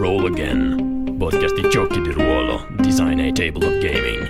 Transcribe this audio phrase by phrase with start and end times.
[0.00, 4.28] Roll Again, podcast di giochi di ruolo, design e tabletop gaming.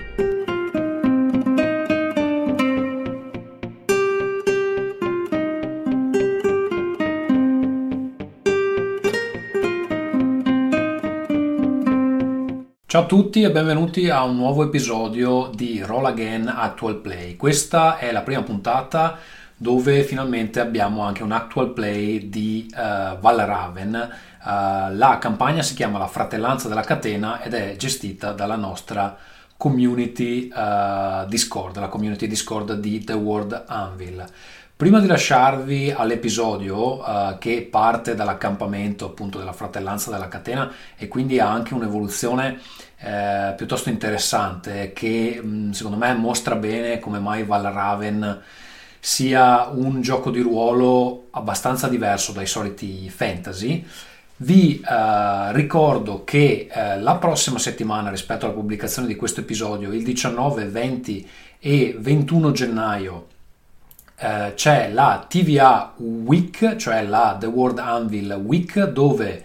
[12.87, 17.37] Ciao a tutti e benvenuti a un nuovo episodio di Roll Again Actual Play.
[17.37, 19.21] Questa è la prima puntata
[19.57, 24.11] dove finalmente abbiamo anche un actual play di uh, Valraven.
[24.43, 29.17] Uh, la campagna si chiama La fratellanza della catena ed è gestita dalla nostra
[29.57, 34.25] community uh, Discord, la community Discord di The World Anvil.
[34.75, 41.39] Prima di lasciarvi all'episodio uh, che parte dall'accampamento appunto della fratellanza della catena e quindi
[41.39, 42.59] ha anche un'evoluzione
[43.03, 48.43] eh, piuttosto interessante che mh, secondo me mostra bene come mai Valraven
[48.99, 53.87] sia un gioco di ruolo abbastanza diverso dai soliti fantasy.
[54.43, 60.03] Vi eh, ricordo che eh, la prossima settimana rispetto alla pubblicazione di questo episodio, il
[60.03, 63.27] 19, 20 e 21 gennaio,
[64.17, 69.45] eh, c'è la TVA Week, cioè la The World Anvil Week, dove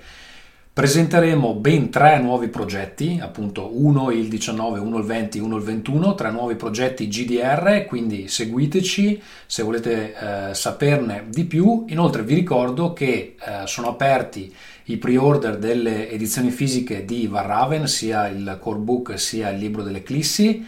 [0.76, 6.16] Presenteremo ben tre nuovi progetti, appunto uno il 19, uno il 20, uno il 21,
[6.16, 11.86] tre nuovi progetti GDR, quindi seguiteci se volete eh, saperne di più.
[11.88, 14.54] Inoltre vi ricordo che eh, sono aperti
[14.86, 20.66] i pre-order delle edizioni fisiche di Varraven, sia il core book sia il libro dell'Eclissi.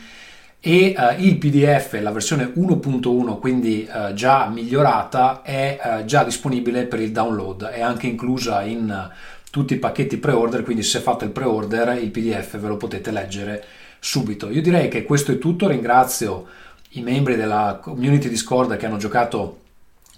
[0.59, 6.85] E uh, il PDF, la versione 1.1, quindi uh, già migliorata, è uh, già disponibile
[6.85, 9.11] per il download, è anche inclusa in
[9.51, 13.63] tutti i pacchetti pre-order, quindi se fate il pre-order il PDF ve lo potete leggere
[13.99, 14.49] subito.
[14.49, 16.47] Io direi che questo è tutto, ringrazio
[16.91, 19.61] i membri della community Discord che hanno giocato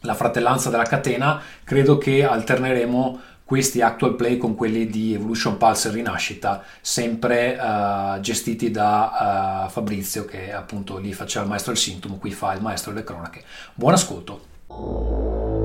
[0.02, 5.90] la fratellanza della catena, credo che alterneremo questi actual play con quelli di Evolution Pulse
[5.90, 12.18] Rinascita, sempre uh, gestiti da uh, Fabrizio che appunto lì faceva il maestro del sintomo,
[12.18, 13.42] qui fa il maestro delle cronache.
[13.74, 15.59] Buon ascolto!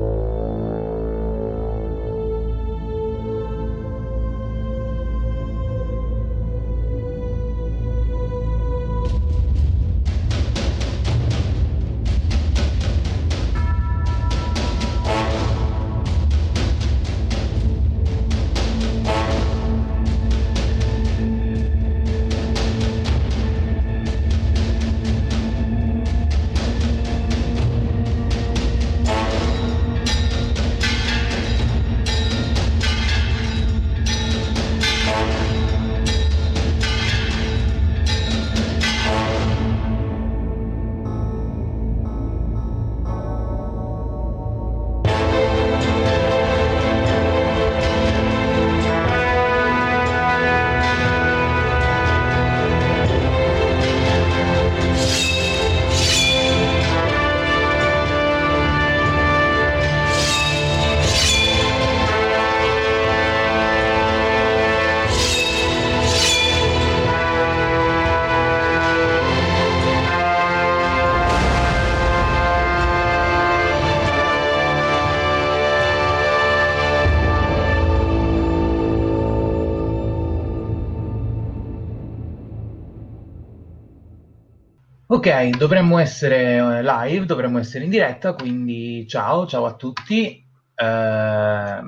[85.25, 91.81] Ok, dovremmo essere eh, live, dovremmo essere in diretta, quindi ciao, ciao a tutti eh,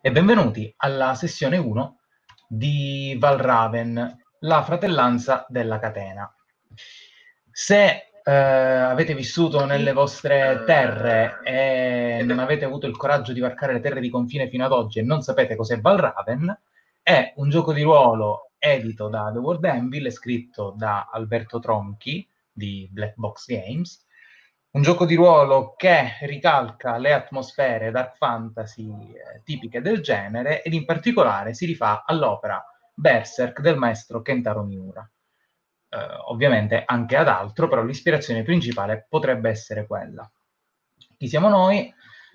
[0.00, 1.98] e benvenuti alla sessione 1
[2.48, 6.28] di Valraven, la fratellanza della catena.
[7.48, 13.74] Se eh, avete vissuto nelle vostre terre e non avete avuto il coraggio di varcare
[13.74, 16.60] le terre di confine fino ad oggi e non sapete cos'è Valraven,
[17.04, 22.88] è un gioco di ruolo edito da The World Anvil, scritto da Alberto Tronchi, di
[22.90, 24.06] Black Box Games,
[24.70, 30.72] un gioco di ruolo che ricalca le atmosfere dark fantasy eh, tipiche del genere ed
[30.72, 35.08] in particolare si rifà all'opera Berserk del maestro Kentaro Miura.
[35.88, 35.96] Eh,
[36.26, 40.28] ovviamente anche ad altro, però l'ispirazione principale potrebbe essere quella.
[41.16, 41.92] Chi siamo noi?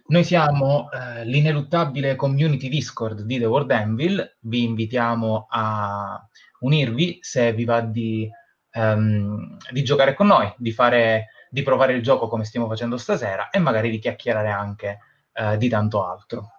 [0.07, 6.25] Noi siamo eh, l'ineluttabile community Discord di The World Anvil, vi invitiamo a
[6.61, 8.29] unirvi se vi va di
[8.79, 13.49] um, di giocare con noi, di, fare, di provare il gioco come stiamo facendo stasera
[13.49, 14.99] e magari di chiacchierare anche
[15.33, 16.51] uh, di tanto altro.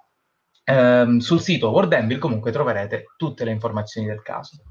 [0.65, 4.63] Um, sul sito World Anvil comunque troverete tutte le informazioni del caso.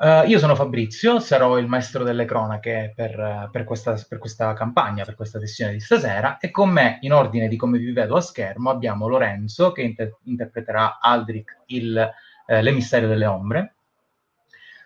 [0.00, 5.04] Uh, io sono Fabrizio, sarò il maestro delle cronache per, per, questa, per, questa, campagna,
[5.04, 8.22] per questa sessione di stasera e con me, in ordine di come vi vedo a
[8.22, 12.10] schermo, abbiamo Lorenzo che inter- interpreterà Aldrich, il,
[12.46, 13.74] eh, l'emissario delle ombre,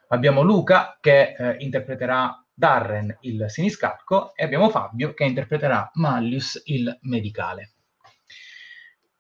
[0.09, 6.97] abbiamo Luca che eh, interpreterà Darren, il siniscalco, e abbiamo Fabio che interpreterà Mallius, il
[7.03, 7.73] medicale.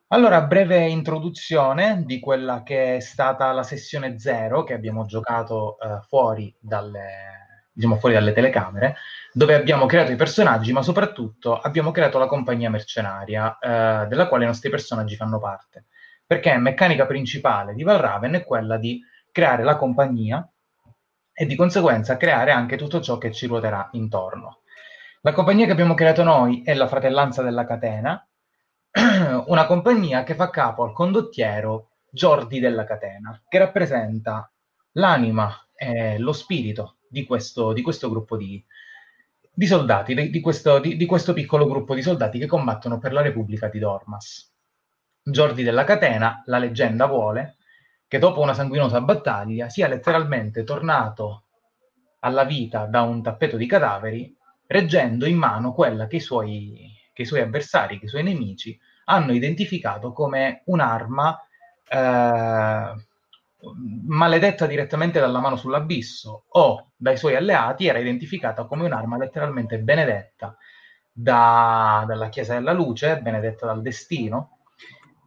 [0.08, 6.00] Allora, breve introduzione di quella che è stata la sessione zero che abbiamo giocato eh,
[6.06, 8.96] fuori, dalle, diciamo, fuori dalle telecamere,
[9.32, 14.44] dove abbiamo creato i personaggi, ma soprattutto abbiamo creato la compagnia mercenaria, eh, della quale
[14.44, 15.86] i nostri personaggi fanno parte.
[16.24, 19.00] Perché meccanica principale di Valraven è quella di
[19.32, 20.48] creare la compagnia
[21.34, 24.60] e di conseguenza creare anche tutto ciò che ci ruoterà intorno.
[25.22, 28.26] La compagnia che abbiamo creato noi è la Fratellanza della Catena,
[29.46, 34.48] una compagnia che fa capo al condottiero Giordi della Catena, che rappresenta
[34.92, 38.64] l'anima e lo spirito di questo, di questo gruppo di,
[39.52, 43.68] di soldati, di questo, di questo, piccolo gruppo di soldati che combattono per la Repubblica
[43.68, 44.52] di Dormas.
[45.20, 47.56] Giordi della Catena, la leggenda vuole
[48.14, 51.46] che dopo una sanguinosa battaglia sia letteralmente tornato
[52.20, 54.32] alla vita da un tappeto di cadaveri,
[54.68, 58.78] reggendo in mano quella che i suoi che i suoi avversari, che i suoi nemici
[59.06, 61.44] hanno identificato come un'arma
[61.88, 62.92] eh,
[64.06, 70.56] maledetta direttamente dalla mano sull'abisso o dai suoi alleati era identificata come un'arma letteralmente benedetta
[71.10, 74.58] da, dalla Chiesa della Luce, benedetta dal destino.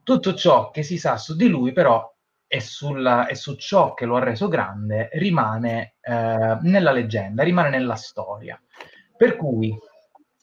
[0.04, 2.16] Tutto ciò che si sa su di lui però
[2.48, 7.70] e, sulla, e su ciò che lo ha reso grande rimane eh, nella leggenda, rimane
[7.70, 8.60] nella storia.
[9.16, 9.78] Per cui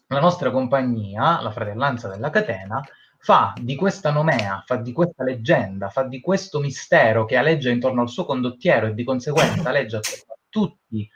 [0.08, 2.82] la nostra compagnia, la Fratellanza della Catena,
[3.18, 8.02] fa di questa nomea, fa di questa leggenda, fa di questo mistero che aleggia intorno
[8.02, 9.98] al suo condottiero e di conseguenza aleggia
[10.50, 11.08] tutti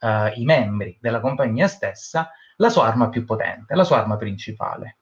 [0.00, 4.98] uh, i membri della compagnia stessa, la sua arma più potente, la sua arma principale.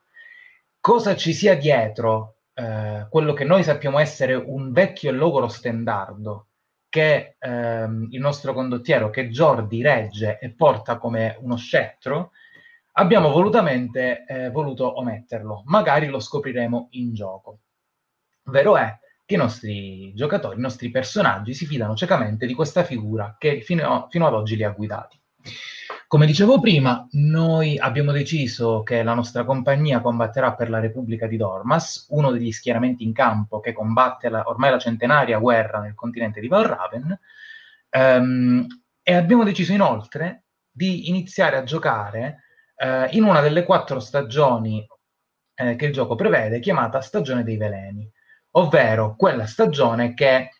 [0.78, 6.48] Cosa ci sia dietro uh, quello che noi sappiamo essere un vecchio e logoro stendardo
[6.88, 7.48] che uh,
[8.10, 12.32] il nostro condottiero, che Jordi regge e porta come uno scettro,
[12.92, 17.60] abbiamo volutamente eh, voluto ometterlo, magari lo scopriremo in gioco.
[18.44, 23.36] Vero è che i nostri giocatori, i nostri personaggi si fidano ciecamente di questa figura
[23.38, 25.18] che fino, fino ad oggi li ha guidati.
[26.12, 31.38] Come dicevo prima, noi abbiamo deciso che la nostra compagnia combatterà per la Repubblica di
[31.38, 36.38] Dormas, uno degli schieramenti in campo che combatte la, ormai la centenaria guerra nel continente
[36.40, 37.18] di Valraven,
[37.92, 38.66] um,
[39.02, 42.42] e abbiamo deciso inoltre di iniziare a giocare
[42.76, 44.86] eh, in una delle quattro stagioni
[45.54, 48.06] eh, che il gioco prevede, chiamata Stagione dei Veleni,
[48.50, 50.50] ovvero quella stagione che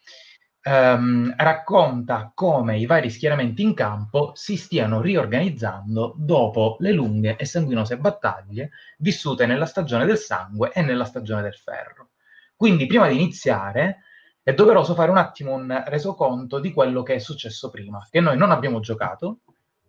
[0.62, 7.44] ehm, racconta come i vari schieramenti in campo si stiano riorganizzando dopo le lunghe e
[7.44, 12.11] sanguinose battaglie vissute nella stagione del sangue e nella stagione del ferro.
[12.56, 14.03] Quindi prima di iniziare
[14.43, 18.37] è doveroso fare un attimo un resoconto di quello che è successo prima, che noi
[18.37, 19.41] non abbiamo giocato,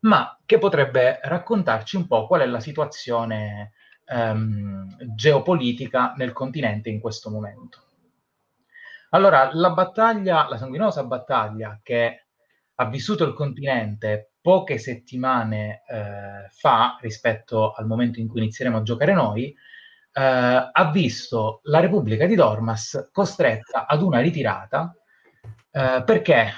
[0.02, 3.74] ma che potrebbe raccontarci un po' qual è la situazione
[4.06, 7.83] ehm, geopolitica nel continente in questo momento.
[9.14, 12.26] Allora, la battaglia, la sanguinosa battaglia che
[12.74, 18.82] ha vissuto il continente poche settimane eh, fa, rispetto al momento in cui inizieremo a
[18.82, 20.22] giocare noi, eh,
[20.72, 24.96] ha visto la Repubblica di Dormas costretta ad una ritirata
[25.70, 26.52] eh, perché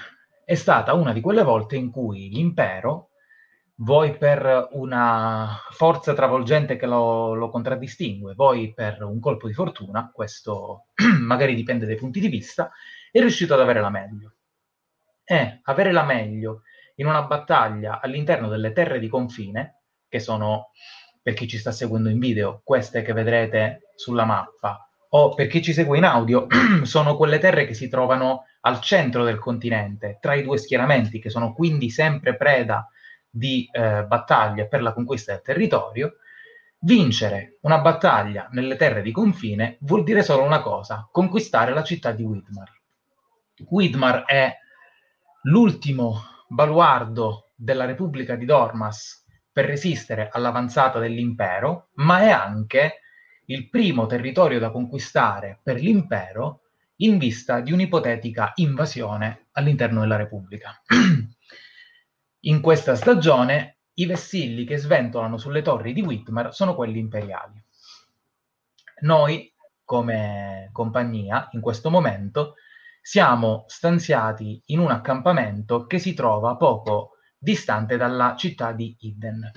[0.45, 3.09] è stata una di quelle volte in cui l'impero
[3.79, 10.11] voi per una forza travolgente che lo, lo, contraddistingue, voi per un colpo di fortuna,
[10.13, 10.87] questo
[11.19, 12.71] magari dipende dai punti di vista,
[13.11, 14.33] è riuscito ad avere la meglio.
[15.23, 16.61] E avere la meglio
[16.95, 20.69] in una battaglia all'interno delle terre di confine, che sono,
[21.21, 25.61] per chi ci sta seguendo in video, queste che vedrete sulla mappa, o per chi
[25.61, 26.47] ci segue in audio,
[26.83, 31.29] sono quelle terre che si trovano al centro del continente, tra i due schieramenti, che
[31.29, 32.89] sono quindi sempre preda
[33.35, 36.15] di eh, battaglia per la conquista del territorio,
[36.79, 42.11] vincere una battaglia nelle terre di confine vuol dire solo una cosa, conquistare la città
[42.11, 42.71] di Widmar.
[43.67, 44.55] Widmar è
[45.43, 52.99] l'ultimo baluardo della Repubblica di Dormas per resistere all'avanzata dell'impero, ma è anche
[53.47, 56.61] il primo territorio da conquistare per l'impero
[56.97, 60.81] in vista di un'ipotetica invasione all'interno della Repubblica.
[62.47, 67.59] In questa stagione i vessilli che sventolano sulle torri di Whitmer sono quelli imperiali.
[69.01, 69.51] Noi,
[69.83, 72.53] come compagnia, in questo momento,
[73.01, 79.51] siamo stanziati in un accampamento che si trova poco distante dalla città di Iden.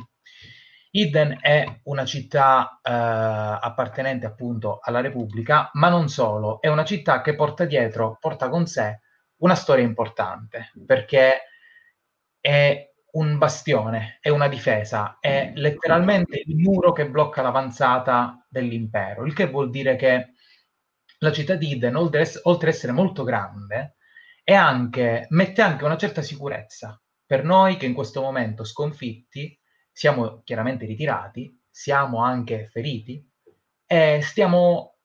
[0.92, 7.20] Iden è una città eh, appartenente appunto alla Repubblica, ma non solo, è una città
[7.20, 9.00] che porta dietro, porta con sé
[9.40, 11.42] una storia importante, perché
[12.40, 19.34] è un bastione, è una difesa, è letteralmente il muro che blocca l'avanzata dell'impero, il
[19.34, 20.32] che vuol dire che
[21.20, 23.96] la città di Iden, oltre, ad essere molto grande,
[24.44, 29.58] anche, mette anche una certa sicurezza per noi che in questo momento sconfitti
[29.92, 33.22] siamo chiaramente ritirati, siamo anche feriti
[33.86, 34.96] e stiamo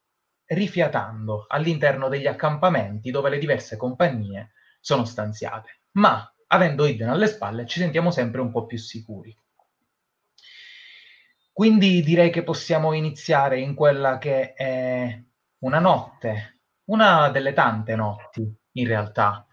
[0.46, 5.82] rifiatando all'interno degli accampamenti dove le diverse compagnie sono stanziate.
[5.94, 9.36] Ma avendo Iden alle spalle ci sentiamo sempre un po' più sicuri.
[11.52, 15.24] Quindi direi che possiamo iniziare in quella che è
[15.60, 19.46] una notte, una delle tante notti in realtà,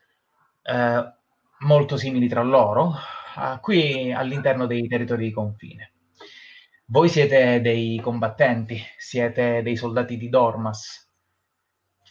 [0.63, 1.15] eh,
[1.59, 2.95] molto simili tra loro,
[3.61, 5.93] qui all'interno dei territori di confine.
[6.87, 11.10] Voi siete dei combattenti, siete dei soldati di Dormas.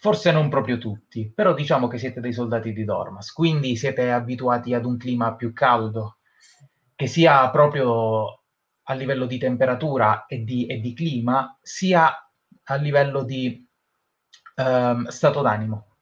[0.02, 4.74] Forse non proprio tutti, però diciamo che siete dei soldati di Dormas, quindi siete abituati
[4.74, 6.20] ad un clima più caldo,
[6.96, 8.44] che sia proprio
[8.84, 12.32] a livello di temperatura e di, e di clima, sia
[12.64, 13.68] a livello di
[14.56, 15.98] um, stato d'animo.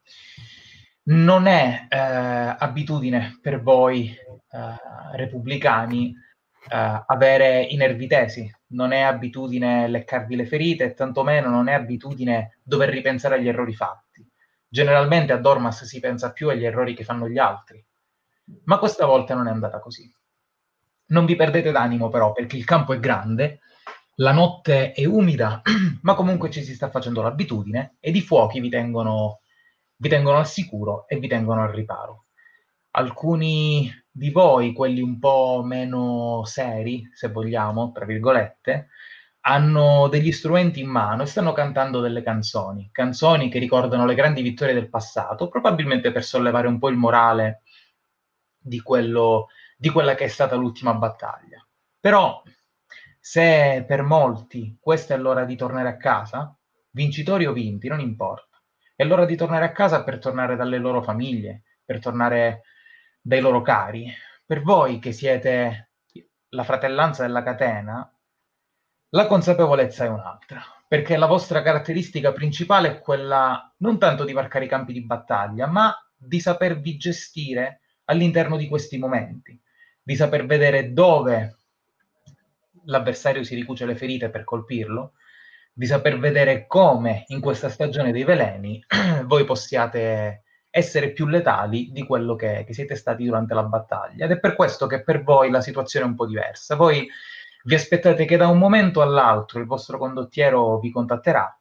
[1.06, 6.14] Non è eh, abitudine per voi eh, repubblicani
[6.70, 11.74] eh, avere i nervi tesi, non è abitudine leccarvi le ferite e tantomeno non è
[11.74, 14.28] abitudine dover ripensare agli errori fatti.
[14.68, 17.84] Generalmente a Dormas si pensa più agli errori che fanno gli altri,
[18.66, 20.12] ma questa volta non è andata così.
[21.08, 23.60] Non vi perdete d'animo però perché il campo è grande,
[24.16, 25.62] la notte è umida,
[26.02, 29.42] ma comunque ci si sta facendo l'abitudine ed i fuochi vi tengono
[29.98, 32.26] vi tengono al sicuro e vi tengono al riparo.
[32.92, 38.90] Alcuni di voi, quelli un po' meno seri, se vogliamo, tra virgolette,
[39.42, 44.42] hanno degli strumenti in mano e stanno cantando delle canzoni, canzoni che ricordano le grandi
[44.42, 47.62] vittorie del passato, probabilmente per sollevare un po' il morale
[48.58, 51.66] di, quello, di quella che è stata l'ultima battaglia.
[52.00, 52.42] Però,
[53.20, 56.58] se per molti questa è l'ora di tornare a casa,
[56.90, 58.48] vincitori o vinti, non importa
[58.98, 62.64] è l'ora di tornare a casa per tornare dalle loro famiglie, per tornare
[63.28, 64.10] dai loro cari.
[64.46, 65.90] Per voi che siete
[66.52, 68.10] la fratellanza della catena,
[69.10, 74.64] la consapevolezza è un'altra, perché la vostra caratteristica principale è quella non tanto di varcare
[74.64, 79.60] i campi di battaglia, ma di sapervi gestire all'interno di questi momenti,
[80.02, 81.58] di saper vedere dove
[82.86, 85.16] l'avversario si ricuce le ferite per colpirlo,
[85.74, 88.82] di saper vedere come in questa stagione dei veleni
[89.26, 90.44] voi possiate
[90.78, 94.26] essere più letali di quello che, che, siete stati durante la battaglia.
[94.26, 96.76] Ed è per questo che per voi la situazione è un po' diversa.
[96.76, 97.08] Voi
[97.64, 101.60] vi aspettate che da un momento all'altro il vostro condottiero vi contatterà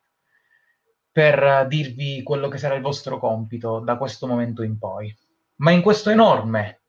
[1.11, 5.15] per dirvi quello che sarà il vostro compito da questo momento in poi.
[5.57, 6.81] Ma in questo enorme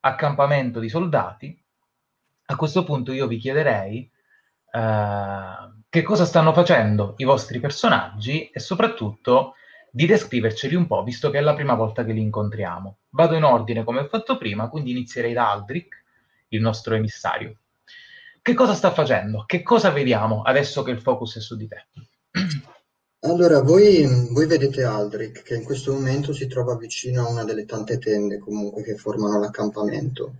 [0.00, 1.58] accampamento di soldati,
[2.48, 4.08] a questo punto io vi chiederei
[4.72, 9.54] uh, che cosa stanno facendo i vostri personaggi e soprattutto
[9.96, 12.98] di descriverceli un po', visto che è la prima volta che li incontriamo.
[13.08, 15.88] Vado in ordine come ho fatto prima, quindi inizierei da Aldrich,
[16.48, 17.56] il nostro emissario.
[18.42, 19.44] Che cosa sta facendo?
[19.46, 21.86] Che cosa vediamo adesso che il focus è su di te?
[23.20, 27.64] Allora, voi, voi, vedete Aldrich che in questo momento si trova vicino a una delle
[27.64, 30.34] tante tende comunque che formano l'accampamento.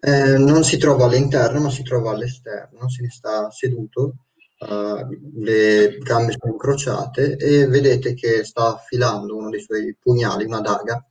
[0.00, 4.14] Eh, non si trova all'interno, ma si trova all'esterno, se ne sta seduto
[4.60, 10.60] uh, le gambe sono incrociate e vedete che sta affilando uno dei suoi pugnali, una
[10.60, 11.04] daga,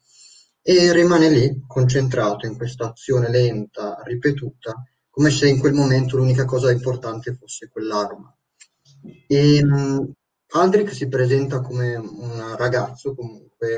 [0.62, 6.46] e rimane lì concentrato in questa azione lenta, ripetuta, come se in quel momento l'unica
[6.46, 8.34] cosa importante fosse quell'arma.
[9.27, 10.13] E, um,
[10.51, 13.77] Aldrich si presenta come un ragazzo comunque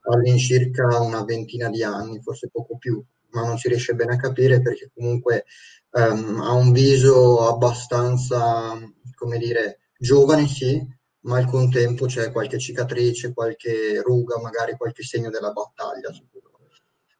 [0.00, 4.62] all'incirca una ventina di anni, forse poco più, ma non si riesce bene a capire
[4.62, 5.44] perché comunque
[5.90, 8.78] um, ha un viso abbastanza
[9.16, 10.80] come dire, giovane sì,
[11.26, 16.10] ma al contempo c'è qualche cicatrice, qualche ruga, magari qualche segno della battaglia.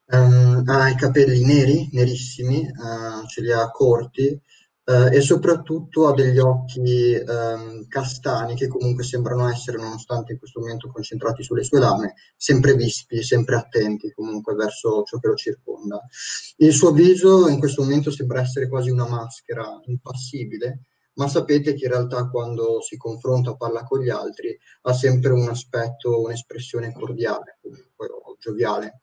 [0.08, 4.40] Um, ha i capelli neri, nerissimi, uh, ce li ha corti
[4.84, 10.60] uh, e soprattutto ha degli occhi um, castani che comunque sembrano essere, nonostante in questo
[10.60, 16.00] momento concentrati sulle sue lame, sempre vispi, sempre attenti comunque verso ciò che lo circonda.
[16.58, 20.82] Il suo viso in questo momento sembra essere quasi una maschera impassibile,
[21.16, 25.48] ma sapete che in realtà quando si confronta, parla con gli altri, ha sempre un
[25.48, 29.00] aspetto, un'espressione cordiale, comunque, o gioviale.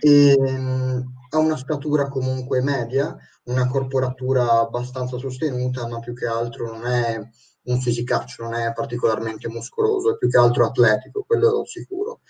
[0.00, 6.66] E, um, ha una statura comunque media, una corporatura abbastanza sostenuta, ma più che altro
[6.66, 7.20] non è
[7.66, 12.20] un fisicaccio, non è particolarmente muscoloso, è più che altro atletico, quello sicuro.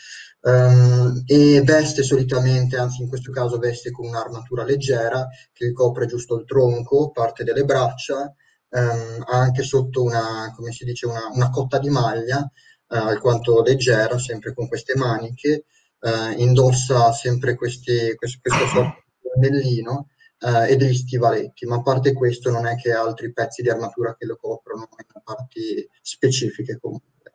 [0.41, 6.37] Um, e veste solitamente, anzi in questo caso veste con un'armatura leggera che copre giusto
[6.37, 8.35] il tronco, parte delle braccia,
[8.75, 13.63] um, ha anche sotto una, come si dice, una, una cotta di maglia uh, alquanto
[13.63, 15.65] leggera, sempre con queste maniche,
[16.01, 18.83] uh, indossa sempre questi, questo, questo
[19.21, 20.09] di pennellino
[20.45, 24.15] eh, e degli stivaletti, ma a parte questo non è che altri pezzi di armatura
[24.15, 27.33] che lo coprono in parti specifiche comunque.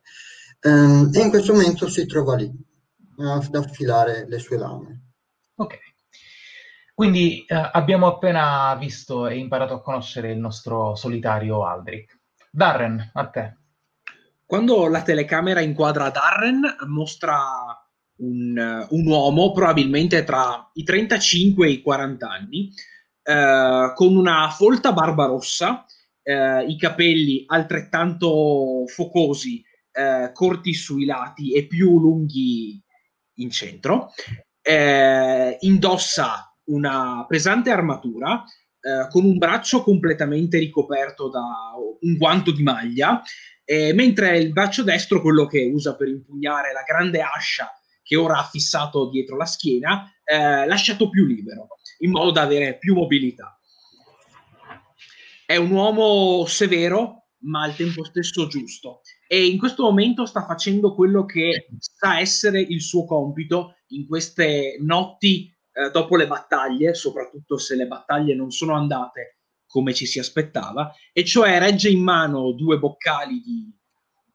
[0.61, 2.51] Um, e in questo momento si trova lì,
[3.17, 5.01] ad affilare le sue lame.
[5.55, 5.88] Ok.
[6.99, 12.19] Quindi eh, abbiamo appena visto e imparato a conoscere il nostro solitario Aldrich.
[12.51, 13.55] Darren, a te.
[14.45, 17.39] Quando la telecamera inquadra Darren, mostra
[18.17, 22.69] un, un uomo probabilmente tra i 35 e i 40 anni,
[23.23, 25.85] eh, con una folta barba rossa,
[26.21, 29.63] eh, i capelli altrettanto focosi,
[29.93, 32.77] eh, corti sui lati e più lunghi
[33.35, 34.11] in centro.
[34.61, 38.43] Eh, indossa una pesante armatura
[38.79, 41.43] eh, con un braccio completamente ricoperto da
[42.01, 43.21] un guanto di maglia,
[43.93, 47.71] mentre il braccio destro, quello che usa per impugnare la grande ascia
[48.09, 51.67] che ora ha fissato dietro la schiena, eh, lasciato più libero,
[51.99, 53.55] in modo da avere più mobilità.
[55.45, 59.01] È un uomo severo, ma al tempo stesso giusto.
[59.27, 64.77] E in questo momento sta facendo quello che sa essere il suo compito in queste
[64.81, 70.17] notti eh, dopo le battaglie, soprattutto se le battaglie non sono andate come ci si
[70.17, 73.71] aspettava, e cioè regge in mano due boccali di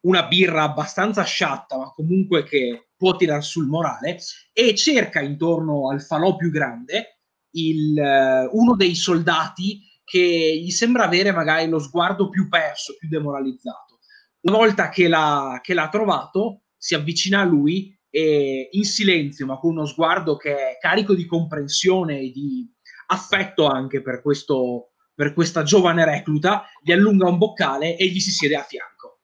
[0.02, 4.18] una birra abbastanza sciatta, ma comunque che può tirare sul morale,
[4.52, 7.20] e cerca intorno al falò più grande
[7.54, 13.08] il, uh, uno dei soldati che gli sembra avere magari lo sguardo più perso, più
[13.08, 13.98] demoralizzato.
[14.42, 19.58] Una volta che l'ha, che l'ha trovato, si avvicina a lui e in silenzio, ma
[19.58, 22.64] con uno sguardo che è carico di comprensione e di
[23.08, 28.30] affetto anche per, questo, per questa giovane recluta, gli allunga un boccale e gli si
[28.30, 29.22] siede a fianco.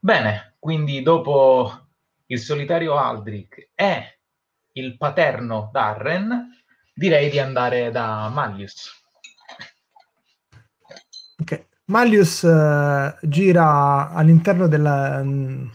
[0.00, 1.88] Bene, quindi dopo
[2.24, 4.20] il solitario Aldrich e
[4.72, 6.48] il paterno Darren,
[6.94, 9.04] direi di andare da Mallius.
[11.38, 11.66] Ok.
[11.88, 15.22] Mallius uh, gira all'interno della,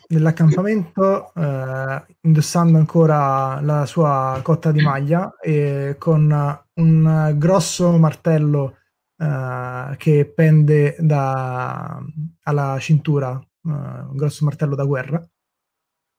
[0.07, 8.75] dell'accampamento uh, indossando ancora la sua cotta di maglia e con un grosso martello
[9.15, 12.03] uh, che pende da,
[12.43, 15.25] alla cintura, un grosso martello da guerra.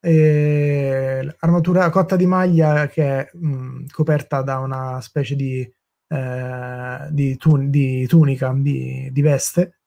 [0.04, 5.60] E armatura cotta di maglia che è mh, coperta da una specie di,
[6.08, 9.81] eh, di, tun- di tunica, di, di veste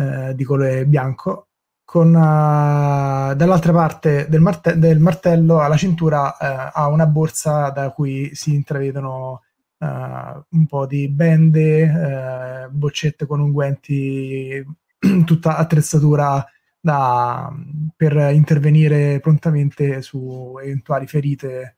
[0.00, 1.48] eh, di colore bianco,
[1.84, 7.90] con uh, dall'altra parte del, marte- del, martello alla cintura uh, ha una borsa da
[7.90, 9.42] cui si intravedono
[9.78, 14.64] uh, un po' di bende, boccette con unguenti,
[15.24, 16.44] tutta attrezzatura
[16.80, 17.52] da,
[17.96, 21.76] per intervenire prontamente su eventuali ferite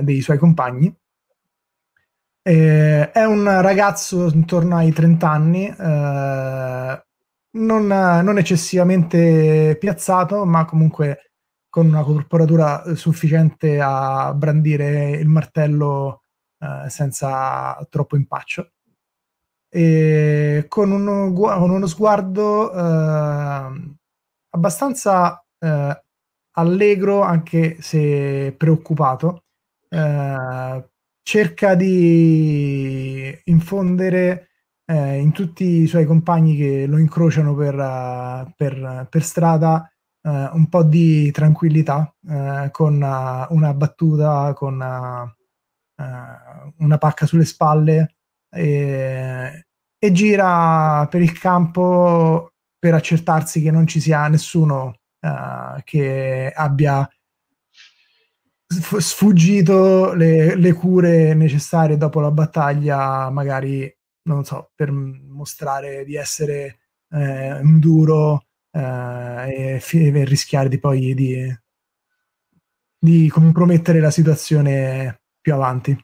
[0.00, 0.94] dei suoi compagni.
[2.42, 7.04] Eh, è un ragazzo intorno ai 30 anni, eh,
[7.52, 11.32] non, non, eccessivamente piazzato, ma comunque
[11.68, 16.22] con una corporatura sufficiente a brandire il martello
[16.58, 18.72] eh, senza troppo impaccio.
[19.72, 23.96] E con uno, con uno sguardo eh,
[24.50, 26.02] abbastanza eh,
[26.52, 29.44] allegro, anche se preoccupato.
[29.88, 30.88] Eh,
[31.22, 34.49] cerca di infondere
[34.90, 39.88] eh, in tutti i suoi compagni che lo incrociano per, uh, per, per strada
[40.22, 44.74] uh, un po' di tranquillità uh, con una battuta, con
[46.78, 48.16] una pacca sulle spalle
[48.50, 49.66] e,
[49.98, 57.06] e gira per il campo per accertarsi che non ci sia nessuno uh, che abbia
[58.66, 63.92] sfuggito le, le, cure necessarie dopo la battaglia, magari,
[64.22, 66.80] non so, per mostrare di essere
[67.10, 71.58] eh, un duro eh, e, fi- e, rischiare di poi di,
[72.98, 75.98] di compromettere la situazione più avanti.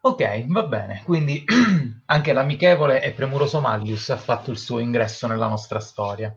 [0.00, 1.02] Ok, va bene.
[1.04, 1.44] Quindi
[2.06, 6.34] anche l'amichevole e premuroso Mallius ha fatto il suo ingresso nella nostra storia.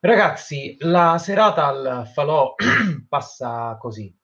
[0.00, 2.54] Ragazzi, la serata al falò
[3.08, 4.16] passa così,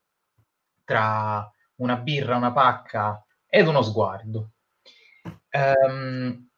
[0.84, 4.50] tra una birra, una pacca ed uno sguardo.
[5.54, 6.48] Um,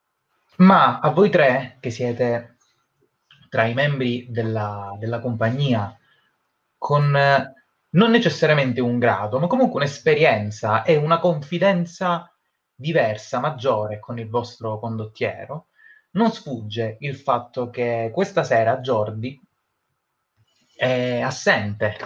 [0.57, 2.57] ma a voi tre, che siete
[3.51, 5.97] tra i membri della, della compagnia,
[6.79, 7.53] con eh,
[7.91, 12.31] non necessariamente un grado, ma comunque un'esperienza e una confidenza
[12.75, 15.69] diversa, maggiore con il vostro condottiero,
[16.13, 19.39] non sfugge il fatto che questa sera Jordi
[20.75, 21.97] è assente.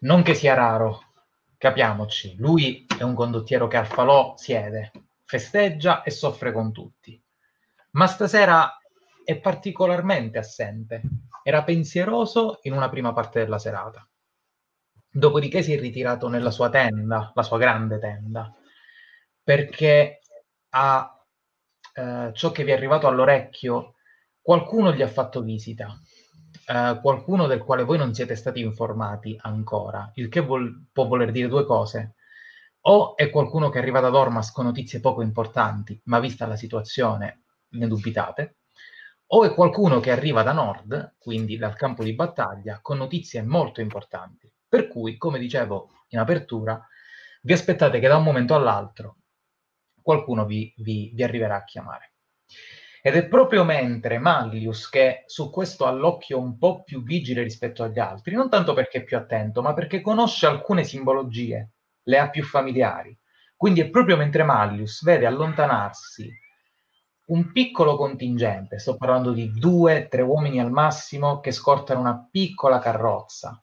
[0.00, 1.12] Non che sia raro,
[1.56, 4.90] capiamoci, lui è un condottiero che al falò siede,
[5.32, 7.18] festeggia e soffre con tutti.
[7.92, 8.78] Ma stasera
[9.24, 11.00] è particolarmente assente.
[11.42, 14.06] Era pensieroso in una prima parte della serata.
[15.10, 18.54] Dopodiché si è ritirato nella sua tenda, la sua grande tenda,
[19.42, 20.20] perché
[20.70, 21.24] ha
[21.94, 23.94] eh, ciò che vi è arrivato all'orecchio,
[24.38, 25.98] qualcuno gli ha fatto visita,
[26.66, 31.30] eh, qualcuno del quale voi non siete stati informati ancora, il che vol- può voler
[31.30, 32.16] dire due cose.
[32.84, 36.56] O è qualcuno che è arrivato ad Ormas con notizie poco importanti, ma vista la
[36.56, 38.56] situazione ne dubitate,
[39.34, 43.80] o è qualcuno che arriva da nord, quindi dal campo di battaglia, con notizie molto
[43.80, 44.52] importanti.
[44.68, 46.84] Per cui, come dicevo in apertura,
[47.42, 49.16] vi aspettate che da un momento all'altro
[50.02, 52.14] qualcuno vi, vi, vi arriverà a chiamare.
[53.00, 57.82] Ed è proprio mentre Mallius, che su questo ha l'occhio un po' più vigile rispetto
[57.82, 61.70] agli altri, non tanto perché è più attento, ma perché conosce alcune simbologie,
[62.04, 63.16] le ha più familiari.
[63.56, 66.30] Quindi è proprio mentre Mallius vede allontanarsi
[67.24, 72.78] un piccolo contingente, sto parlando di due, tre uomini al massimo, che scortano una piccola
[72.78, 73.62] carrozza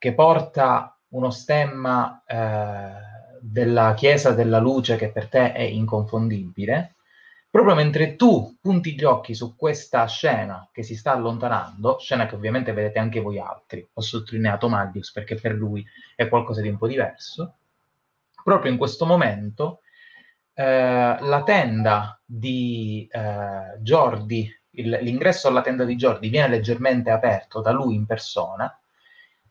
[0.00, 2.92] che porta uno stemma eh,
[3.42, 6.96] della Chiesa della Luce che per te è inconfondibile,
[7.50, 12.36] proprio mentre tu punti gli occhi su questa scena che si sta allontanando, scena che
[12.36, 15.84] ovviamente vedete anche voi altri, ho sottolineato Maglius perché per lui
[16.14, 17.56] è qualcosa di un po' diverso,
[18.44, 19.80] proprio in questo momento
[20.54, 27.60] eh, la tenda di eh, Jordi, il, l'ingresso alla tenda di Jordi viene leggermente aperto
[27.60, 28.72] da lui in persona,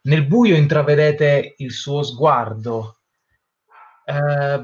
[0.01, 2.99] nel buio intravedete il suo sguardo.
[4.05, 4.61] Eh,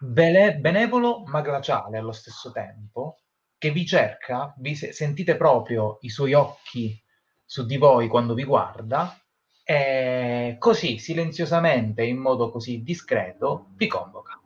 [0.00, 3.18] bene, benevolo ma glaciale allo stesso tempo,
[3.58, 7.00] che vi cerca, vi sentite proprio i suoi occhi
[7.44, 9.14] su di voi quando vi guarda,
[9.62, 14.40] e così silenziosamente, in modo così discreto, vi convoca.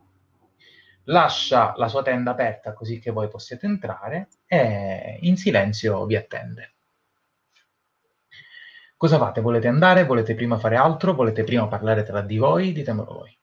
[1.05, 6.73] Lascia la sua tenda aperta così che voi possiate entrare e in silenzio vi attende.
[8.97, 9.41] Cosa fate?
[9.41, 10.05] Volete andare?
[10.05, 11.13] Volete prima fare altro?
[11.13, 12.71] Volete prima parlare tra di voi?
[12.71, 13.37] Ditemelo voi.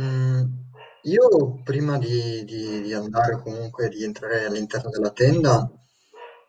[0.00, 0.44] Mm,
[1.02, 5.68] io prima di, di- di andare comunque di entrare all'interno della tenda,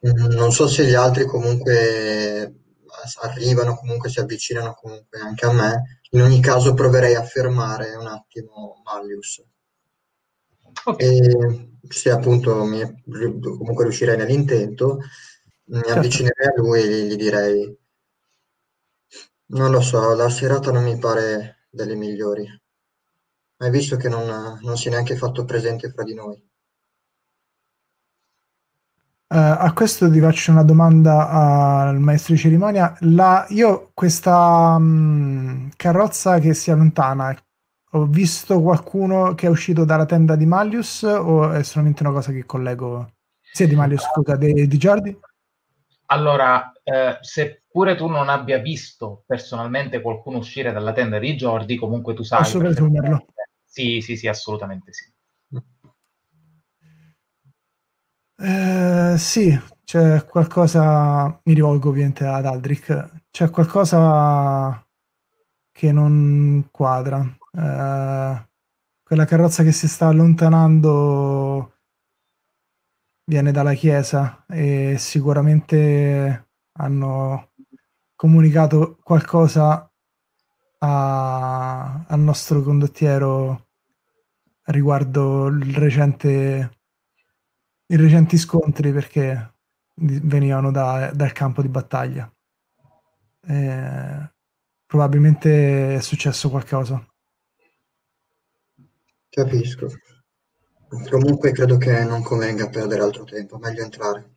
[0.08, 2.54] mm, non so se gli altri comunque
[3.22, 6.00] arrivano, comunque si avvicinano comunque anche a me.
[6.12, 9.44] In ogni caso proverei a fermare un attimo Mallius.
[10.86, 11.00] Ok.
[11.02, 12.82] E se appunto mi,
[13.42, 15.00] comunque riuscirei nell'intento,
[15.66, 15.92] mi Certo.
[16.00, 17.78] avvicinerei a lui e gli direi,
[19.48, 22.46] non lo so, la serata non mi pare delle migliori.
[23.58, 26.42] Hai visto che non, non si è neanche fatto presente fra di noi.
[29.28, 32.96] Eh, a questo ti faccio una domanda al maestro di cerimonia.
[33.00, 37.36] La- io questa mh, carrozza che si allontana,
[37.96, 42.32] ho visto qualcuno che è uscito dalla tenda di Mallius o è solamente una cosa
[42.32, 43.14] che collego?
[43.40, 45.18] Sì, di Mallius, scusa, di, di Jordi?
[46.08, 52.14] Allora, eh, seppure tu non abbia visto personalmente qualcuno uscire dalla tenda di Jordi, comunque
[52.14, 53.26] tu sai Posso presumerlo.
[53.74, 55.12] Sì, sì, sì, assolutamente sì.
[58.38, 64.86] Eh, sì, c'è qualcosa, mi rivolgo ovviamente ad Aldrich, c'è qualcosa
[65.72, 67.22] che non quadra.
[67.54, 68.48] Eh,
[69.04, 71.74] quella carrozza che si sta allontanando
[73.26, 77.52] viene dalla chiesa e sicuramente hanno
[78.16, 79.90] comunicato qualcosa
[80.86, 83.68] a- al nostro condottiero
[84.66, 86.78] riguardo il recente
[87.88, 89.54] i recenti scontri perché
[89.96, 92.30] venivano da- dal campo di battaglia.
[93.46, 94.32] Eh,
[94.86, 97.06] probabilmente è successo qualcosa.
[99.30, 99.88] Capisco.
[101.10, 104.36] Comunque credo che non convenga perdere altro tempo, meglio entrare.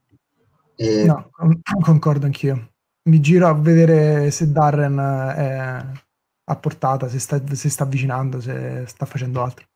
[0.74, 2.72] E No, con- concordo anch'io.
[3.04, 6.05] Mi giro a vedere se Darren è,
[6.48, 9.66] a portata, se sta, se sta avvicinando, se sta facendo altro.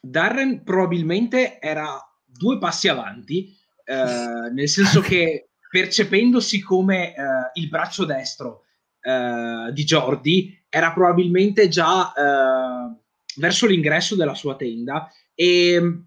[0.00, 7.22] Darren probabilmente era due passi avanti, eh, nel senso che percependosi come eh,
[7.54, 8.64] il braccio destro
[9.00, 12.96] eh, di Jordi, era probabilmente già eh,
[13.36, 16.00] verso l'ingresso della sua tenda e mm,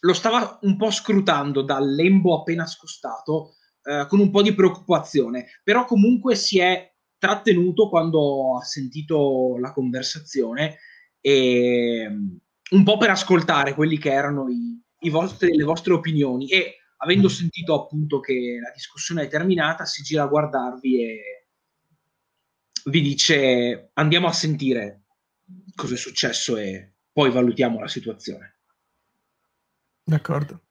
[0.00, 5.46] lo stava un po' scrutando dal lembo appena scostato eh, con un po' di preoccupazione,
[5.64, 10.78] però comunque si è trattenuto quando ha sentito la conversazione
[11.20, 12.36] e mm,
[12.70, 17.28] un po' per ascoltare quelli che erano i, i vostri, le vostre opinioni e avendo
[17.28, 21.46] sentito appunto che la discussione è terminata si gira a guardarvi e
[22.86, 25.02] vi dice andiamo a sentire
[25.74, 28.56] cosa è successo e poi valutiamo la situazione.
[30.02, 30.62] D'accordo.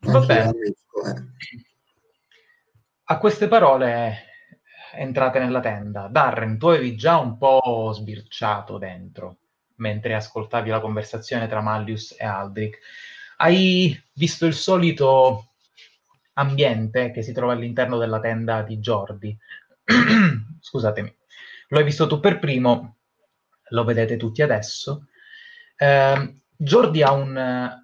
[0.00, 0.52] Va bene.
[3.04, 4.24] A queste parole
[4.94, 6.08] entrate nella tenda.
[6.08, 9.38] Darren, tu avevi già un po' sbirciato dentro
[9.76, 12.78] mentre ascoltavi la conversazione tra Mallius e Aldrich.
[13.38, 15.52] Hai visto il solito
[16.34, 19.36] ambiente che si trova all'interno della tenda di Jordi.
[20.60, 21.14] Scusatemi.
[21.68, 22.96] Lo hai visto tu per primo,
[23.70, 25.06] lo vedete tutti adesso.
[25.76, 27.82] Eh, Jordi ha un,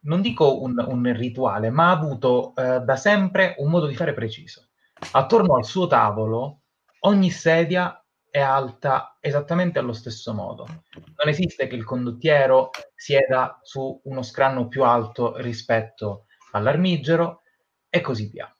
[0.00, 4.12] non dico un, un, rituale, ma ha avuto eh, da sempre un modo di fare
[4.12, 4.68] preciso.
[5.12, 6.62] Attorno al suo tavolo
[7.00, 10.66] ogni sedia è alta esattamente allo stesso modo.
[10.94, 17.42] Non esiste che il condottiero sieda su uno scranno più alto rispetto all'armigero
[17.88, 18.52] e così via.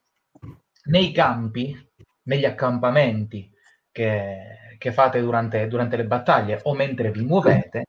[0.84, 1.76] Nei campi,
[2.22, 3.50] negli accampamenti
[3.90, 7.86] che, che fate durante, durante le battaglie o mentre vi muovete,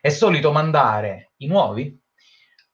[0.00, 2.00] è solito mandare i nuovi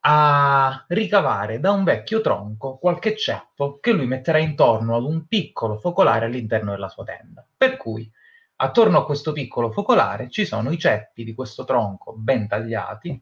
[0.02, 5.76] a ricavare da un vecchio tronco qualche ceppo che lui metterà intorno ad un piccolo
[5.76, 7.46] focolare all'interno della sua tenda.
[7.56, 8.10] Per cui
[8.56, 13.20] attorno a questo piccolo focolare ci sono i ceppi di questo tronco ben tagliati,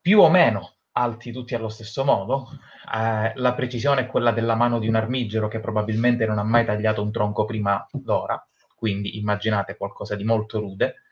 [0.00, 2.48] più o meno alti tutti allo stesso modo.
[2.94, 6.64] Eh, la precisione è quella della mano di un armigero che probabilmente non ha mai
[6.64, 8.42] tagliato un tronco prima d'ora,
[8.74, 11.02] quindi immaginate qualcosa di molto rude.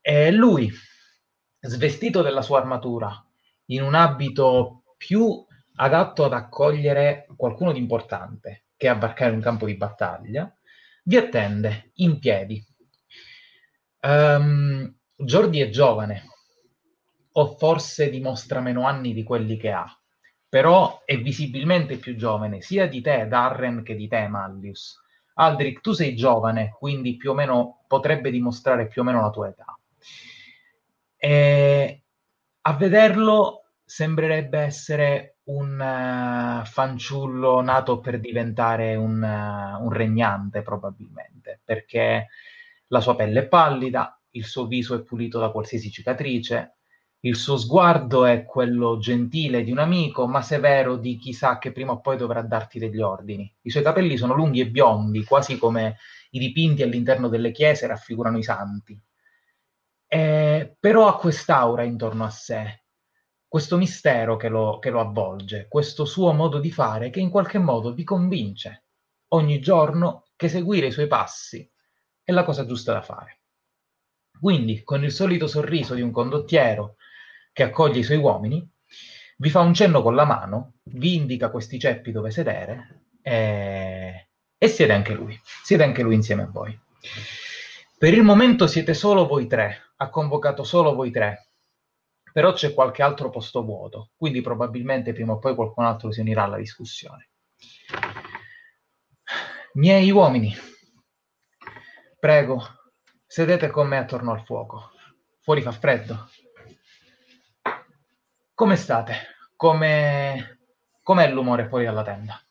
[0.00, 0.70] E lui,
[1.60, 3.24] svestito della sua armatura,
[3.66, 5.44] in un abito più
[5.76, 10.52] adatto ad accogliere qualcuno di importante che a varcare un campo di battaglia,
[11.04, 12.64] vi attende in piedi.
[14.00, 16.24] Um, Jordi è giovane,
[17.32, 19.86] o forse dimostra meno anni di quelli che ha,
[20.48, 25.00] però è visibilmente più giovane sia di te, Darren, che di te, Mallius.
[25.34, 29.48] Aldrich, tu sei giovane, quindi più o meno potrebbe dimostrare più o meno la tua
[29.48, 29.78] età.
[31.16, 32.03] E
[32.66, 41.60] a vederlo sembrerebbe essere un uh, fanciullo nato per diventare un, uh, un, regnante, probabilmente,
[41.62, 42.28] perché
[42.86, 46.76] la sua pelle è pallida, il suo viso è pulito da qualsiasi cicatrice,
[47.20, 51.72] il suo sguardo è quello gentile di un amico, ma severo di chi sa che
[51.72, 53.50] prima o poi dovrà darti degli ordini.
[53.62, 55.96] I suoi capelli sono lunghi e biondi, quasi come
[56.30, 58.98] i dipinti all'interno delle chiese raffigurano i santi.
[60.14, 62.84] Eh, però ha quest'aura intorno a sé,
[63.48, 67.58] questo mistero che lo, che lo avvolge, questo suo modo di fare che in qualche
[67.58, 68.84] modo vi convince
[69.30, 71.68] ogni giorno che seguire i suoi passi
[72.22, 73.40] è la cosa giusta da fare.
[74.38, 76.94] Quindi, con il solito sorriso di un condottiero
[77.52, 78.64] che accoglie i suoi uomini,
[79.38, 84.68] vi fa un cenno con la mano, vi indica questi ceppi dove sedere e, e
[84.68, 86.78] siede anche lui, siede anche lui insieme a voi.
[87.98, 91.50] Per il momento siete solo voi tre, ha convocato solo voi tre,
[92.32, 96.44] però c'è qualche altro posto vuoto, quindi probabilmente prima o poi qualcun altro si unirà
[96.44, 97.30] alla discussione.
[99.74, 100.54] Miei uomini,
[102.18, 102.62] prego,
[103.26, 104.90] sedete con me attorno al fuoco.
[105.40, 106.28] Fuori fa freddo.
[108.54, 109.14] Come state?
[109.56, 110.60] Come...
[111.02, 112.42] Com'è l'umore fuori dalla tenda?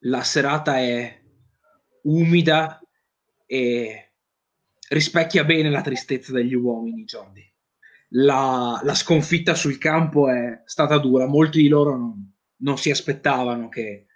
[0.00, 1.22] La serata è
[2.02, 2.80] umida
[3.46, 4.09] e
[4.90, 7.46] rispecchia bene la tristezza degli uomini, Jordi.
[8.14, 13.68] La, la, sconfitta sul campo è stata dura, molti di loro non, non si aspettavano
[13.68, 14.06] che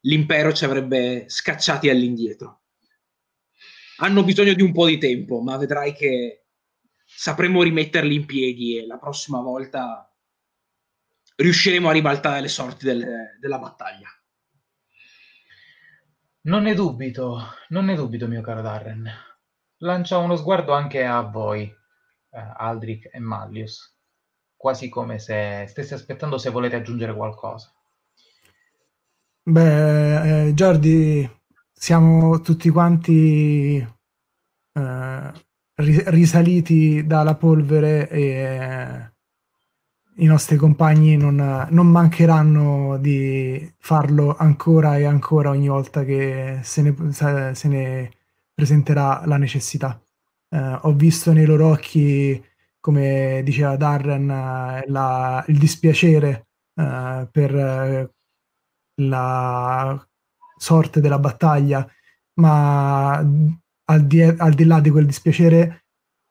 [0.00, 2.62] l'impero ci avrebbe scacciati all'indietro.
[3.98, 6.46] Hanno bisogno di un po' di tempo, ma vedrai che
[7.04, 10.12] sapremo rimetterli in piedi e la prossima volta
[11.36, 14.08] riusciremo a ribaltare le sorti del, della battaglia.
[16.42, 19.25] Non ne dubito, non ne dubito, mio caro Darren.
[19.78, 23.94] Lancia uno sguardo anche a voi, eh, Aldrich e Mallius,
[24.56, 27.70] quasi come se stesse aspettando se volete aggiungere qualcosa.
[29.42, 31.28] Beh, eh, Giordi,
[31.72, 35.32] siamo tutti quanti eh,
[35.74, 39.10] risaliti dalla polvere e
[40.16, 46.82] i nostri compagni non, non, mancheranno di farlo ancora e ancora ogni volta che se
[46.82, 48.10] ne, se ne
[48.56, 50.00] presenterà la necessità.
[50.48, 52.42] Eh, ho visto nei loro occhi,
[52.80, 54.26] come diceva Darren,
[54.86, 58.10] la, il dispiacere eh, per
[59.02, 60.08] la
[60.56, 61.86] sorte della battaglia,
[62.40, 65.84] ma al di, al di là di quel dispiacere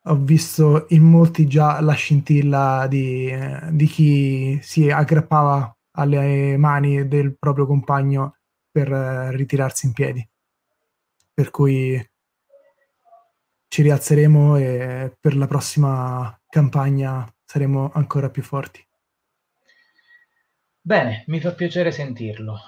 [0.08, 3.32] ho visto in molti già la scintilla di,
[3.72, 8.38] di, chi si aggrappava alle mani del proprio compagno
[8.70, 10.28] per ritirarsi in piedi.
[11.34, 12.00] Per cui
[13.68, 18.86] ci rialzeremo e per la prossima campagna saremo ancora più forti.
[20.82, 22.60] Bene, mi fa piacere sentirlo.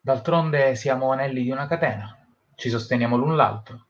[0.00, 2.16] D'altronde siamo anelli di una catena,
[2.54, 3.86] ci sosteniamo l'un l'altro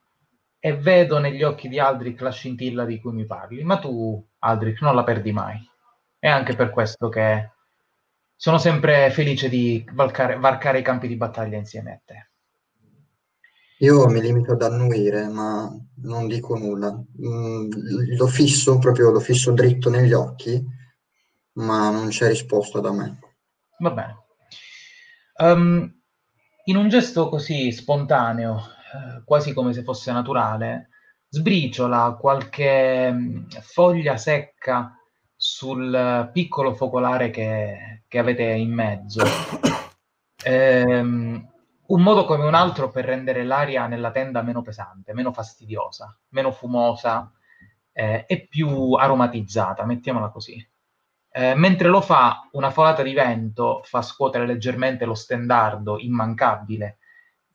[0.66, 4.80] e vedo negli occhi di Aldrich la scintilla di cui mi parli, ma tu, Aldrich,
[4.80, 5.58] non la perdi mai.
[6.18, 7.50] È anche per questo che
[8.34, 12.28] sono sempre felice di varcare, varcare i campi di battaglia insieme a te.
[13.78, 15.70] Io mi limito ad annuire, ma
[16.02, 16.92] non dico nulla.
[16.92, 17.70] Mm,
[18.16, 20.62] lo fisso, proprio lo fisso dritto negli occhi,
[21.54, 23.18] ma non c'è risposta da me.
[23.78, 24.22] Va bene.
[25.36, 25.92] Um,
[26.66, 30.90] in un gesto così spontaneo, eh, quasi come se fosse naturale,
[31.28, 34.96] sbriciola qualche mm, foglia secca
[35.36, 39.22] sul piccolo focolare che, che avete in mezzo.
[40.46, 41.53] Ehm,
[41.86, 46.50] un modo come un altro per rendere l'aria nella tenda meno pesante, meno fastidiosa, meno
[46.50, 47.30] fumosa
[47.92, 50.66] eh, e più aromatizzata, mettiamola così.
[51.30, 56.98] Eh, mentre lo fa, una folata di vento fa scuotere leggermente lo stendardo immancabile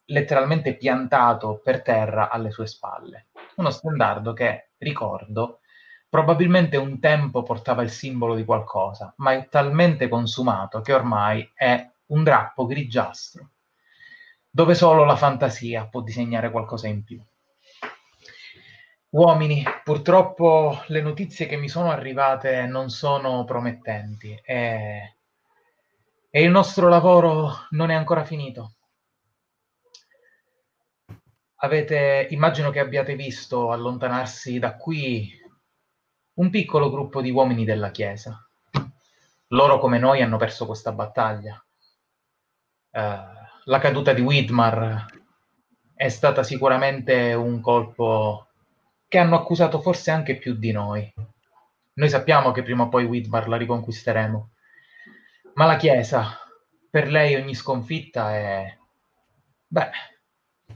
[0.10, 3.28] letteralmente piantato per terra alle sue spalle.
[3.56, 5.60] Uno stendardo che, ricordo,
[6.08, 11.88] probabilmente un tempo portava il simbolo di qualcosa, ma è talmente consumato che ormai è
[12.08, 13.50] un drappo grigiastro,
[14.60, 17.24] dove solo la fantasia può disegnare qualcosa in più.
[19.12, 25.16] Uomini, purtroppo le notizie che mi sono arrivate non sono promettenti e,
[26.30, 28.74] e il nostro lavoro non è ancora finito.
[31.62, 35.42] Avete, immagino che abbiate visto allontanarsi da qui
[36.34, 38.46] un piccolo gruppo di uomini della Chiesa.
[39.48, 41.66] Loro come noi hanno perso questa battaglia.
[42.92, 43.39] Uh,
[43.70, 45.06] la caduta di Widmar
[45.94, 48.48] è stata sicuramente un colpo
[49.08, 51.14] che hanno accusato forse anche più di noi.
[51.94, 54.50] Noi sappiamo che prima o poi Widmar la riconquisteremo,
[55.54, 56.36] ma la Chiesa,
[56.90, 58.76] per lei ogni sconfitta è...
[59.68, 59.90] beh,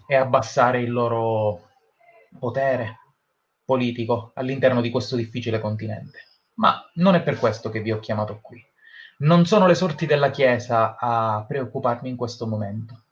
[0.06, 1.69] e abbassare il loro
[2.38, 2.99] potere
[3.65, 6.19] politico all'interno di questo difficile continente.
[6.56, 8.63] Ma non è per questo che vi ho chiamato qui.
[9.19, 13.04] Non sono le sorti della Chiesa a preoccuparmi in questo momento,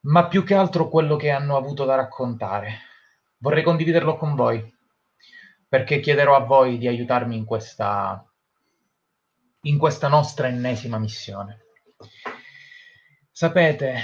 [0.00, 2.78] ma più che altro quello che hanno avuto da raccontare.
[3.38, 4.74] Vorrei condividerlo con voi,
[5.68, 8.24] perché chiederò a voi di aiutarmi in questa,
[9.62, 11.60] in questa nostra ennesima missione.
[13.30, 14.02] Sapete,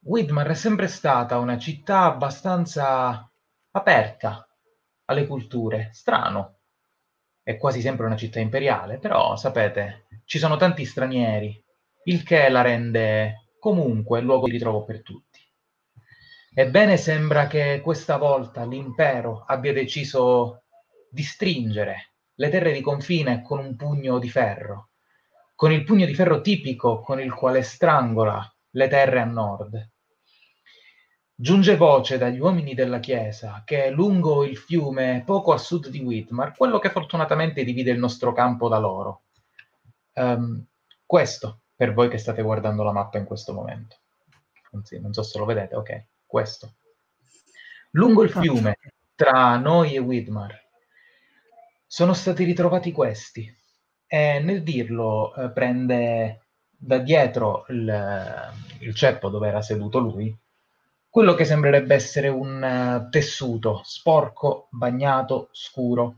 [0.00, 3.30] Widmar è sempre stata una città abbastanza
[3.70, 4.48] aperta
[5.06, 5.90] alle culture.
[5.92, 6.55] Strano.
[7.46, 11.64] È quasi sempre una città imperiale, però sapete, ci sono tanti stranieri,
[12.06, 15.38] il che la rende comunque luogo di ritrovo per tutti.
[16.52, 20.64] Ebbene, sembra che questa volta l'impero abbia deciso
[21.08, 24.88] di stringere le terre di confine con un pugno di ferro,
[25.54, 29.90] con il pugno di ferro tipico con il quale strangola le terre a nord
[31.38, 36.56] Giunge voce dagli uomini della chiesa che lungo il fiume, poco a sud di Whitmar,
[36.56, 39.24] quello che fortunatamente divide il nostro campo da loro.
[40.14, 40.64] Um,
[41.04, 43.96] questo, per voi che state guardando la mappa in questo momento.
[44.72, 46.76] Anzi, non so se lo vedete, ok, questo.
[47.90, 48.78] Lungo il fiume,
[49.14, 50.58] tra noi e Whitmar,
[51.86, 53.54] sono stati ritrovati questi.
[54.06, 60.34] E nel dirlo eh, prende da dietro il, il ceppo dove era seduto lui
[61.16, 66.16] quello che sembrerebbe essere un uh, tessuto sporco, bagnato, scuro.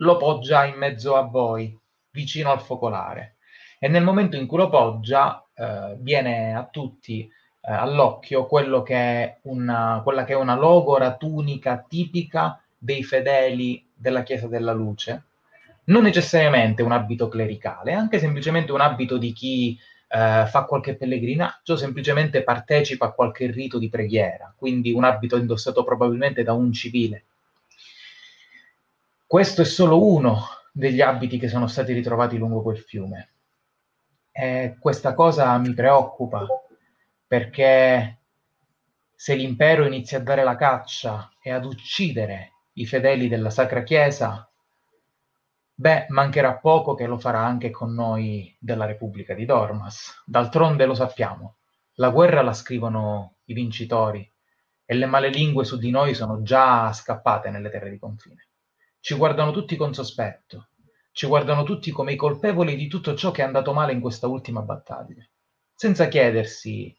[0.00, 1.74] Lo poggia in mezzo a voi,
[2.10, 3.36] vicino al focolare.
[3.78, 8.46] E nel momento in cui lo poggia, uh, viene a tutti uh, all'occhio
[8.82, 15.22] che una, quella che è una logora tunica tipica dei fedeli della Chiesa della Luce.
[15.84, 19.78] Non necessariamente un abito clericale, anche semplicemente un abito di chi
[20.14, 25.82] eh, fa qualche pellegrinaggio, semplicemente partecipa a qualche rito di preghiera, quindi un abito indossato
[25.82, 27.24] probabilmente da un civile.
[29.26, 30.40] Questo è solo uno
[30.70, 33.30] degli abiti che sono stati ritrovati lungo quel fiume.
[34.30, 36.46] E questa cosa mi preoccupa
[37.26, 38.18] perché
[39.16, 44.48] se l'impero inizia a dare la caccia e ad uccidere i fedeli della Sacra Chiesa,
[45.74, 50.22] beh, mancherà poco che lo farà anche con noi della Repubblica di Dormas.
[50.24, 51.56] D'altronde lo sappiamo,
[51.94, 54.30] la guerra la scrivono i vincitori
[54.84, 58.48] e le male lingue su di noi sono già scappate nelle terre di confine.
[59.00, 60.68] Ci guardano tutti con sospetto,
[61.12, 64.26] ci guardano tutti come i colpevoli di tutto ciò che è andato male in questa
[64.26, 65.22] ultima battaglia,
[65.74, 66.96] senza chiedersi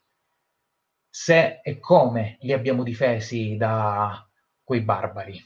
[1.09, 4.27] se e come li abbiamo difesi da
[4.63, 5.41] quei barbari.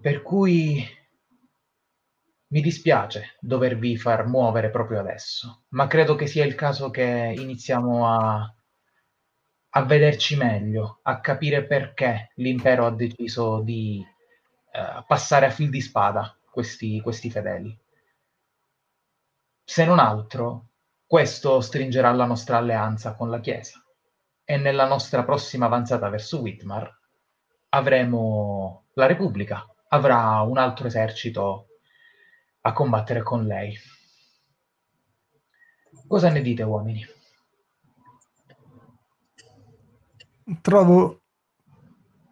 [0.00, 0.82] Per cui
[2.46, 8.08] mi dispiace dovervi far muovere proprio adesso, ma credo che sia il caso che iniziamo
[8.08, 8.54] a,
[9.68, 14.02] a vederci meglio, a capire perché l'impero ha deciso di
[14.72, 17.78] eh, passare a fil di spada questi, questi fedeli.
[19.62, 20.68] Se non altro,
[21.06, 23.84] questo stringerà la nostra alleanza con la Chiesa
[24.44, 26.90] e nella nostra prossima avanzata verso Whitmar
[27.68, 31.66] avremo la Repubblica, avrà un altro esercito
[32.62, 33.76] a combattere con lei.
[36.06, 37.04] Cosa ne dite, uomini?
[40.60, 41.22] Trovo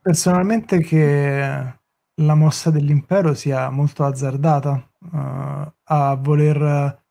[0.02, 1.78] personalmente che
[2.14, 7.04] la mossa dell'impero sia molto azzardata uh, a voler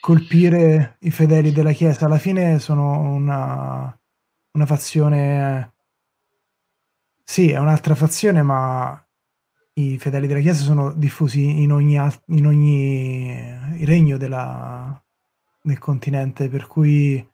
[0.00, 2.06] colpire i fedeli della Chiesa.
[2.06, 4.00] Alla fine sono una,
[4.52, 5.74] una fazione...
[7.24, 9.04] Sì, è un'altra fazione, ma
[9.80, 15.02] i fedeli della Chiesa sono diffusi in ogni, in ogni regno della,
[15.62, 17.26] del continente, per cui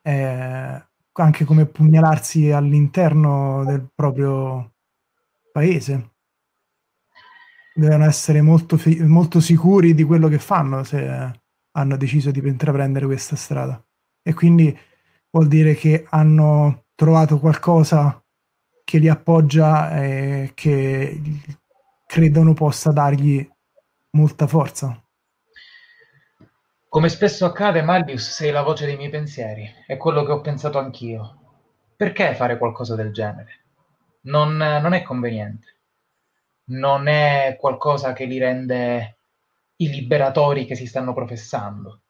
[0.00, 4.74] è anche come pugnalarsi all'interno del proprio
[5.52, 6.10] paese.
[7.74, 11.40] Devono essere molto, molto sicuri di quello che fanno se
[11.72, 13.82] hanno deciso di intraprendere questa strada.
[14.22, 14.76] E quindi
[15.30, 18.22] vuol dire che hanno trovato qualcosa
[18.82, 21.20] che li appoggia e che
[22.06, 23.46] credono possa dargli
[24.10, 24.98] molta forza.
[26.88, 30.78] Come spesso accade, Maldius, sei la voce dei miei pensieri, è quello che ho pensato
[30.78, 31.40] anch'io.
[31.94, 33.64] Perché fare qualcosa del genere?
[34.22, 35.76] Non, non è conveniente,
[36.66, 39.18] non è qualcosa che li rende
[39.76, 42.00] i liberatori che si stanno professando.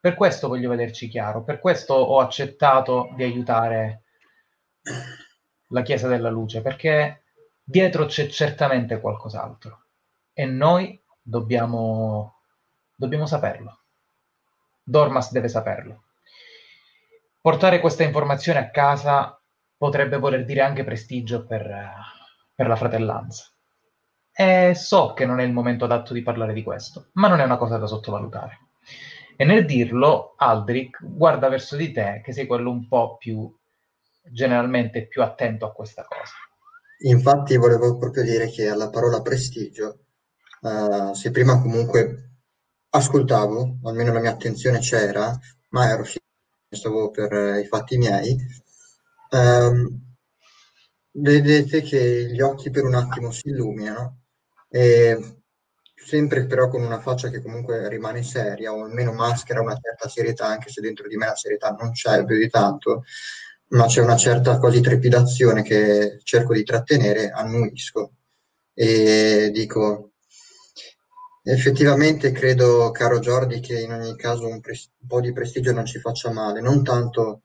[0.00, 4.02] Per questo voglio vederci chiaro, per questo ho accettato di aiutare
[5.68, 7.23] la Chiesa della Luce, perché
[7.64, 9.84] dietro c'è certamente qualcos'altro
[10.32, 12.40] e noi dobbiamo,
[12.94, 13.80] dobbiamo saperlo.
[14.82, 16.02] Dormas deve saperlo.
[17.40, 19.40] Portare questa informazione a casa
[19.76, 21.92] potrebbe voler dire anche prestigio per,
[22.54, 23.50] per la fratellanza.
[24.32, 27.44] E so che non è il momento adatto di parlare di questo, ma non è
[27.44, 28.58] una cosa da sottovalutare.
[29.36, 33.52] E nel dirlo, Aldrich guarda verso di te, che sei quello un po' più
[34.22, 36.34] generalmente più attento a questa cosa.
[36.98, 40.06] Infatti volevo proprio dire che alla parola prestigio,
[40.60, 42.30] uh, se prima comunque
[42.90, 45.38] ascoltavo, almeno la mia attenzione c'era,
[45.70, 46.04] ma ero
[46.70, 48.36] stavo per uh, i fatti miei,
[49.30, 50.02] um,
[51.12, 54.22] vedete che gli occhi per un attimo si illuminano
[54.68, 55.42] e
[55.94, 60.46] sempre però con una faccia che comunque rimane seria o almeno maschera una certa serietà,
[60.46, 63.04] anche se dentro di me la serietà non c'è più di tanto,
[63.74, 68.12] ma c'è una certa quasi trepidazione che cerco di trattenere, annuisco.
[68.72, 70.12] E dico
[71.42, 75.84] effettivamente credo, caro Jordi, che in ogni caso un, pres- un po' di prestigio non
[75.84, 77.42] ci faccia male, non tanto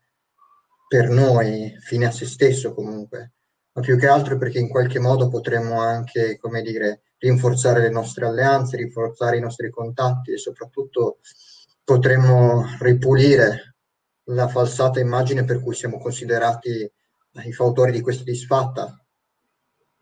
[0.88, 3.34] per noi, fine a se stesso comunque,
[3.74, 8.26] ma più che altro perché in qualche modo potremmo anche, come dire, rinforzare le nostre
[8.26, 11.20] alleanze, rinforzare i nostri contatti e soprattutto
[11.84, 13.69] potremmo ripulire
[14.30, 16.92] la falsata immagine per cui siamo considerati
[17.44, 18.98] i fautori di questa disfatta.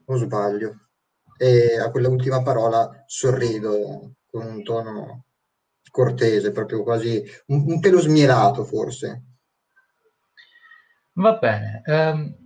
[0.06, 0.88] Non sbaglio.
[1.38, 5.26] E a quella ultima parola sorrido con un tono
[5.92, 9.24] cortese, proprio quasi un, un pelo smielato forse.
[11.14, 11.82] Va bene.
[11.86, 12.46] Um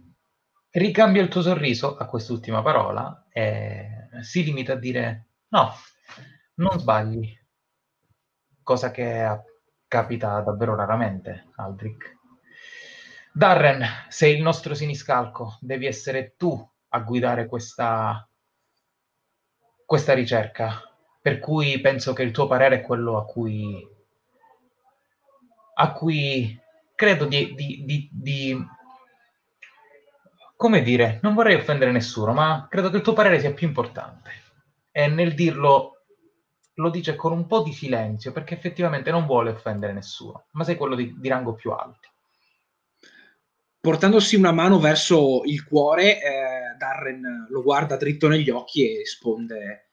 [0.71, 5.73] ricambia il tuo sorriso a quest'ultima parola e si limita a dire no,
[6.55, 7.37] non sbagli,
[8.63, 9.43] cosa che
[9.91, 12.17] capita davvero raramente, Aldrich.
[13.33, 18.25] Darren, sei il nostro siniscalco, devi essere tu a guidare questa,
[19.85, 20.81] questa ricerca,
[21.21, 23.85] per cui penso che il tuo parere è quello a cui
[25.73, 26.57] a cui
[26.95, 28.65] credo di, di, di, di,
[30.55, 34.31] come dire, non vorrei offendere nessuno, ma credo che il tuo parere sia più importante.
[34.89, 36.00] E nel dirlo
[36.75, 40.75] lo dice con un po' di silenzio, perché effettivamente non vuole offendere nessuno, ma sei
[40.75, 42.09] quello di, rango più alto.
[43.79, 49.89] Portandosi una mano verso il cuore, eh, Darren lo guarda dritto negli occhi e risponde: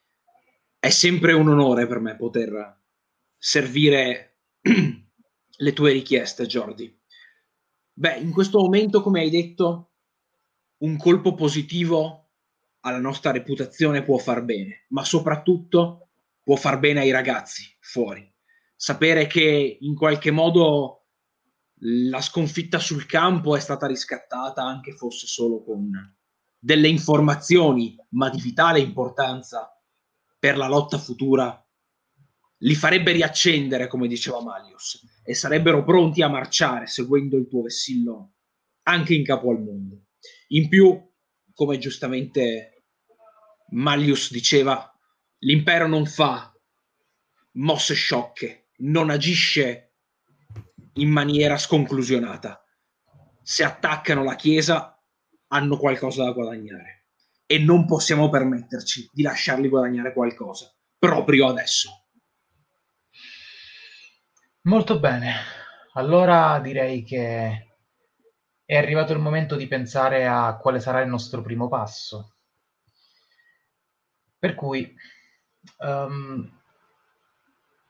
[0.78, 2.80] È sempre un onore per me poter
[3.38, 4.36] servire
[5.56, 6.94] le tue richieste, Jordi.
[7.94, 9.92] Beh, in questo momento, come hai detto,
[10.78, 12.28] un colpo positivo
[12.80, 16.07] alla nostra reputazione può far bene, ma soprattutto
[16.48, 18.26] può far bene ai ragazzi fuori.
[18.74, 21.08] Sapere che in qualche modo
[21.80, 25.90] la sconfitta sul campo è stata riscattata, anche fosse solo con
[26.58, 29.78] delle informazioni, ma di vitale importanza
[30.38, 31.62] per la lotta futura,
[32.60, 38.36] li farebbe riaccendere, come diceva Malius e sarebbero pronti a marciare seguendo il tuo vessillo
[38.84, 40.06] anche in capo al mondo.
[40.48, 40.98] In più,
[41.52, 42.84] come giustamente
[43.72, 44.97] Mallius diceva,
[45.40, 46.52] l'impero non fa
[47.52, 49.94] mosse sciocche, non agisce
[50.94, 52.62] in maniera sconclusionata.
[53.42, 55.00] Se attaccano la Chiesa,
[55.48, 57.06] hanno qualcosa da guadagnare
[57.46, 62.06] e non possiamo permetterci di lasciarli guadagnare qualcosa proprio adesso.
[64.62, 65.34] Molto bene,
[65.94, 67.68] allora direi che
[68.64, 72.34] è arrivato il momento di pensare a quale sarà il nostro primo passo.
[74.38, 74.94] Per cui
[75.78, 76.50] um,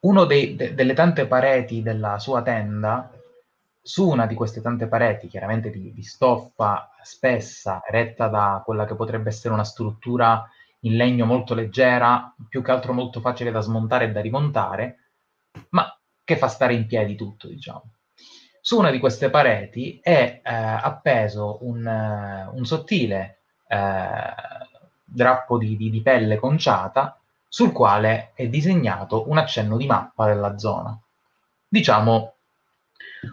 [0.01, 3.13] uno dei, de, delle tante pareti della sua tenda,
[3.81, 8.95] su una di queste tante pareti, chiaramente di, di stoffa spessa, retta da quella che
[8.95, 10.49] potrebbe essere una struttura
[10.81, 14.99] in legno molto leggera, più che altro molto facile da smontare e da rimontare,
[15.71, 17.85] ma che fa stare in piedi tutto, diciamo.
[18.61, 24.35] Su una di queste pareti è eh, appeso un, uh, un sottile eh,
[25.05, 27.19] drappo di, di, di, pelle conciata
[27.49, 30.99] sul quale è disegnato un accenno di mappa della zona.
[31.67, 32.35] Diciamo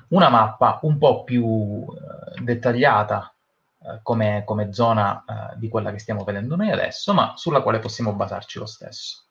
[0.10, 3.34] una mappa un po' più eh, dettagliata
[3.80, 7.80] eh, come, come, zona eh, di quella che stiamo vedendo noi adesso, ma sulla quale
[7.80, 9.24] possiamo basarci lo stesso.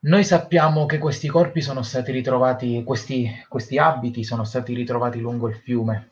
[0.00, 5.48] Noi sappiamo che questi corpi sono stati ritrovati, questi, questi abiti sono stati ritrovati lungo
[5.48, 6.10] il fiume.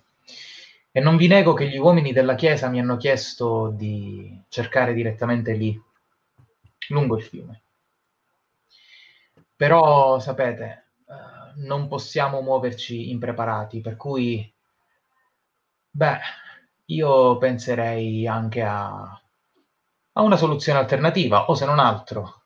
[0.91, 5.53] E non vi nego che gli uomini della Chiesa mi hanno chiesto di cercare direttamente
[5.53, 5.81] lì,
[6.89, 7.63] lungo il fiume.
[9.57, 14.53] Però, sapete, eh, non possiamo muoverci impreparati, per cui,
[15.91, 16.21] beh,
[16.87, 19.21] io penserei anche a,
[20.13, 22.43] a una soluzione alternativa, o se non altro,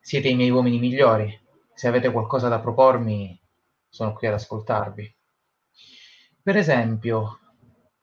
[0.00, 1.46] siete i miei uomini migliori.
[1.74, 3.40] Se avete qualcosa da propormi,
[3.88, 5.16] sono qui ad ascoltarvi.
[6.42, 7.38] Per esempio,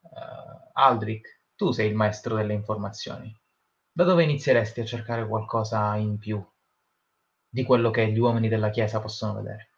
[0.01, 3.35] uh, Aldrich, tu sei il maestro delle informazioni.
[3.97, 6.45] Da dove inizieresti a cercare qualcosa in più
[7.47, 9.69] di quello che gli uomini della Chiesa possono vedere?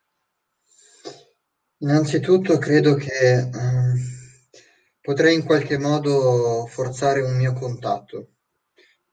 [1.81, 3.93] Innanzitutto credo che um,
[5.01, 8.31] potrei in qualche modo forzare un mio contatto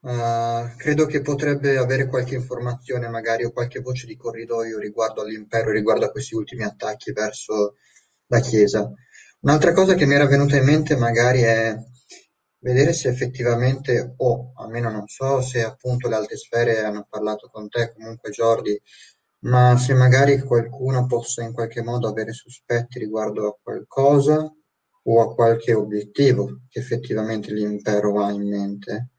[0.05, 5.71] Uh, credo che potrebbe avere qualche informazione, magari, o qualche voce di corridoio riguardo all'impero,
[5.71, 7.77] riguardo a questi ultimi attacchi verso
[8.27, 8.87] la Chiesa.
[9.39, 11.75] Un'altra cosa che mi era venuta in mente magari è
[12.65, 17.69] vedere se effettivamente, o almeno non so se appunto le alte sfere hanno parlato con
[17.69, 18.81] te, comunque Jordi,
[19.41, 24.51] ma se magari qualcuno possa in qualche modo avere sospetti riguardo a qualcosa
[25.03, 29.09] o a qualche obiettivo che effettivamente l'impero ha in mente.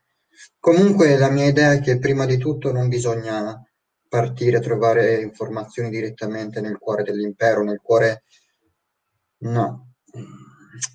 [0.59, 3.63] Comunque la mia idea è che prima di tutto non bisogna
[4.09, 8.25] partire a trovare informazioni direttamente nel cuore dell'impero, nel cuore...
[9.39, 9.93] No.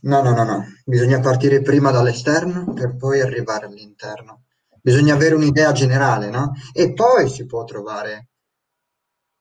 [0.02, 0.66] No, no, no, no.
[0.86, 4.46] Bisogna partire prima dall'esterno per poi arrivare all'interno.
[4.82, 6.54] Bisogna avere un'idea generale, no?
[6.74, 8.30] E poi si può trovare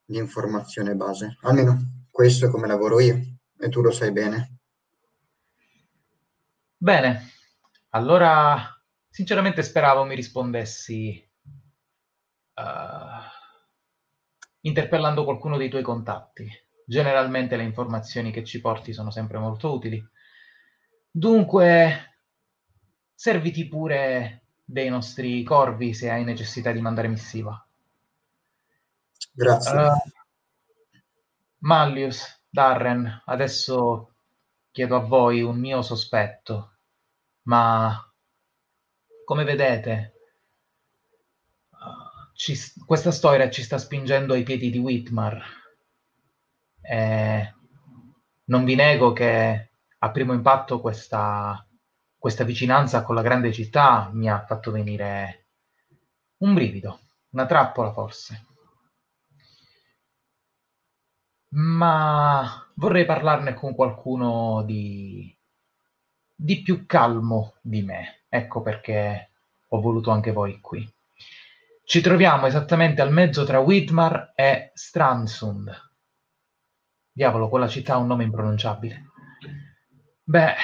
[0.05, 1.37] l'informazione base.
[1.41, 3.19] Almeno questo è come lavoro io
[3.57, 4.57] e tu lo sai bene.
[6.77, 7.29] Bene,
[7.89, 8.81] allora
[9.11, 11.21] Sinceramente speravo mi rispondessi
[12.53, 12.61] uh,
[14.61, 16.49] interpellando qualcuno dei tuoi contatti.
[16.85, 20.01] Generalmente le informazioni che ci porti sono sempre molto utili.
[21.13, 22.15] Dunque,
[23.13, 27.67] serviti pure dei nostri corvi se hai necessità di mandare missiva.
[29.33, 29.77] Grazie.
[29.77, 29.91] Uh,
[31.59, 34.13] Mallius, Darren, adesso
[34.71, 36.77] chiedo a voi un mio sospetto,
[37.43, 37.93] ma
[39.25, 40.13] come vedete,
[41.71, 42.55] uh, ci,
[42.85, 45.43] questa storia ci sta spingendo ai piedi di Whitmar.
[46.79, 47.55] E
[48.45, 49.70] non vi nego che
[50.03, 51.65] a primo impatto questa,
[52.17, 55.45] questa vicinanza con la grande città mi ha fatto venire
[56.37, 56.99] un brivido,
[57.31, 58.45] una trappola forse.
[61.49, 65.35] Ma vorrei parlarne con qualcuno di,
[66.33, 68.23] di più calmo di me.
[68.29, 69.31] Ecco perché
[69.67, 70.89] ho voluto anche voi qui.
[71.83, 75.69] Ci troviamo esattamente al mezzo tra Widmar e Strandsund.
[77.11, 79.10] Diavolo, quella città ha un nome impronunciabile.
[80.31, 80.55] Beh,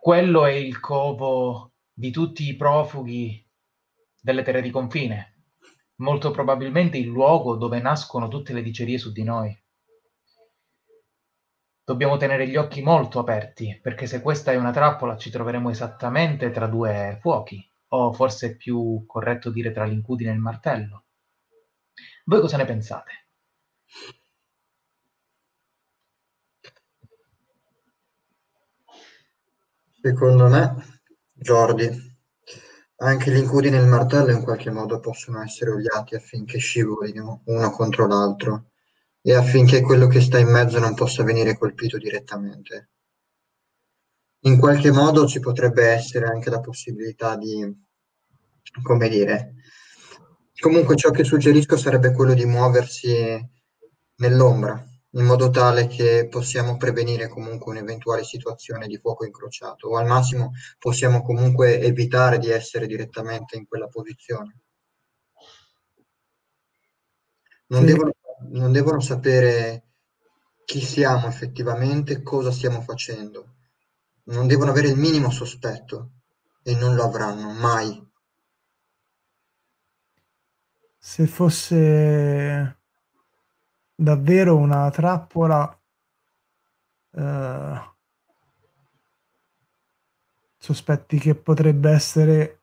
[0.00, 3.48] quello è il covo di tutti i profughi
[4.20, 5.44] delle terre di confine.
[5.98, 9.56] Molto probabilmente il luogo dove nascono tutte le dicerie su di noi.
[11.84, 16.50] Dobbiamo tenere gli occhi molto aperti, perché se questa è una trappola ci troveremo esattamente
[16.50, 21.04] tra due fuochi o forse è più corretto dire tra l'incudine e il martello.
[22.24, 23.28] Voi cosa ne pensate?
[30.08, 31.02] Secondo me,
[31.34, 32.16] Jordi,
[32.96, 38.06] anche l'incudine e il martello in qualche modo possono essere oliati affinché scivolino uno contro
[38.06, 38.70] l'altro
[39.20, 42.88] e affinché quello che sta in mezzo non possa venire colpito direttamente.
[44.44, 47.70] In qualche modo ci potrebbe essere anche la possibilità di,
[48.82, 49.56] come dire,
[50.58, 53.46] comunque ciò che suggerisco sarebbe quello di muoversi
[54.16, 54.82] nell'ombra,
[55.12, 60.52] in modo tale che possiamo prevenire comunque un'eventuale situazione di fuoco incrociato o al massimo
[60.78, 64.56] possiamo comunque evitare di essere direttamente in quella posizione.
[67.68, 67.86] Non, sì.
[67.86, 68.12] devono,
[68.50, 69.84] non devono sapere
[70.64, 73.56] chi siamo effettivamente, cosa stiamo facendo
[74.28, 76.10] non devono avere il minimo sospetto
[76.62, 78.06] e non lo avranno mai.
[80.98, 82.77] Se fosse
[84.00, 85.76] davvero una trappola,
[87.10, 87.80] eh,
[90.56, 92.60] sospetti che potrebbe essere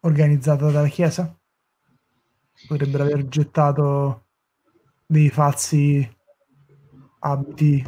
[0.00, 1.36] organizzata dalla Chiesa?
[2.68, 4.26] Potrebbero aver gettato
[5.06, 6.08] dei falsi
[7.20, 7.84] abiti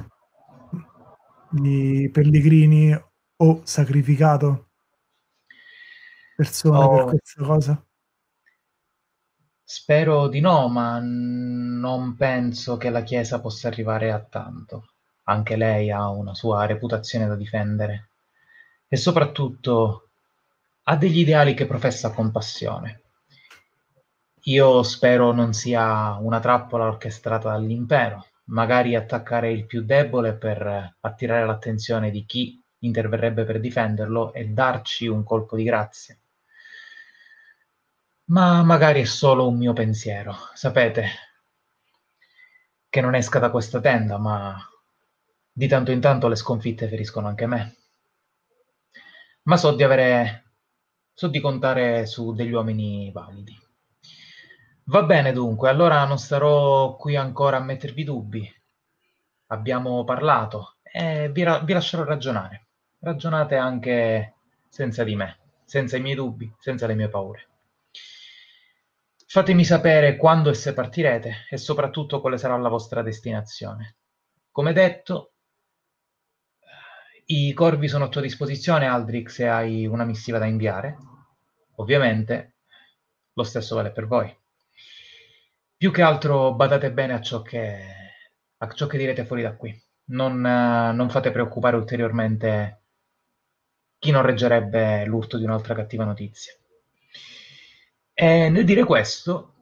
[1.51, 2.93] di pellegrini
[3.37, 4.71] o sacrificato
[6.35, 6.95] persone oh.
[6.95, 7.84] per questa cosa?
[9.67, 14.91] Spero di no, ma non penso che la Chiesa possa arrivare a tanto.
[15.23, 18.11] Anche lei ha una sua reputazione da difendere
[18.87, 20.11] e soprattutto
[20.83, 23.01] ha degli ideali che professa con passione.
[24.43, 31.47] Io spero non sia una trappola orchestrata dall'impero, magari attaccare il più debole per attirare
[31.47, 36.15] l'attenzione di chi interverrebbe per difenderlo e darci un colpo di grazia.
[38.27, 40.35] Ma magari è solo un mio pensiero.
[40.53, 41.09] Sapete
[42.89, 44.57] che non esca da questa tenda, ma
[45.53, 47.77] di tanto in tanto le sconfitte feriscono anche me.
[49.45, 50.53] Ma so di avere
[51.13, 53.57] so di contare su degli uomini validi.
[54.85, 58.55] Va bene dunque, allora non starò qui ancora a mettervi dubbi.
[59.49, 62.67] Abbiamo parlato e vi, ra- vi lascerò ragionare.
[63.01, 64.35] Ragionate anche
[64.69, 67.49] senza di me, senza i miei dubbi, senza le mie paure.
[69.35, 73.97] Fatemi sapere quando e se partirete e soprattutto quale sarà la vostra destinazione.
[74.53, 75.33] Come detto,
[77.25, 80.97] i corvi sono a tua disposizione, Aldrich, se hai una missiva da inviare.
[81.79, 82.59] Ovviamente,
[83.33, 84.33] lo stesso vale per voi.
[85.77, 87.81] Più che altro badate bene a ciò che,
[88.57, 89.77] a ciò che direte fuori da qui.
[90.11, 92.83] Non, non fate preoccupare ulteriormente
[93.99, 96.55] chi non reggerebbe l'urto di un'altra cattiva notizia.
[98.17, 99.55] E nel dire questo,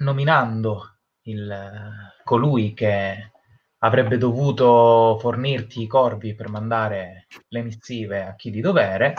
[0.00, 3.32] nominando il, colui che
[3.78, 9.14] avrebbe dovuto fornirti i corvi per mandare le missive a chi di dovere,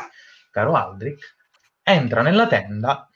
[0.51, 1.38] caro Aldrich,
[1.82, 3.09] entra nella tenda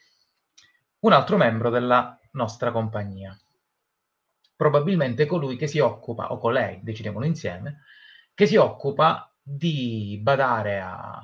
[1.02, 3.40] un altro membro della nostra compagnia.
[4.56, 7.84] Probabilmente colui che si occupa, o colei, decidiamolo insieme,
[8.34, 11.22] che si occupa di badare a,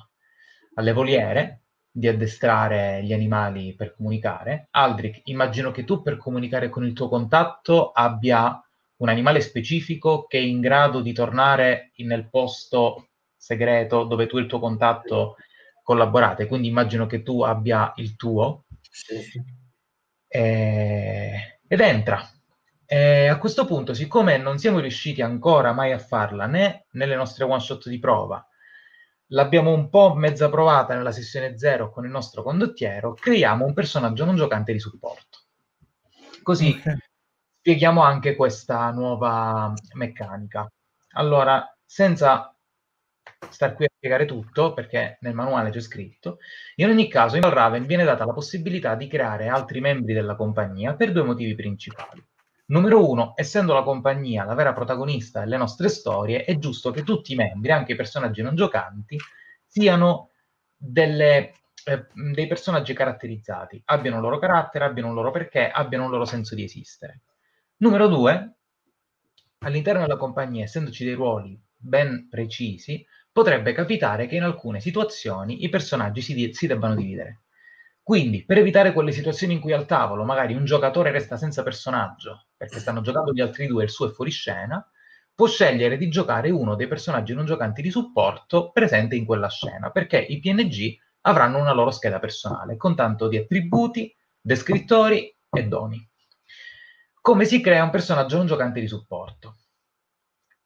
[0.75, 1.60] alle voliere,
[1.91, 4.67] di addestrare gli animali per comunicare.
[4.71, 8.63] Aldrich, immagino che tu per comunicare con il tuo contatto abbia
[8.97, 14.41] un animale specifico che è in grado di tornare nel posto segreto dove tu e
[14.41, 15.35] il tuo contatto
[15.83, 16.47] collaborate.
[16.47, 18.65] Quindi immagino che tu abbia il tuo.
[18.89, 19.59] Sì
[20.33, 22.25] eh, ed entra.
[22.85, 27.43] E a questo punto, siccome non siamo riusciti ancora mai a farla né nelle nostre
[27.43, 28.45] one shot di prova,
[29.31, 34.25] l'abbiamo un po' mezza provata nella sessione 0 con il nostro condottiero, creiamo un personaggio
[34.25, 35.39] non giocante di supporto.
[36.41, 36.97] Così okay.
[37.59, 40.69] spieghiamo anche questa nuova meccanica.
[41.13, 42.55] Allora, senza
[43.49, 46.39] star qui a spiegare tutto, perché nel manuale c'è scritto,
[46.75, 50.95] in ogni caso in Raven viene data la possibilità di creare altri membri della compagnia
[50.95, 52.23] per due motivi principali.
[52.71, 57.33] Numero uno, essendo la compagnia la vera protagonista delle nostre storie, è giusto che tutti
[57.33, 59.17] i membri, anche i personaggi non giocanti,
[59.65, 60.29] siano
[60.77, 61.51] delle,
[61.83, 66.23] eh, dei personaggi caratterizzati, abbiano un loro carattere, abbiano un loro perché, abbiano un loro
[66.23, 67.23] senso di esistere.
[67.77, 68.53] Numero due,
[69.59, 75.69] all'interno della compagnia, essendoci dei ruoli ben precisi, potrebbe capitare che in alcune situazioni i
[75.69, 77.40] personaggi si, di- si debbano dividere.
[78.11, 82.47] Quindi, per evitare quelle situazioni in cui al tavolo magari un giocatore resta senza personaggio
[82.57, 84.85] perché stanno giocando gli altri due e il suo è fuori scena,
[85.33, 89.91] può scegliere di giocare uno dei personaggi non giocanti di supporto presente in quella scena,
[89.91, 96.05] perché i PNG avranno una loro scheda personale con tanto di attributi, descrittori e doni
[97.21, 99.55] come si crea un personaggio non giocante di supporto.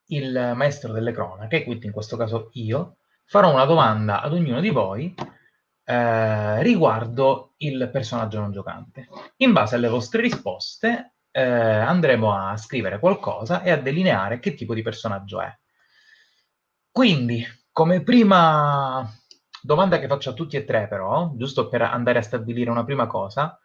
[0.07, 4.69] Il maestro delle cronache, quindi in questo caso io, farò una domanda ad ognuno di
[4.71, 5.13] voi
[5.85, 9.07] eh, riguardo il personaggio non giocante.
[9.37, 14.73] In base alle vostre risposte eh, andremo a scrivere qualcosa e a delineare che tipo
[14.73, 15.57] di personaggio è.
[16.91, 19.07] Quindi, come prima
[19.61, 23.05] domanda che faccio a tutti e tre, però, giusto per andare a stabilire una prima
[23.05, 23.59] cosa,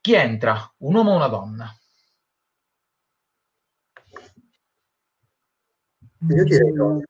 [0.00, 1.72] chi entra, un uomo o una donna?
[6.28, 7.04] Io direi donna.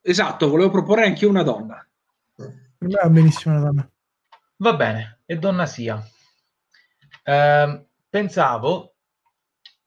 [0.00, 1.86] Esatto, volevo proporre anche una donna.
[2.86, 3.90] Va benissimo donna.
[4.56, 6.02] Va bene, e donna sia.
[7.22, 8.96] Eh, pensavo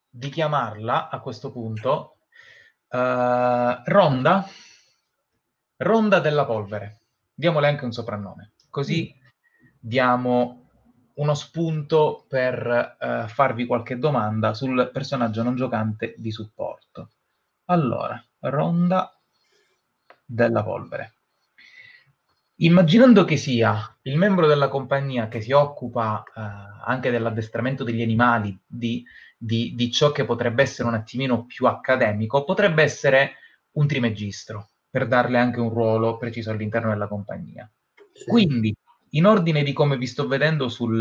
[0.10, 2.18] di chiamarla a questo punto
[2.90, 4.48] eh, Ronda,
[5.78, 7.02] Ronda della polvere.
[7.36, 9.14] Diamole anche un soprannome, così
[9.80, 10.70] diamo
[11.18, 17.12] uno spunto per eh, farvi qualche domanda sul personaggio non giocante di supporto.
[17.66, 19.16] Allora, ronda
[20.26, 21.17] della polvere.
[22.60, 26.42] Immaginando che sia il membro della compagnia che si occupa eh,
[26.86, 29.06] anche dell'addestramento degli animali, di,
[29.38, 33.34] di, di, ciò che potrebbe essere un attimino più accademico, potrebbe essere
[33.74, 37.70] un trimegistro, per darle anche un ruolo preciso all'interno della compagnia.
[38.26, 38.76] Quindi,
[39.12, 41.00] in ordine di come vi sto vedendo sul,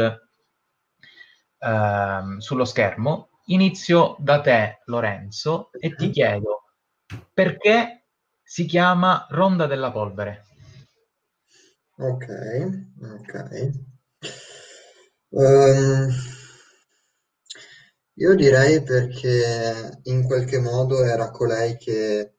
[1.59, 6.65] eh, sullo schermo, inizio da te, Lorenzo, e ti chiedo
[7.33, 8.09] perché
[8.43, 10.45] si chiama Ronda della Polvere?
[11.99, 12.27] Ok,
[13.03, 13.33] ok.
[15.31, 16.11] Um,
[18.19, 22.37] io direi perché in qualche modo era colei che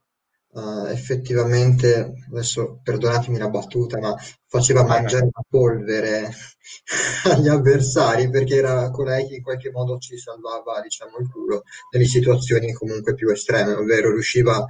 [0.48, 4.16] uh, effettivamente, adesso perdonatemi la battuta, ma
[4.48, 6.32] faceva mangiare la polvere
[7.26, 12.06] agli avversari perché era colei che in qualche modo ci salvava, diciamo, il culo nelle
[12.06, 14.66] situazioni comunque più estreme, ovvero riusciva a,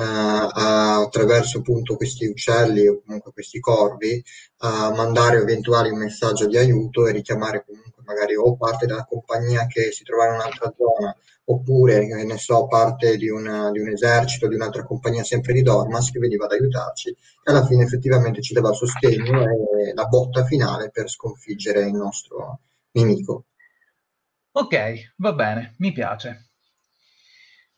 [0.00, 4.22] attraverso appunto questi uccelli o comunque questi corvi
[4.58, 9.66] a mandare eventuali un messaggio di aiuto e richiamare comunque magari o parte della compagnia
[9.66, 11.16] che si trova in un'altra zona
[11.50, 16.10] oppure, ne so, parte di, una, di un esercito, di un'altra compagnia sempre di Dormas
[16.10, 20.90] che veniva ad aiutarci e alla fine effettivamente ci dava sostegno e la botta finale
[20.90, 22.60] per sconfiggere il nostro
[22.92, 23.46] nemico.
[24.52, 26.50] Ok, va bene, mi piace.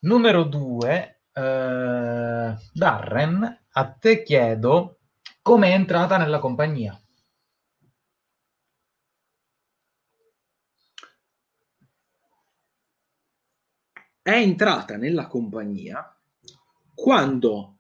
[0.00, 4.98] Numero due, eh, Darren, a te chiedo
[5.42, 7.00] come è entrata nella compagnia.
[14.22, 16.16] è entrata nella compagnia
[16.94, 17.78] quando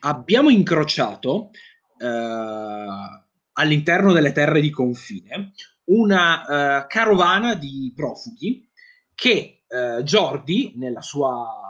[0.00, 1.50] abbiamo incrociato
[1.96, 2.06] eh,
[3.52, 5.52] all'interno delle terre di confine
[5.84, 8.68] una eh, carovana di profughi
[9.14, 11.67] che eh, Jordi, nella sua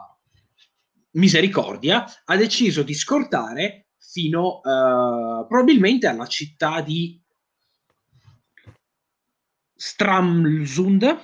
[1.18, 7.20] misericordia, ha deciso di scortare fino eh, probabilmente alla città di
[9.74, 11.18] Stramlsund,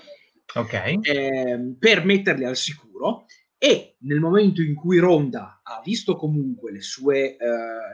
[0.56, 0.98] Ok.
[1.00, 3.26] eh, per metterli al sicuro
[3.58, 7.38] e nel momento in cui Ronda ha visto comunque le sue, eh,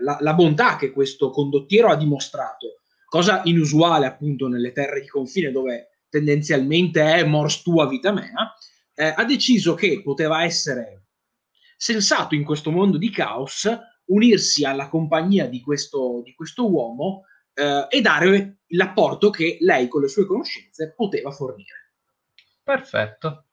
[0.01, 5.53] la, la, bontà che questo condottiero ha dimostrato, cosa inusuale appunto nelle terre di confine
[5.53, 8.53] dove tendenzialmente è mors tua vita mea,
[8.95, 11.05] eh, ha deciso che poteva essere
[11.81, 13.67] sensato in questo mondo di caos
[14.05, 17.25] unirsi alla compagnia di questo, di questo uomo
[17.55, 21.95] eh, e dare l'apporto che lei con le sue conoscenze poteva fornire.
[22.63, 23.47] Perfetto.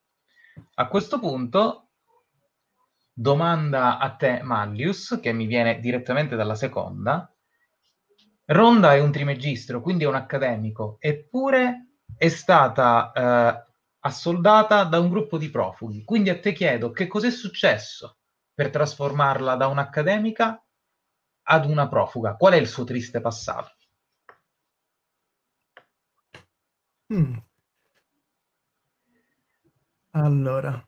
[0.74, 1.92] A questo punto,
[3.14, 7.34] domanda a te, Mallius, che mi viene direttamente dalla seconda.
[8.44, 15.10] Ronda è un trimegistro, quindi è un accademico, eppure è stata eh, assoldata da un
[15.10, 16.04] gruppo di profughi.
[16.04, 18.17] Quindi a te chiedo che cos'è successo
[18.58, 20.60] per trasformarla da un'accademica
[21.44, 22.36] ad una profuga?
[22.36, 23.76] Qual è il suo triste passato?
[27.14, 27.38] Mm.
[30.12, 30.84] Allora,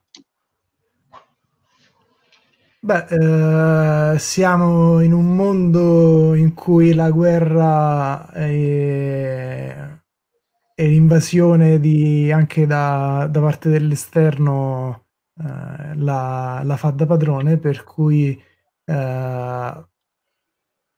[2.80, 10.00] beh, eh, siamo in un mondo in cui la guerra e,
[10.74, 11.78] l'invasione
[12.32, 15.04] anche da, da parte dell'esterno
[15.40, 18.40] eh, la, la fa da padrone, per cui
[18.84, 19.84] eh,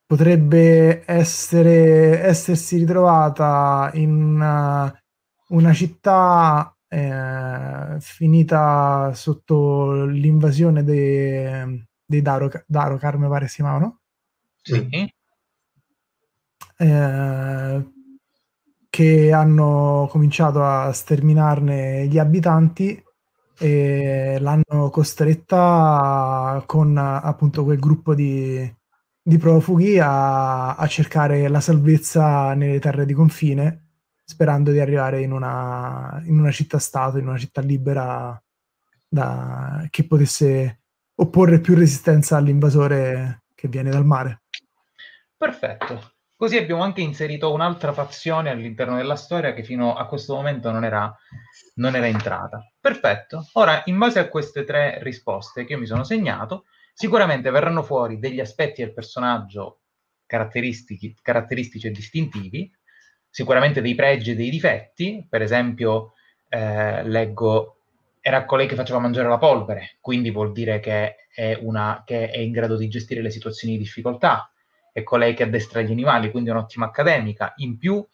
[0.05, 4.93] potrebbe essere, essersi ritrovata in una,
[5.49, 14.01] una città eh, finita sotto l'invasione dei, dei Darokar, Darokar, mi pare si chiamavano.
[14.61, 15.11] Sì.
[16.79, 17.93] Eh,
[18.91, 23.03] che hanno cominciato a sterminarne gli abitanti
[23.59, 28.75] e l'hanno costretta con appunto quel gruppo di,
[29.23, 33.91] di profughi a, a, cercare la salvezza nelle terre di confine,
[34.25, 38.41] sperando di arrivare in una, in una città-stato, in una città libera
[39.07, 40.81] da, che potesse
[41.17, 44.43] opporre più resistenza all'invasore che viene dal mare.
[45.37, 46.12] Perfetto.
[46.43, 50.85] Così abbiamo anche inserito un'altra fazione all'interno della storia che fino a questo momento non
[50.85, 51.17] era,
[51.75, 52.69] non era entrata.
[52.81, 53.47] Perfetto.
[53.53, 56.65] Ora, in base a queste tre risposte che io mi sono segnato,
[56.95, 59.81] Sicuramente verranno fuori degli aspetti del personaggio
[60.27, 61.17] caratteristici,
[61.87, 62.71] e distintivi,
[63.29, 66.13] sicuramente dei pregi e dei difetti, per esempio
[66.49, 67.79] eh, leggo
[68.21, 72.39] era colei che faceva mangiare la polvere, quindi vuol dire che è, una, che è
[72.39, 74.52] in grado di gestire le situazioni di difficoltà,
[74.93, 77.55] è colei che addestra gli animali, quindi è un'ottima accademica.
[77.57, 78.07] In più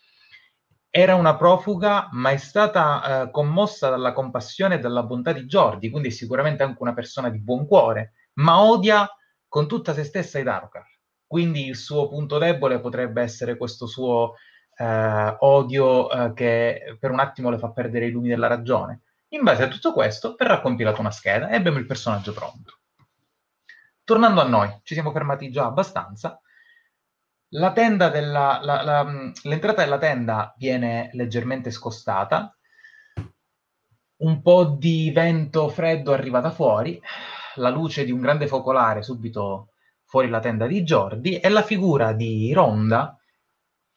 [0.90, 5.90] era una profuga, ma è stata eh, commossa dalla compassione e dalla bontà di Jordi,
[5.90, 9.06] quindi è sicuramente anche una persona di buon cuore, ma odia
[9.46, 10.86] con tutta se stessa i Darkar.
[11.26, 14.34] Quindi il suo punto debole potrebbe essere questo suo
[14.76, 19.02] eh, odio eh, che per un attimo le fa perdere i lumi della ragione.
[19.32, 22.78] In base a tutto questo verrà compilata una scheda e abbiamo il personaggio pronto.
[24.04, 26.40] Tornando a noi, ci siamo fermati già abbastanza.
[27.53, 32.55] La tenda della, la, la, l'entrata della tenda viene leggermente scostata,
[34.16, 37.01] un po' di vento freddo arriva da fuori,
[37.55, 39.70] la luce di un grande focolare subito
[40.05, 43.18] fuori la tenda di Jordi e la figura di Ronda,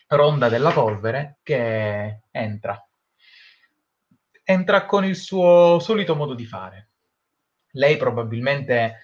[0.07, 2.87] Ronda della polvere, che entra.
[4.43, 6.89] Entra con il suo solito modo di fare.
[7.71, 8.99] Lei probabilmente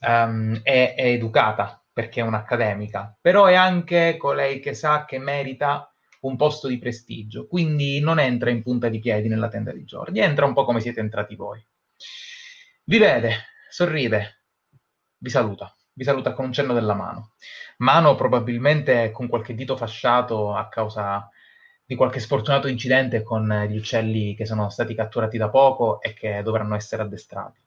[0.00, 5.92] um, è, è educata perché è un'accademica, però è anche colei che sa che merita
[6.20, 10.18] un posto di prestigio, quindi non entra in punta di piedi nella tenda di Jordi,
[10.18, 11.62] entra un po' come siete entrati voi.
[12.84, 13.34] Vi vede,
[13.68, 14.44] sorride,
[15.18, 17.32] vi saluta, vi saluta con un cenno della mano.
[17.78, 21.28] Mano probabilmente con qualche dito fasciato a causa
[21.84, 26.40] di qualche sfortunato incidente con gli uccelli che sono stati catturati da poco e che
[26.42, 27.60] dovranno essere addestrati.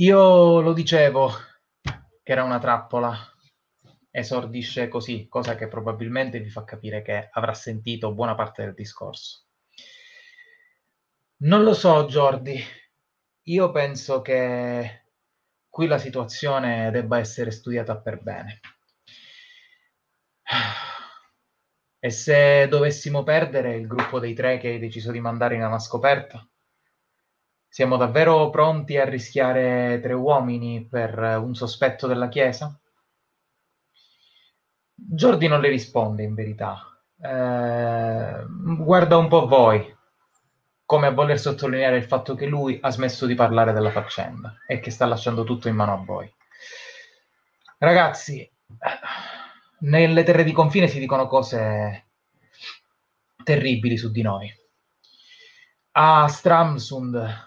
[0.00, 1.28] Io lo dicevo
[2.22, 3.16] che era una trappola,
[4.12, 9.46] esordisce così, cosa che probabilmente vi fa capire che avrà sentito buona parte del discorso.
[11.38, 12.62] Non lo so, Jordi,
[13.42, 15.06] io penso che
[15.68, 18.60] qui la situazione debba essere studiata per bene.
[21.98, 25.80] E se dovessimo perdere il gruppo dei tre che hai deciso di mandare in una
[25.80, 26.48] scoperta?
[27.68, 32.76] Siamo davvero pronti a rischiare tre uomini per un sospetto della Chiesa?
[34.94, 36.82] Jordi non le risponde in verità.
[37.20, 38.44] Eh,
[38.78, 39.96] guarda un po' voi,
[40.84, 44.80] come a voler sottolineare il fatto che lui ha smesso di parlare della faccenda e
[44.80, 46.32] che sta lasciando tutto in mano a voi.
[47.78, 48.50] Ragazzi,
[49.80, 52.06] nelle terre di confine si dicono cose
[53.44, 54.52] terribili su di noi.
[55.92, 57.46] A Stramsund,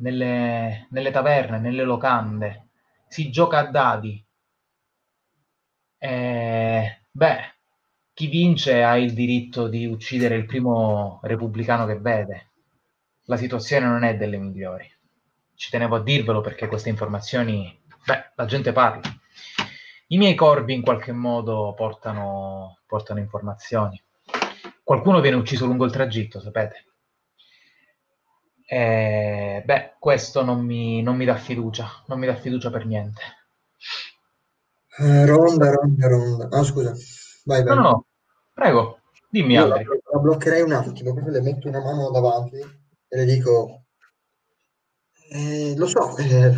[0.00, 2.68] nelle, nelle taverne, nelle locande,
[3.08, 4.24] si gioca a dadi.
[5.98, 7.54] E, beh,
[8.12, 12.50] chi vince ha il diritto di uccidere il primo repubblicano che vede
[13.30, 14.92] la situazione non è delle migliori.
[15.54, 19.02] Ci tenevo a dirvelo perché queste informazioni, beh, la gente parla.
[20.08, 24.02] I miei corvi in qualche modo portano, portano informazioni.
[24.82, 26.86] Qualcuno viene ucciso lungo il tragitto, sapete.
[28.72, 33.20] E, beh, questo non mi, non mi dà fiducia, non mi dà fiducia per niente.
[34.98, 36.48] Eh, ronda, ronda, ronda.
[36.50, 36.94] Ah, scusa.
[37.44, 37.74] Vai, vai.
[37.74, 38.06] No, no, no.
[38.54, 39.00] Prego.
[39.28, 43.24] Dimmi, Io la, la bloccherei un attimo, proprio le metto una mano davanti e le
[43.24, 43.84] dico,
[45.30, 46.52] eh, lo so, eh,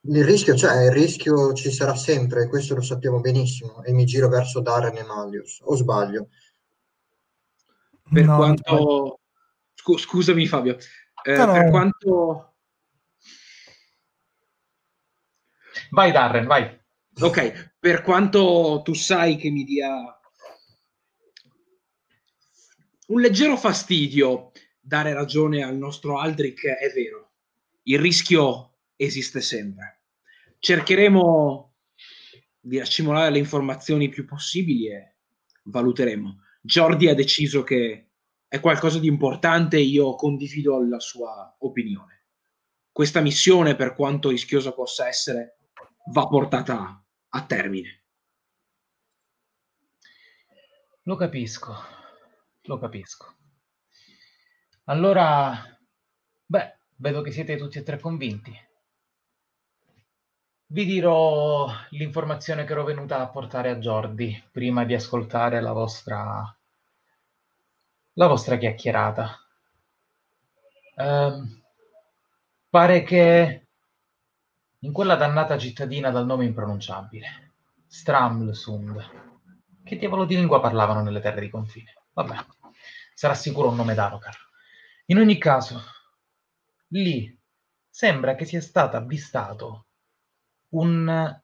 [0.00, 4.28] il rischio c'è, il rischio ci sarà sempre, questo lo sappiamo benissimo, e mi giro
[4.28, 6.28] verso Darren e Malius, o sbaglio?
[8.12, 9.20] Per No, quanto...
[9.74, 10.76] Scu- scusami Fabio,
[11.24, 11.52] eh, No, no.
[11.52, 12.54] per quanto...
[15.90, 16.78] Vai, Darren, vai.
[17.20, 20.18] Ok, per quanto tu sai che mi dia
[23.08, 27.32] un leggero fastidio dare ragione al nostro Aldrich, è vero.
[27.84, 30.02] Il rischio esiste sempre.
[30.58, 31.74] Cercheremo
[32.60, 35.16] di accumulare le informazioni più possibili e
[35.64, 36.42] valuteremo.
[36.60, 38.07] Jordi ha deciso che
[38.48, 42.24] è qualcosa di importante io condivido la sua opinione.
[42.90, 45.58] Questa missione, per quanto rischiosa possa essere,
[46.12, 48.04] va portata a termine.
[51.02, 51.74] Lo capisco,
[52.62, 53.36] lo capisco.
[54.84, 55.54] Allora,
[56.46, 58.66] beh, vedo che siete tutti e tre convinti.
[60.70, 66.57] Vi dirò l'informazione che ero venuta a portare a Jordi prima di ascoltare la vostra,
[68.18, 69.38] la vostra chiacchierata.
[70.96, 71.62] Ehm,
[72.70, 73.66] pare che
[74.80, 77.52] in quella dannata cittadina dal nome impronunciabile,
[77.86, 79.00] Stramlsund,
[79.84, 81.94] che diavolo di lingua parlavano nelle terre di confine?
[82.12, 82.34] Vabbè,
[83.14, 84.36] sarà sicuro un nome d'Arokar.
[85.06, 85.80] In ogni caso,
[86.88, 87.36] lì
[87.88, 89.86] sembra che sia stato avvistato
[90.70, 91.40] un-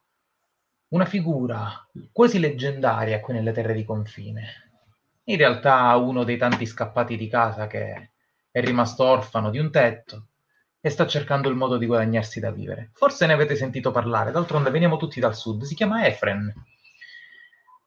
[0.89, 4.64] una figura quasi leggendaria qui nelle terre di confine.
[5.27, 8.11] In realtà uno dei tanti scappati di casa che
[8.51, 10.27] è rimasto orfano di un tetto
[10.79, 12.91] e sta cercando il modo di guadagnarsi da vivere.
[12.93, 16.53] Forse ne avete sentito parlare, d'altronde veniamo tutti dal sud, si chiama Efren.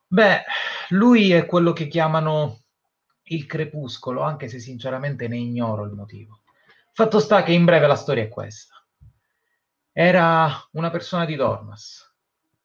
[0.09, 0.43] Beh,
[0.89, 2.62] lui è quello che chiamano
[3.30, 6.41] il crepuscolo, anche se sinceramente ne ignoro il motivo.
[6.93, 8.74] Fatto sta che in breve la storia è questa.
[9.93, 12.05] Era una persona di Dormas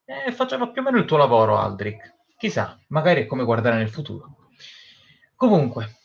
[0.04, 2.16] e faceva più o meno il tuo lavoro, Aldrich.
[2.38, 4.43] Chissà, magari è come guardare nel futuro.
[5.44, 5.98] Comunque,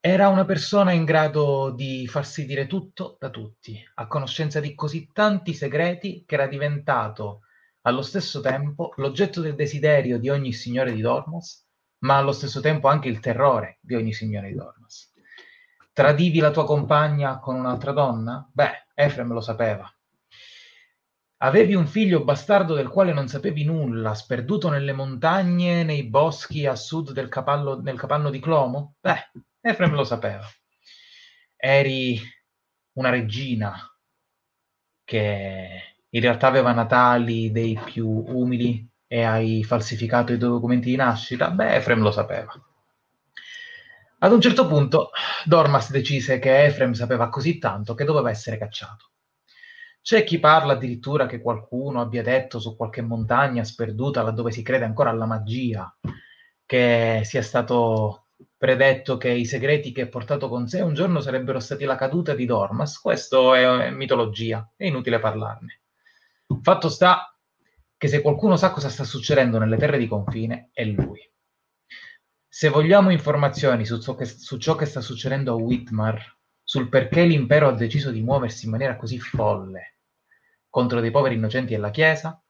[0.00, 5.12] era una persona in grado di farsi dire tutto da tutti, a conoscenza di così
[5.12, 7.42] tanti segreti che era diventato
[7.82, 11.64] allo stesso tempo l'oggetto del desiderio di ogni signore di Dormas,
[11.98, 15.12] ma allo stesso tempo anche il terrore di ogni signore di Dormas.
[15.92, 18.44] Tradivi la tua compagna con un'altra donna?
[18.52, 19.88] Beh, Efrem lo sapeva.
[21.44, 26.76] Avevi un figlio bastardo del quale non sapevi nulla, sperduto nelle montagne, nei boschi a
[26.76, 28.94] sud del capallo, nel capanno di Clomo?
[29.00, 29.30] Beh,
[29.60, 30.46] Efrem lo sapeva.
[31.56, 32.20] Eri
[32.92, 33.74] una regina
[35.04, 40.96] che in realtà aveva natali dei più umili e hai falsificato i tuoi documenti di
[40.96, 41.50] nascita?
[41.50, 42.52] Beh, Efrem lo sapeva.
[44.20, 45.10] Ad un certo punto
[45.44, 49.11] Dormas decise che Efrem sapeva così tanto che doveva essere cacciato.
[50.02, 54.84] C'è chi parla addirittura che qualcuno abbia detto su qualche montagna sperduta laddove si crede
[54.84, 55.96] ancora alla magia,
[56.66, 58.26] che sia stato
[58.56, 62.34] predetto che i segreti che ha portato con sé un giorno sarebbero stati la caduta
[62.34, 62.98] di Dormas.
[62.98, 65.82] Questo è, è mitologia, è inutile parlarne.
[66.62, 67.32] Fatto sta
[67.96, 71.20] che se qualcuno sa cosa sta succedendo nelle terre di confine è lui.
[72.48, 77.24] Se vogliamo informazioni su ciò che, su ciò che sta succedendo a Whitmar, sul perché
[77.24, 79.91] l'impero ha deciso di muoversi in maniera così folle
[80.72, 82.42] contro dei poveri innocenti e la Chiesa,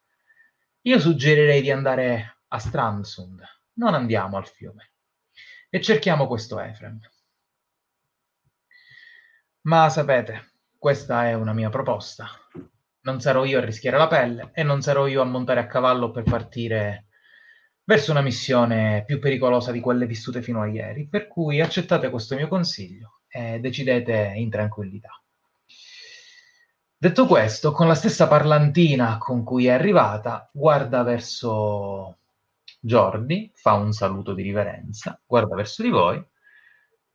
[0.83, 3.43] io suggerirei di andare a Strandsund.
[3.73, 4.93] Non andiamo al fiume.
[5.69, 7.01] E cerchiamo questo Efrem.
[9.63, 12.29] Ma sapete, questa è una mia proposta.
[13.01, 16.11] Non sarò io a rischiare la pelle e non sarò io a montare a cavallo
[16.11, 17.07] per partire
[17.83, 21.09] verso una missione più pericolosa di quelle vissute fino a ieri.
[21.09, 25.22] Per cui accettate questo mio consiglio e decidete in tranquillità.
[27.03, 32.19] Detto questo, con la stessa parlantina con cui è arrivata, guarda verso
[32.79, 36.25] Jordi, fa un saluto di riverenza, guarda verso di voi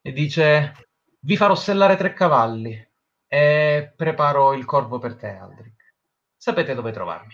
[0.02, 2.86] e dice: Vi farò sellare tre cavalli
[3.26, 5.94] e preparo il corvo per te, Aldrich.
[6.36, 7.32] Sapete dove trovarmi.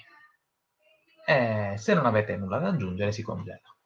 [1.27, 3.77] E se non avete nulla da aggiungere, si congela.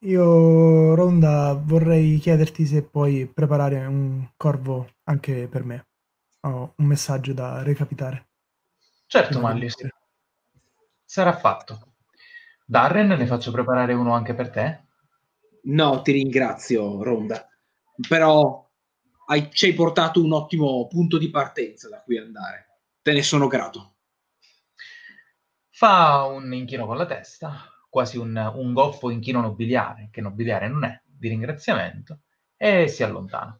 [0.00, 5.86] Io, Ronda, vorrei chiederti se puoi preparare un corvo anche per me.
[6.46, 8.28] Ho un messaggio da recapitare.
[9.06, 9.74] Certo, morire.
[11.04, 11.94] sarà fatto.
[12.64, 14.84] Darren, ne faccio preparare uno anche per te?
[15.64, 17.48] No, ti ringrazio, Ronda.
[18.08, 18.64] Però
[19.26, 22.82] hai- ci hai portato un ottimo punto di partenza da cui andare.
[23.02, 23.94] Te ne sono grato.
[25.70, 30.84] Fa un inchino con la testa, quasi un, un goffo inchino nobiliare, che nobiliare non
[30.84, 32.20] è, di ringraziamento,
[32.56, 33.58] e si allontana,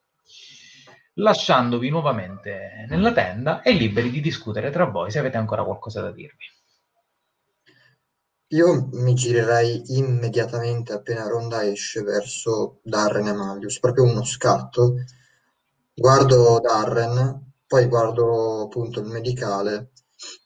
[1.18, 6.10] lasciandovi nuovamente nella tenda e liberi di discutere tra voi se avete ancora qualcosa da
[6.10, 6.44] dirvi.
[8.50, 14.94] Io mi girerei immediatamente appena Ronda esce verso Darren e Malius, proprio uno scatto.
[15.92, 19.90] Guardo Darren, poi guardo appunto il medicale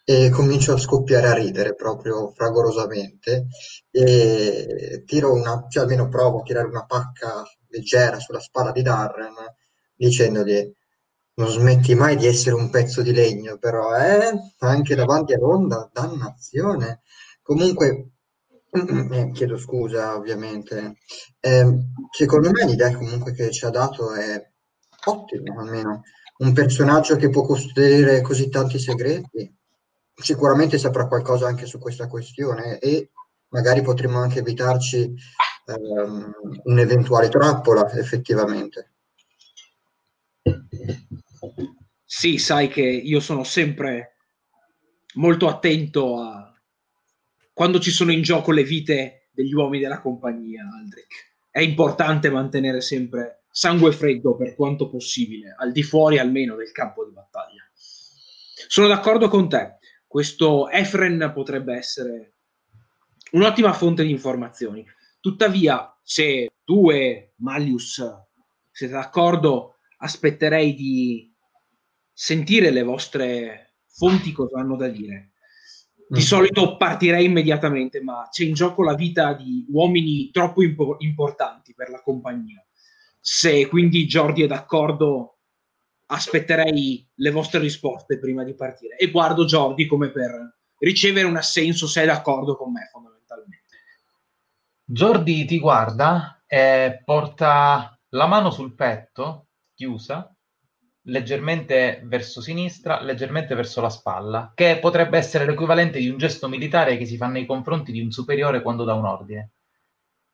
[0.04, 3.48] e comincio a scoppiare a ridere proprio fragorosamente
[3.90, 9.34] e tiro una, cioè almeno provo a tirare una pacca leggera sulla spalla di Darren
[10.06, 10.72] dicendogli
[11.34, 14.32] non smetti mai di essere un pezzo di legno però eh?
[14.58, 17.02] anche davanti a Ronda dannazione
[17.42, 18.10] comunque
[18.70, 20.96] eh, chiedo scusa ovviamente
[21.40, 21.66] eh,
[22.10, 24.50] secondo me l'idea comunque che ci ha dato è
[25.04, 26.02] ottima almeno
[26.38, 29.54] un personaggio che può costruire così tanti segreti
[30.14, 33.10] sicuramente saprà qualcosa anche su questa questione e
[33.48, 35.14] magari potremmo anche evitarci
[35.66, 36.32] um,
[36.64, 38.89] un'eventuale trappola effettivamente.
[42.04, 44.16] Sì, sai che io sono sempre
[45.14, 46.54] molto attento a
[47.52, 51.28] quando ci sono in gioco le vite degli uomini della compagnia, Aldrich.
[51.50, 57.04] È importante mantenere sempre sangue freddo per quanto possibile, al di fuori almeno del campo
[57.04, 57.68] di battaglia.
[57.72, 59.78] Sono d'accordo con te
[60.10, 62.32] questo Efren potrebbe essere
[63.30, 64.84] un'ottima fonte di informazioni.
[65.20, 68.02] Tuttavia, se tu e Malius
[68.72, 71.32] siete d'accordo, aspetterei di
[72.12, 75.32] sentire le vostre fonti cosa hanno da dire.
[76.08, 76.22] Di mm.
[76.22, 81.88] solito partirei immediatamente, ma c'è in gioco la vita di uomini troppo impo- importanti per
[81.90, 82.64] la compagnia.
[83.20, 85.38] Se quindi Jordi è d'accordo,
[86.06, 91.86] aspetterei le vostre risposte prima di partire e guardo Jordi come per ricevere un assenso
[91.86, 93.78] se è d'accordo con me fondamentalmente.
[94.84, 99.49] Jordi ti guarda e porta la mano sul petto,
[99.80, 100.30] chiusa,
[101.04, 106.98] leggermente verso sinistra, leggermente verso la spalla, che potrebbe essere l'equivalente di un gesto militare
[106.98, 109.52] che si fa nei confronti di un superiore quando dà un ordine.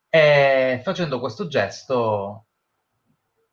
[0.09, 2.47] E facendo questo gesto uh,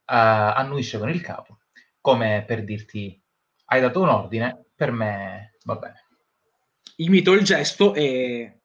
[0.05, 1.59] annuisce con il capo
[2.01, 3.21] come per dirti
[3.65, 6.07] hai dato un ordine, per me va bene.
[6.97, 8.61] Imito il gesto e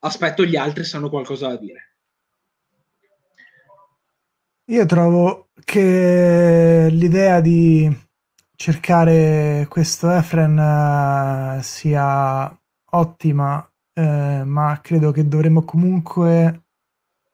[0.00, 1.95] aspetto gli altri se hanno qualcosa da dire.
[4.68, 7.88] Io trovo che l'idea di
[8.56, 10.58] cercare questo Efren
[11.58, 12.60] uh, sia
[12.90, 16.64] ottima, eh, ma credo che dovremmo comunque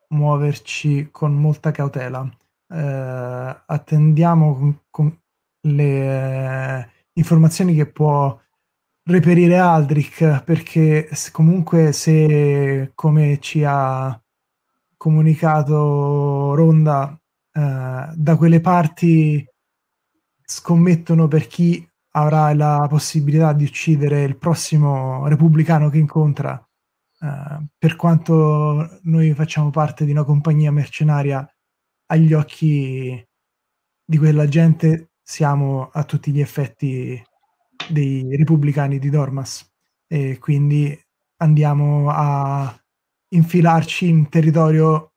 [0.08, 2.28] muoverci con molta cautela.
[2.68, 5.20] Eh, attendiamo con, con
[5.68, 8.38] le eh, informazioni che può
[9.04, 14.20] reperire Aldrich perché comunque se come ci ha
[14.98, 17.16] comunicato Ronda
[17.52, 19.46] eh, da quelle parti
[20.44, 26.54] scommettono per chi avrà la possibilità di uccidere il prossimo repubblicano che incontra.
[27.20, 31.46] Eh, per quanto noi facciamo parte di una compagnia mercenaria
[32.06, 33.26] agli occhi
[34.04, 37.22] di quella gente siamo a tutti gli effetti
[37.88, 39.66] dei repubblicani di Dormas.
[40.06, 40.98] E quindi
[41.38, 42.74] andiamo a
[43.28, 45.12] infilarci in territorio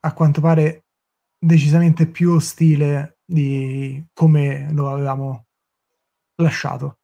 [0.00, 0.84] a quanto pare
[1.40, 5.46] decisamente più ostile di come lo avevamo
[6.36, 6.98] lasciato.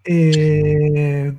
[0.00, 1.36] E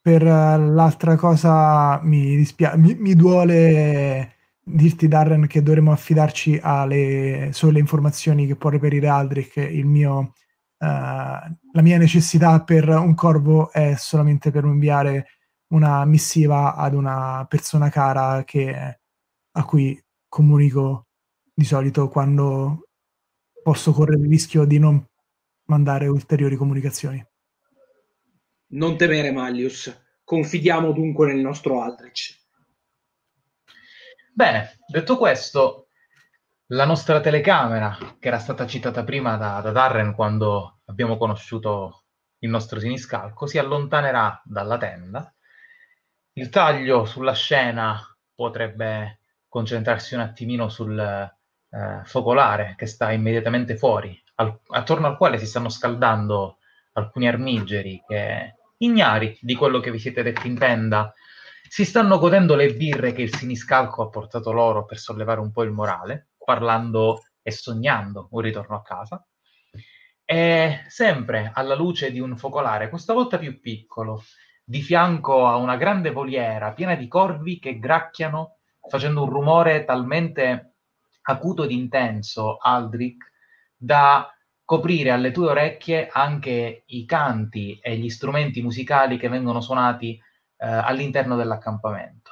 [0.00, 7.78] per l'altra cosa mi, dispia- mi, mi duole dirti Darren che dovremmo affidarci alle sole
[7.78, 10.32] informazioni che può reperire Aldrich il mio
[10.78, 15.26] uh, la mia necessità per un corvo è solamente per inviare
[15.68, 19.00] una missiva ad una persona cara che,
[19.56, 21.06] a cui comunico
[21.52, 22.88] di solito quando
[23.62, 25.04] posso correre il rischio di non
[25.66, 27.24] mandare ulteriori comunicazioni
[28.74, 32.42] non temere Mallius, confidiamo dunque nel nostro Aldrich.
[34.32, 35.88] Bene, detto questo,
[36.68, 42.04] la nostra telecamera, che era stata citata prima da, da Darren quando abbiamo conosciuto
[42.38, 45.32] il nostro siniscalco, si allontanerà dalla tenda.
[46.32, 48.00] Il taglio sulla scena
[48.34, 49.20] potrebbe
[49.54, 55.46] concentrarsi un attimino sul eh, focolare che sta immediatamente fuori, al, attorno al quale si
[55.46, 56.58] stanno scaldando
[56.94, 61.14] alcuni armigeri che ignari di quello che vi siete detti in tenda,
[61.68, 65.62] si stanno godendo le birre che il siniscalco ha portato loro per sollevare un po'
[65.62, 69.24] il morale, parlando e sognando un ritorno a casa.
[70.24, 74.24] E sempre alla luce di un focolare, questa volta più piccolo,
[74.64, 78.56] di fianco a una grande voliera piena di corvi che gracchiano
[78.88, 80.74] facendo un rumore talmente
[81.22, 83.30] acuto ed intenso, Aldrich,
[83.76, 84.28] da
[84.64, 90.18] coprire alle tue orecchie anche i canti e gli strumenti musicali che vengono suonati
[90.56, 92.30] eh, all'interno dell'accampamento.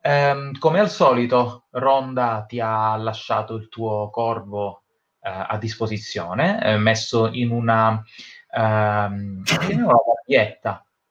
[0.00, 4.82] Ehm, come al solito, Ronda ti ha lasciato il tuo corvo
[5.20, 8.02] eh, a disposizione, eh, messo in una,
[8.50, 9.96] ehm, in una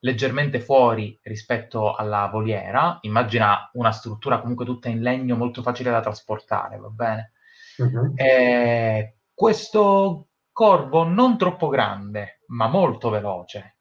[0.07, 2.97] leggermente fuori rispetto alla voliera.
[3.01, 7.31] Immagina una struttura comunque tutta in legno molto facile da trasportare, va bene?
[7.77, 8.13] Uh-huh.
[8.15, 13.75] Eh, questo corvo non troppo grande, ma molto veloce,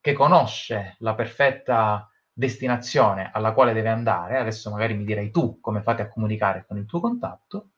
[0.00, 5.82] che conosce la perfetta destinazione alla quale deve andare, adesso magari mi direi tu come
[5.82, 7.68] fate a comunicare con il tuo contatto,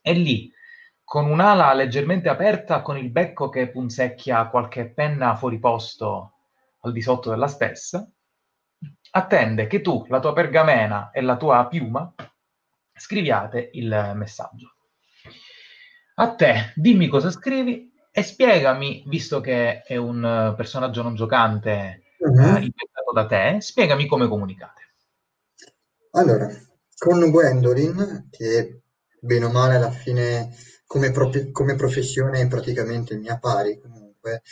[0.00, 0.50] è lì
[1.02, 6.35] con un'ala leggermente aperta, con il becco che punzecchia qualche penna fuori posto
[6.80, 8.08] al di sotto della stessa,
[9.10, 12.12] attende che tu, la tua pergamena e la tua piuma
[12.94, 14.74] scriviate il messaggio.
[16.16, 22.56] A te, dimmi cosa scrivi e spiegami, visto che è un personaggio non giocante uh-huh.
[22.56, 24.82] inventato da te, spiegami come comunicate.
[26.12, 26.48] Allora,
[26.96, 28.80] con Gwendolyn, che
[29.20, 30.54] bene o male alla fine
[30.86, 34.42] come, pro- come professione è praticamente mia pari comunque,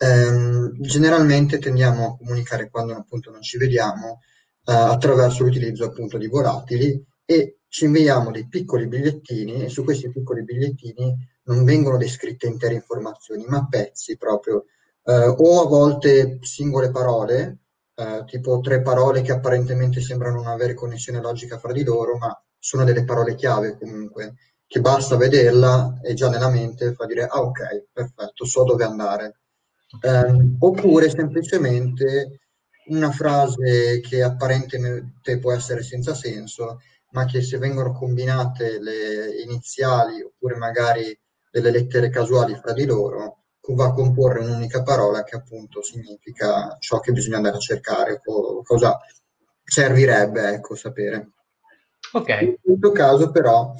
[0.00, 4.20] ehm, generalmente tendiamo a comunicare quando appunto non ci vediamo
[4.64, 10.10] eh, attraverso l'utilizzo appunto di volatili e ci inviamo dei piccoli bigliettini e su questi
[10.10, 11.14] piccoli bigliettini
[11.44, 14.64] non vengono descritte intere informazioni, ma pezzi proprio,
[15.04, 17.58] eh, o a volte singole parole,
[17.94, 22.32] eh, tipo tre parole che apparentemente sembrano non avere connessione logica fra di loro, ma
[22.58, 24.34] sono delle parole chiave comunque,
[24.66, 29.39] che basta vederla e già nella mente fa dire, ah ok, perfetto, so dove andare.
[30.00, 32.40] Eh, oppure semplicemente
[32.86, 36.80] una frase che apparentemente può essere senza senso,
[37.10, 41.18] ma che se vengono combinate le iniziali oppure magari
[41.50, 43.38] delle lettere casuali fra di loro,
[43.72, 48.62] va a comporre un'unica parola che appunto significa ciò che bisogna andare a cercare o
[48.64, 48.98] cosa
[49.62, 51.30] servirebbe ecco, sapere.
[52.12, 52.28] Ok.
[52.40, 53.72] In questo caso però,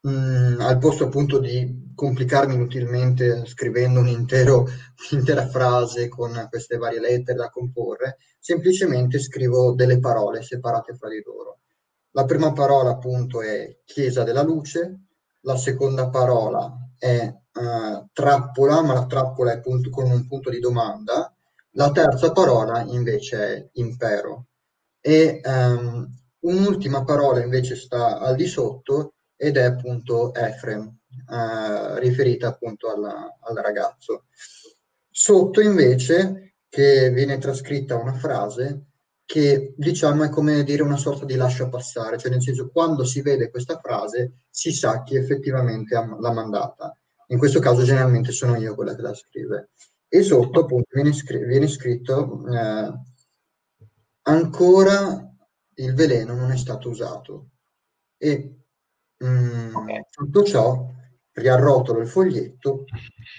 [0.00, 4.66] mh, al posto appunto di complicarmi inutilmente scrivendo un intero,
[5.10, 11.22] un'intera frase con queste varie lettere da comporre, semplicemente scrivo delle parole separate fra di
[11.24, 11.58] loro.
[12.12, 15.00] La prima parola appunto è Chiesa della Luce,
[15.42, 20.58] la seconda parola è uh, trappola, ma la trappola è punto, con un punto di
[20.58, 21.32] domanda,
[21.74, 24.46] la terza parola invece è impero.
[25.00, 26.06] E um,
[26.40, 30.98] un'ultima parola invece sta al di sotto ed è appunto Efrem,
[31.30, 34.24] eh, riferita appunto alla, al ragazzo.
[35.08, 38.88] Sotto invece che viene trascritta una frase
[39.24, 43.22] che diciamo è come dire una sorta di lascia passare, cioè nel senso quando si
[43.22, 46.94] vede questa frase si sa chi effettivamente l'ha mandata.
[47.28, 49.70] In questo caso generalmente sono io quella che la scrive.
[50.06, 52.92] E sotto appunto viene, scr- viene scritto eh,
[54.22, 55.34] ancora
[55.76, 57.50] il veleno non è stato usato.
[58.18, 58.59] E
[59.24, 60.00] mm, okay.
[60.10, 60.88] tutto ciò
[61.32, 62.84] riarrotolo il foglietto,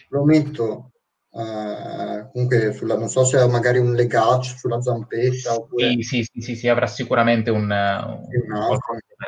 [0.10, 0.92] lo metto
[1.30, 5.92] uh, comunque sulla, non so se ha magari un legaccio sulla zampetta oppure...
[5.92, 7.70] Sì, sì, sì, sì, sì avrà sicuramente un...
[7.70, 8.78] un...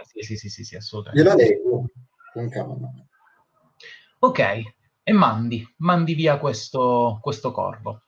[0.06, 1.30] Sì, sì, sì, sì, sì, assolutamente.
[1.30, 1.86] Gliela leggo
[2.34, 2.92] con calma.
[4.20, 4.40] Ok,
[5.04, 8.04] e mandi, mandi via questo, questo corvo.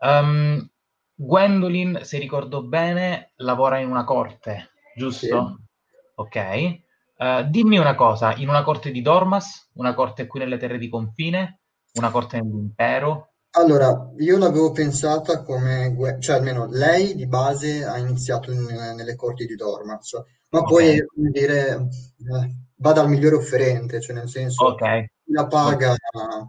[0.00, 0.68] Um,
[1.14, 5.26] Gwendolyn, se ricordo bene, lavora in una corte, giusto?
[5.26, 6.02] Sì.
[6.16, 6.82] Ok.
[7.16, 10.88] Uh, dimmi una cosa, in una corte di Dormas, una corte qui nelle terre di
[10.88, 11.60] confine,
[11.94, 13.34] una corte nell'impero?
[13.56, 19.46] Allora, io l'avevo pensata come, cioè almeno lei di base ha iniziato in, nelle corti
[19.46, 20.12] di Dormas,
[20.50, 20.96] ma okay.
[20.96, 25.08] poi, come dire, eh, va dal migliore offerente, cioè nel senso, okay.
[25.26, 26.48] la paga okay.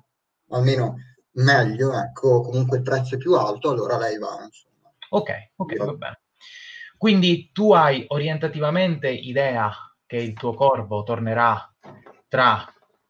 [0.50, 0.96] almeno
[1.34, 4.92] meglio, ecco, comunque il prezzo è più alto, allora lei va, insomma.
[5.10, 6.20] Ok, ok, va bene.
[6.98, 9.72] Quindi tu hai orientativamente idea
[10.16, 11.74] che il tuo corvo tornerà
[12.30, 12.66] tra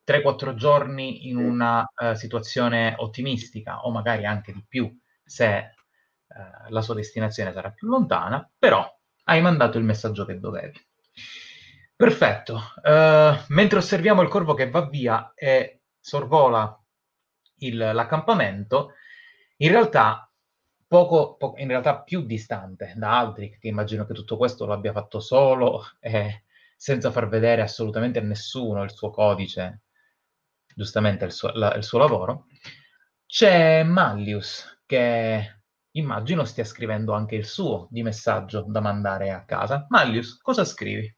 [0.08, 4.92] 3-4 giorni in una uh, situazione ottimistica o magari anche di più
[5.24, 5.74] se
[6.28, 8.92] uh, la sua destinazione sarà più lontana, però
[9.26, 10.84] hai mandato il messaggio che dovevi.
[11.96, 12.74] Perfetto.
[12.84, 16.80] Uh, mentre osserviamo il corvo che va via e sorvola
[17.60, 18.94] il, l'accampamento,
[19.58, 20.30] in realtà
[20.88, 24.92] poco, poco, in realtà più distante da Aldrich, che immagino che tutto questo lo abbia
[24.92, 26.44] fatto solo e
[26.76, 29.84] senza far vedere assolutamente a nessuno il suo codice,
[30.76, 32.46] giustamente il suo, la, il suo lavoro,
[33.26, 35.62] c'è Mallius che
[35.92, 39.86] immagino stia scrivendo anche il suo di messaggio da mandare a casa.
[39.90, 41.14] Mallius, cosa scrivi?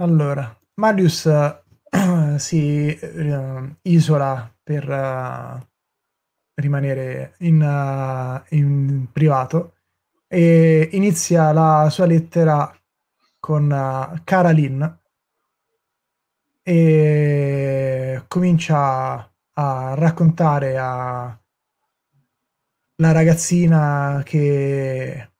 [0.00, 1.62] Allora, Marius eh,
[2.38, 5.68] si eh, isola per eh,
[6.54, 9.74] rimanere in, in privato
[10.28, 12.77] e inizia la sua lettera
[13.38, 14.84] con uh, Cara Lynn
[16.62, 21.40] e comincia a raccontare a
[23.00, 25.30] la ragazzina che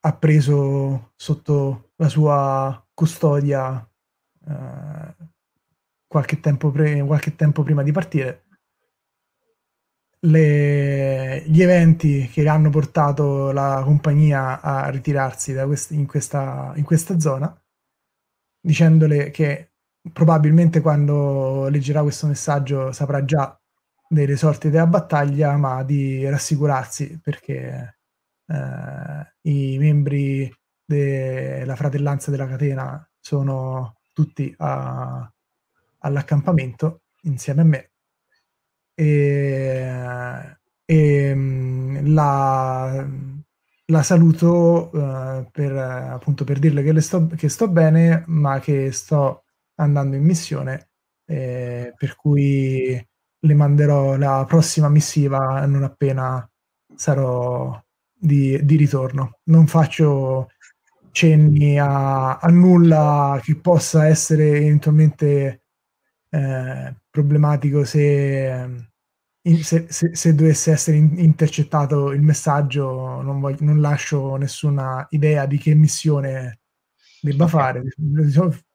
[0.00, 3.88] ha preso sotto la sua custodia
[4.46, 5.14] uh,
[6.06, 8.43] qualche, tempo pre- qualche tempo prima di partire
[10.24, 17.18] le, gli eventi che hanno portato la compagnia a ritirarsi quest- in, questa, in questa
[17.18, 17.54] zona,
[18.60, 19.72] dicendole che
[20.12, 23.58] probabilmente quando leggerà questo messaggio saprà già
[24.08, 27.98] delle sorti della battaglia, ma di rassicurarsi perché
[28.46, 30.52] eh, i membri
[30.84, 35.30] della fratellanza della catena sono tutti a,
[35.98, 37.93] all'accampamento insieme a me
[38.94, 43.06] e, e mm, la,
[43.86, 49.44] la, saluto uh, per, appunto per dirle che, sto, che, sto, bene, ma che sto
[49.76, 50.90] andando in missione,
[51.26, 53.06] eh, per cui
[53.44, 56.48] le manderò la prossima missiva non appena
[56.94, 57.78] sarò
[58.12, 59.38] di, di ritorno.
[59.44, 60.50] Non faccio
[61.12, 65.62] cenni a, a, nulla che possa essere eventualmente
[66.30, 68.88] eh, problematico se,
[69.62, 75.56] se, se, se, dovesse essere intercettato il messaggio, non, voglio, non lascio nessuna idea di
[75.58, 76.58] che missione
[77.20, 77.84] debba fare,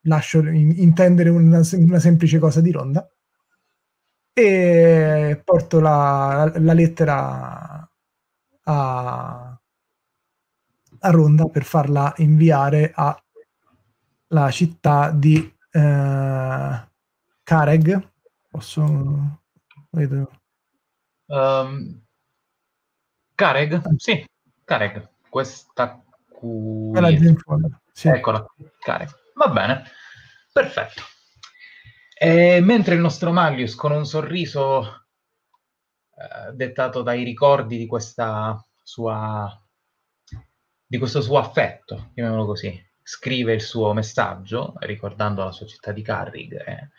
[0.04, 3.06] lascio intendere una, una semplice cosa di ronda
[4.32, 7.92] e porto la, la lettera
[8.64, 9.60] a,
[11.00, 15.36] a, Ronda per farla inviare alla città di
[15.72, 16.88] eh,
[17.44, 18.09] Kareg,
[18.50, 19.42] posso...
[19.92, 20.32] Vedo.
[21.26, 22.04] Um,
[23.36, 23.96] Kareg?
[23.96, 24.26] Sì,
[24.64, 25.10] Kareg.
[25.30, 26.92] Questa qui...
[27.92, 28.08] Sì.
[28.10, 28.46] Eccola,
[28.80, 29.10] Kareg.
[29.36, 29.84] Va bene,
[30.52, 31.04] perfetto.
[32.14, 35.06] E mentre il nostro Maglius, con un sorriso
[36.20, 39.58] eh, dettato dai ricordi di questa sua
[40.86, 46.02] di questo suo affetto, chiamiamolo così, scrive il suo messaggio ricordando la sua città di
[46.02, 46.90] Carrig, eh,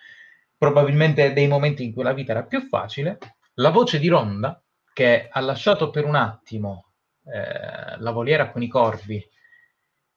[0.61, 3.17] probabilmente dei momenti in cui la vita era più facile,
[3.55, 4.63] la voce di Ronda,
[4.93, 6.93] che ha lasciato per un attimo
[7.25, 9.27] eh, la voliera con i corvi,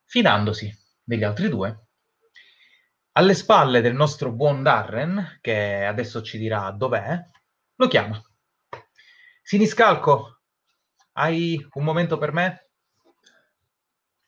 [0.04, 0.70] fidandosi
[1.02, 1.88] degli altri due,
[3.14, 7.18] alle spalle del nostro buon Darren, che adesso ci dirà dov'è,
[7.76, 8.22] lo chiama.
[9.42, 10.42] Siniscalco,
[11.14, 12.70] hai un momento per me?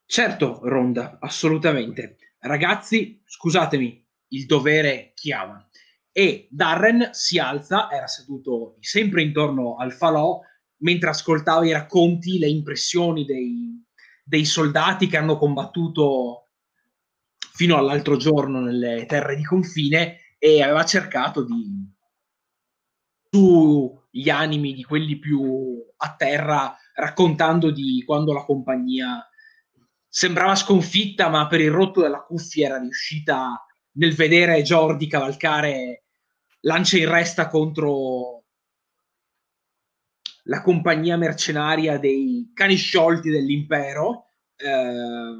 [0.06, 2.16] Certo, Ronda, assolutamente.
[2.40, 5.62] Ragazzi, scusatemi, il dovere chiama
[6.18, 10.40] e Darren si alza, era seduto sempre intorno al falò,
[10.78, 13.84] mentre ascoltava i racconti, le impressioni dei,
[14.24, 16.52] dei soldati che hanno combattuto
[17.52, 21.94] fino all'altro giorno nelle terre di confine e aveva cercato di
[23.30, 29.22] sugli animi di quelli più a terra raccontando di quando la compagnia
[30.08, 33.66] sembrava sconfitta ma per il rotto della cuffia era riuscita
[33.98, 36.05] nel vedere Jordi cavalcare
[36.66, 38.44] lancia in resta contro
[40.44, 45.34] la compagnia mercenaria dei cani sciolti dell'impero eh,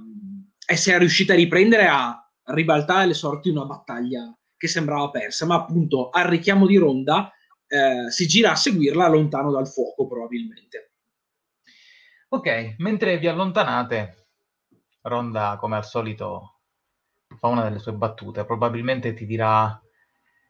[0.68, 5.10] e si è riuscita a riprendere a ribaltare le sorti di una battaglia che sembrava
[5.10, 7.32] persa, ma appunto al richiamo di Ronda
[7.68, 10.94] eh, si gira a seguirla lontano dal fuoco probabilmente.
[12.30, 14.28] Ok, mentre vi allontanate,
[15.02, 16.62] Ronda come al solito
[17.38, 19.80] fa una delle sue battute, probabilmente ti dirà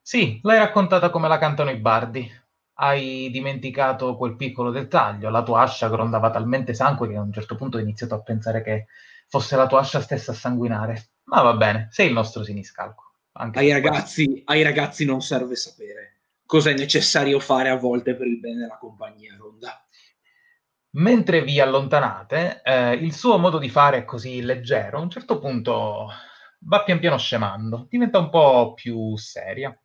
[0.07, 2.29] sì, l'hai raccontata come la cantano i bardi.
[2.77, 5.29] Hai dimenticato quel piccolo dettaglio.
[5.31, 8.61] La tua ascia grondava talmente sangue che a un certo punto hai iniziato a pensare
[8.61, 8.85] che
[9.27, 11.09] fosse la tua ascia stessa a sanguinare.
[11.23, 13.13] Ma va bene, sei il nostro siniscalco.
[13.31, 16.11] Ai, ragazzi, ai ragazzi non serve sapere
[16.45, 19.83] cosa è necessario fare a volte per il bene della compagnia Ronda.
[20.97, 25.39] Mentre vi allontanate, eh, il suo modo di fare è così leggero, a un certo
[25.39, 26.07] punto
[26.59, 29.77] va pian piano scemando, diventa un po' più seria.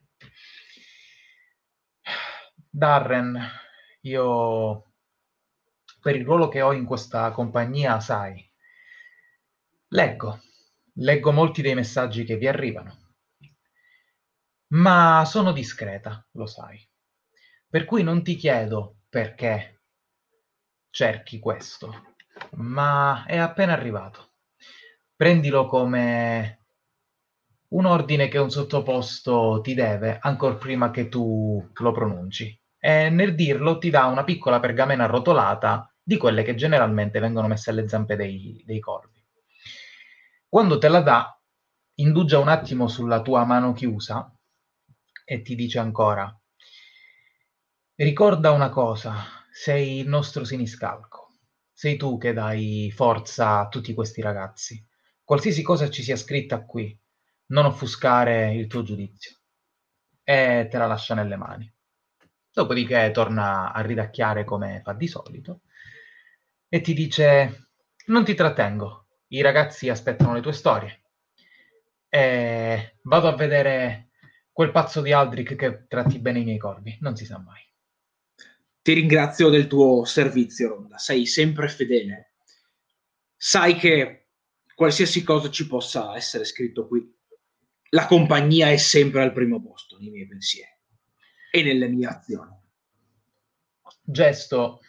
[2.70, 3.38] Darren,
[4.02, 4.84] io
[6.00, 8.44] per il ruolo che ho in questa compagnia, sai,
[9.88, 10.40] leggo,
[10.94, 13.14] leggo molti dei messaggi che vi arrivano,
[14.68, 16.86] ma sono discreta, lo sai.
[17.68, 19.82] Per cui non ti chiedo perché
[20.90, 22.14] cerchi questo,
[22.52, 24.32] ma è appena arrivato.
[25.16, 26.58] Prendilo come
[27.68, 32.59] un ordine che un sottoposto ti deve ancora prima che tu lo pronunci.
[32.82, 37.68] E nel dirlo ti dà una piccola pergamena arrotolata di quelle che generalmente vengono messe
[37.70, 39.22] alle zampe dei, dei corvi.
[40.48, 41.40] Quando te la dà,
[41.96, 44.34] indugia un attimo sulla tua mano chiusa
[45.24, 46.34] e ti dice ancora,
[47.96, 49.14] ricorda una cosa,
[49.52, 51.34] sei il nostro siniscalco,
[51.70, 54.84] sei tu che dai forza a tutti questi ragazzi.
[55.22, 56.98] Qualsiasi cosa ci sia scritta qui,
[57.48, 59.36] non offuscare il tuo giudizio.
[60.24, 61.72] E te la lascia nelle mani.
[62.52, 65.60] Dopodiché torna a ridacchiare come fa di solito
[66.68, 67.68] e ti dice:
[68.06, 71.02] Non ti trattengo, i ragazzi aspettano le tue storie.
[72.08, 74.10] E vado a vedere
[74.50, 77.62] quel pazzo di Aldrich che tratti bene i miei corvi, non si sa mai.
[78.82, 82.32] Ti ringrazio del tuo servizio, Ronda, sei sempre fedele.
[83.36, 84.28] Sai che
[84.74, 87.16] qualsiasi cosa ci possa essere scritto qui,
[87.90, 90.79] la compagnia è sempre al primo posto nei miei pensieri
[91.50, 92.58] e nelle mie azioni.
[94.02, 94.80] Gesto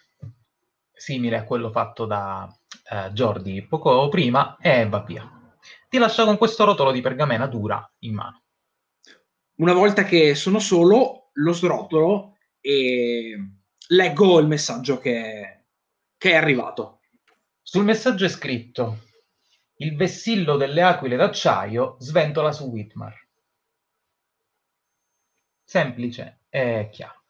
[0.94, 2.48] simile a quello fatto da
[2.90, 5.30] eh, Jordi poco prima e va via.
[5.90, 8.44] Ti lascia con questo rotolo di pergamena dura in mano.
[9.56, 13.38] Una volta che sono solo, lo srotolo e
[13.88, 15.66] leggo il messaggio che,
[16.18, 17.02] che è arrivato.
[17.62, 19.06] Sul messaggio è scritto:
[19.76, 23.14] Il vessillo delle aquile d'acciaio sventola su Whitmar.
[25.64, 27.24] Semplice e chiaro.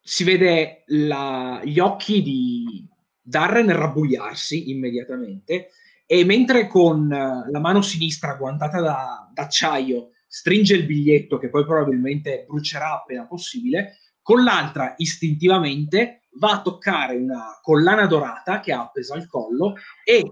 [0.00, 2.88] Si vede la, gli occhi di
[3.20, 5.70] Darren rabbuiarsi immediatamente
[6.06, 11.64] e mentre con eh, la mano sinistra agguantata da, d'acciaio stringe il biglietto che poi
[11.64, 18.82] probabilmente brucerà appena possibile, con l'altra istintivamente va a toccare una collana dorata che ha
[18.82, 19.74] appesa al collo
[20.04, 20.22] e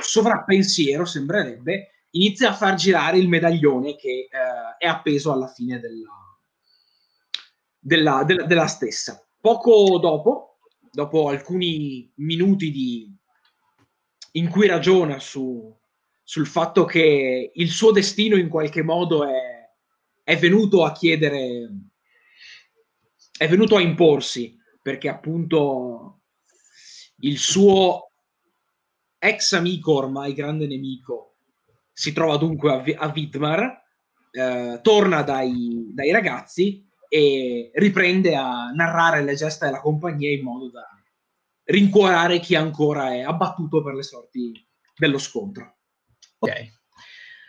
[0.00, 6.38] sovrappensiero sembrerebbe inizia a far girare il medaglione che eh, è appeso alla fine della,
[7.78, 9.24] della, della, della, stessa.
[9.40, 10.58] Poco dopo,
[10.90, 13.14] dopo alcuni minuti di,
[14.32, 15.74] in cui ragiona su,
[16.22, 19.70] sul fatto che il suo destino in qualche modo è,
[20.24, 21.70] è venuto a chiedere,
[23.36, 26.22] è venuto a imporsi, perché appunto
[27.20, 28.12] il suo
[29.18, 31.35] ex amico, ormai grande nemico,
[31.98, 33.82] si trova dunque a, a Vidmar,
[34.30, 40.68] eh, torna dai, dai, ragazzi e riprende a narrare le gesta della compagnia in modo
[40.70, 40.86] da
[41.64, 44.52] rincuorare chi ancora è abbattuto per le sorti
[44.94, 45.78] dello scontro.
[46.40, 46.74] Ok.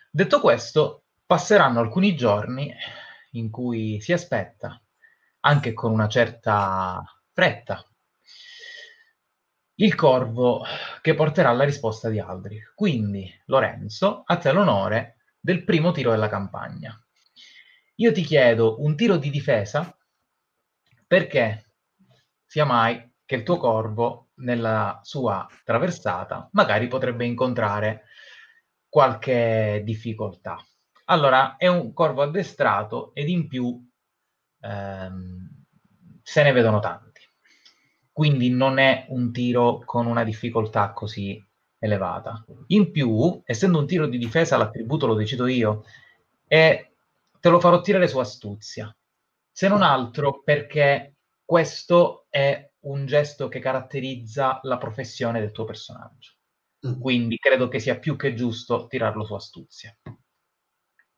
[0.10, 2.74] Detto questo, passeranno alcuni giorni
[3.32, 4.82] in cui si aspetta,
[5.41, 7.03] anche con una certa
[7.34, 7.86] fretta,
[9.80, 10.64] il corvo
[11.02, 12.74] che porterà la risposta di Aldrich.
[12.76, 16.99] Quindi, Lorenzo, a te l'onore del primo tiro della campagna.
[17.95, 19.95] Io ti chiedo un tiro di difesa
[21.06, 21.74] perché
[22.45, 28.04] sia mai che il tuo corvo nella sua traversata magari potrebbe incontrare
[28.88, 30.58] qualche difficoltà.
[31.06, 33.84] Allora, è un corvo addestrato ed in più
[34.62, 35.66] ehm,
[36.22, 37.07] se ne vedono tanti
[38.18, 41.39] quindi non è un tiro con una difficoltà così
[41.77, 42.44] elevata.
[42.69, 45.84] In più, essendo un tiro di difesa, l'attributo lo decido io
[46.48, 46.94] e
[47.39, 48.91] te lo farò tirare su astuzia.
[49.52, 56.31] Se non altro perché questo è un gesto che caratterizza la professione del tuo personaggio.
[56.88, 56.99] Mm.
[56.99, 59.95] Quindi credo che sia più che giusto tirarlo su astuzia.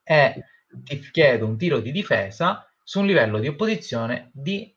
[0.02, 0.44] E
[0.84, 4.76] ti chiedo un tiro di difesa su un livello di opposizione di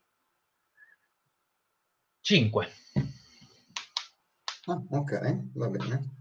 [2.24, 2.68] 5.
[4.68, 6.12] Ah, ok, va bene.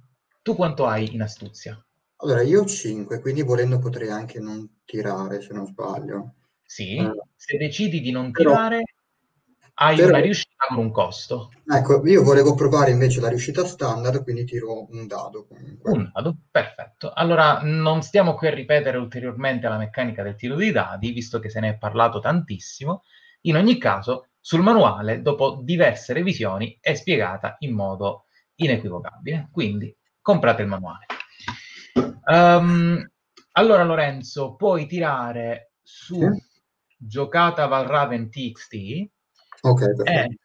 [0.43, 1.81] Tu quanto hai in astuzia?
[2.17, 6.35] Allora, io ho 5, quindi volendo potrei anche non tirare, se non sbaglio.
[6.65, 8.83] Sì, eh, se decidi di non tirare,
[9.75, 11.53] hai però, una riuscita con un costo.
[11.73, 15.93] Ecco, io volevo provare invece la riuscita standard, quindi tiro un dado comunque.
[15.93, 17.13] Un dado, perfetto.
[17.13, 21.49] Allora, non stiamo qui a ripetere ulteriormente la meccanica del tiro dei dadi, visto che
[21.49, 23.05] se ne è parlato tantissimo.
[23.43, 28.25] In ogni caso, sul manuale, dopo diverse revisioni, è spiegata in modo
[28.57, 29.49] inequivocabile.
[29.53, 31.07] Quindi comprate il manuale.
[32.25, 33.09] Um,
[33.53, 36.45] allora, Lorenzo, puoi tirare su sì.
[36.97, 39.11] giocata Valraven TXT.
[39.61, 40.37] Ok, perfetto.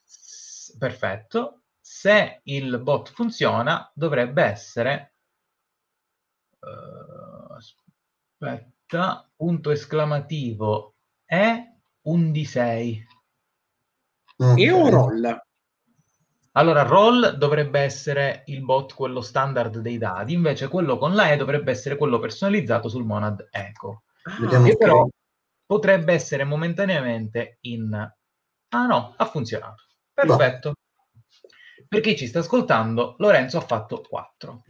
[0.77, 1.61] perfetto.
[1.81, 5.15] Se il bot funziona, dovrebbe essere.
[6.59, 11.63] Uh, aspetta, punto esclamativo è
[12.03, 13.15] un D6.
[14.37, 14.57] Ok.
[14.59, 15.41] E o roll?
[16.53, 21.37] Allora, roll dovrebbe essere il bot, quello standard dei dadi, invece quello con la E
[21.37, 24.03] dovrebbe essere quello personalizzato sul Monad Echo,
[24.39, 25.07] Vediamo che però
[25.65, 27.93] potrebbe essere momentaneamente in...
[28.69, 29.83] Ah no, ha funzionato.
[30.13, 30.73] Perfetto.
[31.87, 34.63] Per chi ci sta ascoltando, Lorenzo ha fatto 4.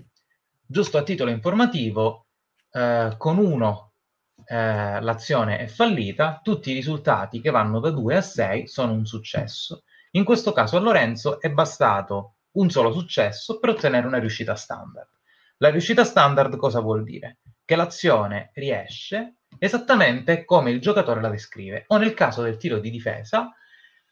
[0.65, 2.25] Giusto a titolo informativo,
[2.71, 3.86] eh, con uno
[4.47, 9.05] eh, l'azione è fallita, tutti i risultati che vanno da 2 a 6 sono un
[9.05, 9.83] successo.
[10.11, 15.09] In questo caso a Lorenzo è bastato un solo successo per ottenere una riuscita standard.
[15.57, 17.39] La riuscita standard cosa vuol dire?
[17.65, 22.89] Che l'azione riesce esattamente come il giocatore la descrive, o nel caso del tiro di
[22.89, 23.53] difesa,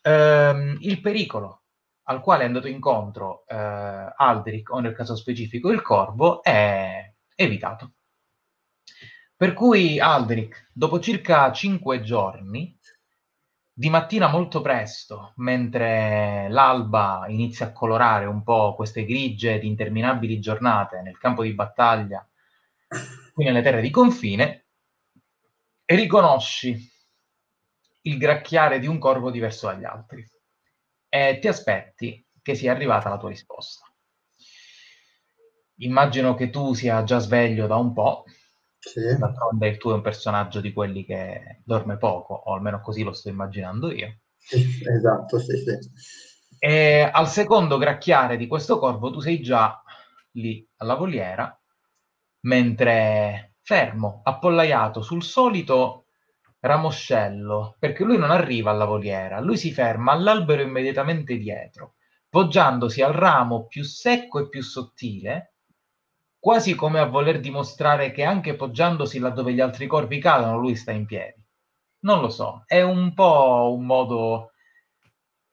[0.02, 1.62] ehm, il pericolo
[2.08, 7.94] al quale è andato incontro eh, Aldrich, o nel caso specifico il corvo, è evitato.
[9.38, 12.74] Per cui Aldrich, dopo circa 5 giorni,
[13.74, 20.40] di mattina molto presto, mentre l'alba inizia a colorare un po' queste grigie di interminabili
[20.40, 22.26] giornate nel campo di battaglia,
[23.34, 24.68] qui nelle terre di confine,
[25.84, 26.90] riconosci
[28.04, 30.26] il gracchiare di un corvo diverso dagli altri
[31.10, 33.86] e ti aspetti che sia arrivata la tua risposta.
[35.80, 38.24] Immagino che tu sia già sveglio da un po',
[38.86, 39.02] Sì.
[39.18, 43.14] d'altronde il tuo è un personaggio di quelli che dorme poco, o almeno così lo
[43.14, 44.20] sto immaginando io.
[44.38, 45.78] Sì, Esatto, sì, sì.
[46.60, 49.82] E al secondo gracchiare di questo corvo tu sei già
[50.34, 51.58] lì alla voliera,
[52.42, 56.06] mentre fermo, appollaiato sul solito
[56.60, 61.96] ramoscello, perché lui non arriva alla voliera, lui si ferma all'albero immediatamente dietro,
[62.30, 65.55] poggiandosi al ramo più secco e più sottile,
[66.46, 70.92] quasi come a voler dimostrare che anche poggiandosi laddove gli altri corvi cadono, lui sta
[70.92, 71.44] in piedi.
[72.02, 74.52] Non lo so, è un po' un modo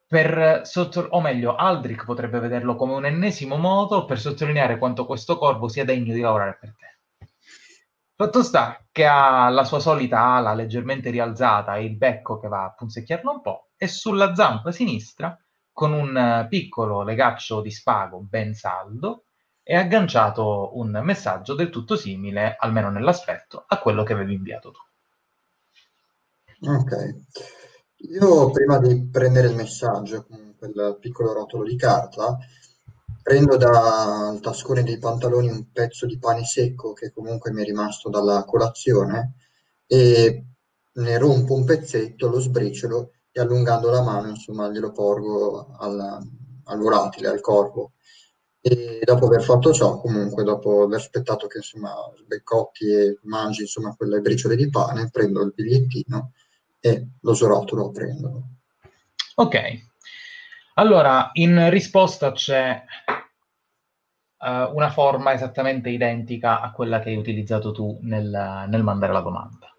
[0.06, 5.38] per sotto, o meglio, Aldrich potrebbe vederlo come un ennesimo modo per sottolineare quanto questo
[5.38, 7.26] corvo sia degno di lavorare per te.
[8.14, 12.64] Fatto sta che ha la sua solita ala leggermente rialzata e il becco che va
[12.64, 15.34] a punzecchiarlo un po', e sulla zampa sinistra,
[15.72, 19.24] con un piccolo legaccio di spago ben saldo,
[19.62, 24.80] è agganciato un messaggio del tutto simile, almeno nell'aspetto, a quello che avevi inviato tu.
[26.68, 27.16] Ok.
[28.10, 32.38] Io prima di prendere il messaggio con quel piccolo rotolo di carta,
[33.22, 38.10] prendo dal tascone dei pantaloni un pezzo di pane secco che comunque mi è rimasto
[38.10, 39.34] dalla colazione
[39.86, 40.44] e
[40.94, 46.18] ne rompo un pezzetto, lo sbriciolo e allungando la mano, insomma, glielo porgo al,
[46.64, 47.92] al volatile, al corvo.
[48.64, 53.96] E dopo aver fatto ciò, comunque, dopo aver aspettato che insomma sbeccotti e mangi insomma
[53.96, 56.30] quelle briciole di pane, prendo il bigliettino
[56.78, 58.42] e lo srotolo a prenderlo.
[59.34, 59.58] Ok,
[60.74, 62.84] allora in risposta c'è
[64.38, 69.20] eh, una forma esattamente identica a quella che hai utilizzato tu nel, nel mandare la
[69.22, 69.74] domanda.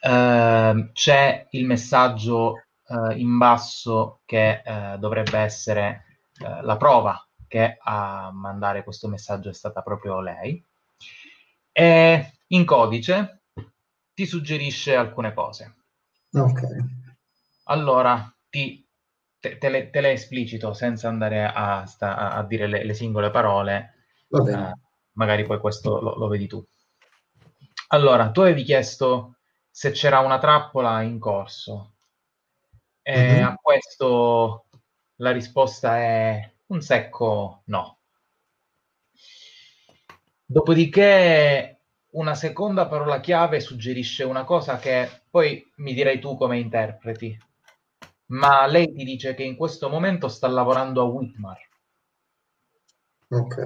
[0.00, 6.02] Eh, c'è il messaggio eh, in basso che eh, dovrebbe essere
[6.38, 10.62] la prova che a mandare questo messaggio è stata proprio lei.
[11.72, 13.42] E in codice
[14.14, 15.74] ti suggerisce alcune cose.
[16.34, 16.60] Ok,
[17.64, 18.86] Allora, ti,
[19.38, 22.94] te, te le, te le esplicito senza andare a, sta- a- a dire le, le
[22.94, 23.94] singole parole,
[24.30, 24.68] va bene.
[24.70, 24.72] eh,
[25.12, 26.64] magari poi questo lo, lo vedi tu.
[27.88, 29.36] Allora, tu avevi chiesto
[29.70, 31.94] se c'era una trappola in corso
[33.02, 33.42] e Mhm.
[33.42, 34.66] a questo
[35.16, 37.98] la risposta è un secco no.
[40.46, 41.80] Dopodiché
[42.12, 47.38] una seconda parola chiave suggerisce una cosa che poi mi direi tu come interpreti.
[48.26, 51.58] Ma lei ti dice che in questo momento sta lavorando a Whitmar
[53.30, 53.56] Ok,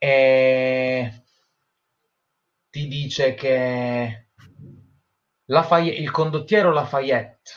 [0.00, 1.10] e
[2.70, 4.28] ti dice che
[5.46, 7.50] Lafay- il condottiero Lafayette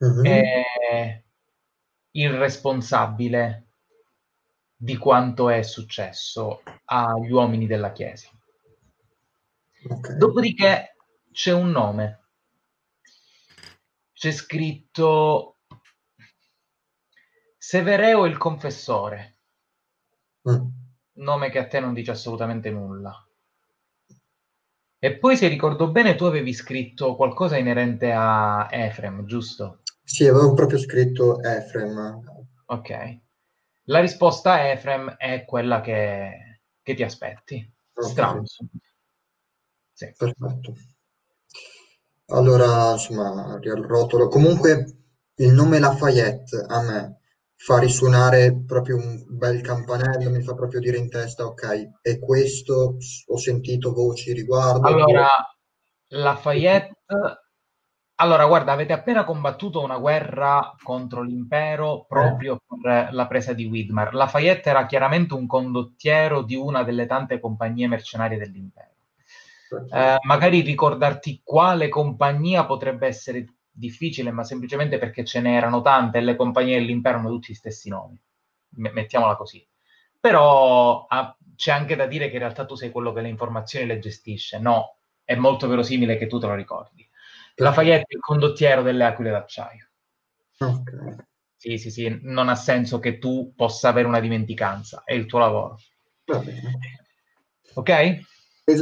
[0.00, 0.22] Mhm.
[0.26, 1.22] è
[2.12, 3.66] il responsabile
[4.76, 8.28] di quanto è successo agli uomini della Chiesa.
[9.90, 10.96] ok, Dopodiché
[11.32, 12.26] c'è un nome.
[14.12, 15.56] C'è scritto
[17.58, 19.38] Severeo il confessore,
[20.44, 20.72] Mm.
[21.18, 23.14] nome che a te non dice assolutamente nulla.
[25.00, 29.80] E poi, se ricordo bene, tu avevi scritto qualcosa inerente a Efrem, giusto?
[30.08, 32.22] Sì, avevo proprio scritto Efrem.
[32.64, 33.18] Ok.
[33.84, 37.74] La risposta a Efrem è quella che, che ti aspetti.
[37.92, 38.06] Ok.
[38.06, 38.42] Strano.
[39.92, 40.14] Sì.
[40.16, 40.74] Perfetto.
[42.28, 44.28] Allora, insomma, riarrotolo.
[44.28, 44.96] Comunque
[45.34, 47.20] il nome Lafayette a me
[47.54, 52.96] fa risuonare proprio un bel campanello, mi fa proprio dire in testa, ok, e questo
[53.26, 54.86] ho sentito voci riguardo.
[54.86, 55.28] Allora,
[56.08, 56.96] Lafayette...
[58.20, 64.12] Allora, guarda, avete appena combattuto una guerra contro l'impero proprio per la presa di Widmar.
[64.12, 68.90] Lafayette era chiaramente un condottiero di una delle tante compagnie mercenarie dell'impero.
[69.92, 76.22] Eh, magari ricordarti quale compagnia potrebbe essere difficile, ma semplicemente perché ce n'erano tante e
[76.22, 78.20] le compagnie dell'impero hanno tutti gli stessi nomi.
[78.70, 79.64] M- mettiamola così.
[80.18, 83.86] Però ah, c'è anche da dire che in realtà tu sei quello che le informazioni
[83.86, 84.58] le gestisce.
[84.58, 87.07] No, è molto verosimile che tu te lo ricordi.
[87.60, 89.88] Lafayette è il condottiero delle aquile d'acciaio.
[90.58, 91.26] Ok.
[91.56, 95.40] Sì, sì, sì, non ha senso che tu possa avere una dimenticanza, è il tuo
[95.40, 95.78] lavoro.
[96.26, 96.78] Va bene.
[97.74, 98.20] Ok?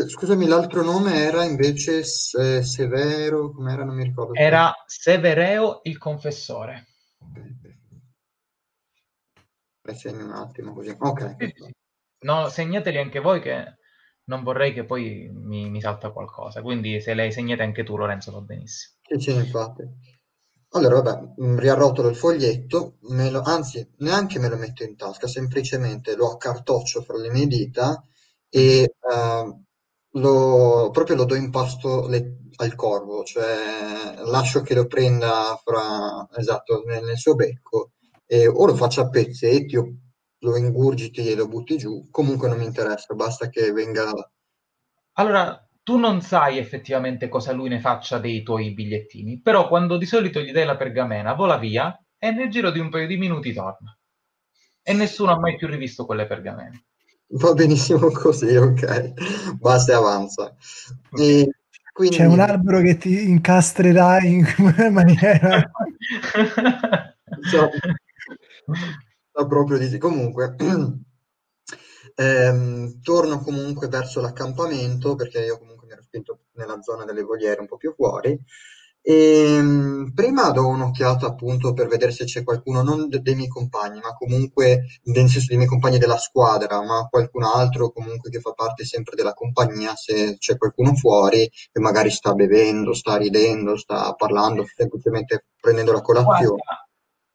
[0.08, 3.84] Scusami, l'altro nome era invece Se- Severo, com'era?
[3.84, 4.34] Non mi ricordo.
[4.34, 6.86] Era Severeo il confessore.
[7.18, 7.84] Ok, perfetto.
[9.88, 10.94] Eh, segno un attimo così.
[10.98, 11.36] Ok.
[12.20, 13.76] No, segnateli anche voi che
[14.26, 16.62] non vorrei che poi mi, mi salta qualcosa.
[16.62, 18.94] Quindi se lei segnate anche tu, Lorenzo, va benissimo.
[19.02, 19.82] Sì, sì, infatti.
[20.70, 26.16] Allora, vabbè, mh, riarrotolo il foglietto, lo- anzi, neanche me lo metto in tasca, semplicemente
[26.16, 28.02] lo accartoccio fra le mie dita
[28.48, 29.56] e eh,
[30.18, 36.26] lo, proprio lo do in pasto le- al corvo, cioè lascio che lo prenda fra,
[36.36, 37.92] esatto, nel, nel suo becco
[38.26, 39.86] e o lo faccio a pezzetti o
[40.40, 44.10] lo ingurgiti e lo butti giù, comunque non mi interessa, basta che venga...
[45.14, 50.04] Allora, tu non sai effettivamente cosa lui ne faccia dei tuoi bigliettini, però quando di
[50.04, 53.52] solito gli dai la pergamena, vola via e nel giro di un paio di minuti
[53.52, 53.96] torna.
[54.82, 56.84] E nessuno ha mai più rivisto quelle pergamene.
[57.28, 60.54] Va benissimo così, ok, basta e avanza.
[61.16, 61.50] E
[61.92, 62.16] quindi...
[62.16, 64.44] C'è un albero che ti incastrerà in
[64.90, 65.70] maniera...
[67.42, 69.05] Sa- sa
[69.46, 69.98] proprio di sì.
[69.98, 70.54] Comunque,
[72.14, 77.60] ehm, torno comunque verso l'accampamento perché io comunque mi ero spinto nella zona delle voliere
[77.60, 78.38] un po' più fuori.
[79.08, 83.46] E, mm, prima do un'occhiata appunto per vedere se c'è qualcuno, non de- dei miei
[83.48, 88.40] compagni, ma comunque nel senso dei miei compagni della squadra, ma qualcun altro comunque che
[88.40, 93.76] fa parte sempre della compagnia, se c'è qualcuno fuori che magari sta bevendo, sta ridendo,
[93.76, 96.62] sta parlando, semplicemente prendendo la colazione.
[96.64, 96.85] Guarda,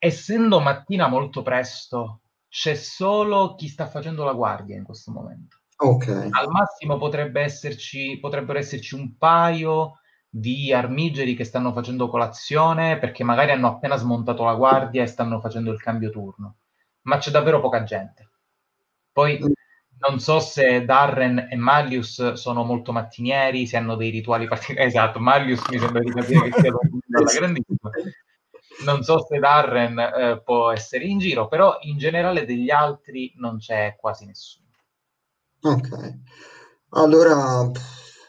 [0.04, 5.58] essendo mattina molto presto, c'è solo chi sta facendo la guardia in questo momento.
[5.76, 6.08] Ok.
[6.08, 13.22] Al massimo potrebbe esserci, potrebbero esserci un paio di armigeri che stanno facendo colazione perché
[13.22, 16.56] magari hanno appena smontato la guardia e stanno facendo il cambio turno,
[17.02, 18.28] ma c'è davvero poca gente.
[19.12, 19.38] Poi
[20.08, 24.86] non so se Darren e Mallius sono molto mattinieri, se hanno dei rituali particolari.
[24.90, 27.90] Esatto, Mallius mi sembra di capire che sia dormito alla grandissima.
[28.84, 33.58] Non so se Darren eh, può essere in giro, però in generale degli altri non
[33.58, 34.66] c'è quasi nessuno.
[35.62, 36.18] Ok,
[36.90, 37.70] allora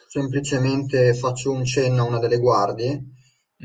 [0.07, 3.03] semplicemente faccio un cenno a una delle guardie.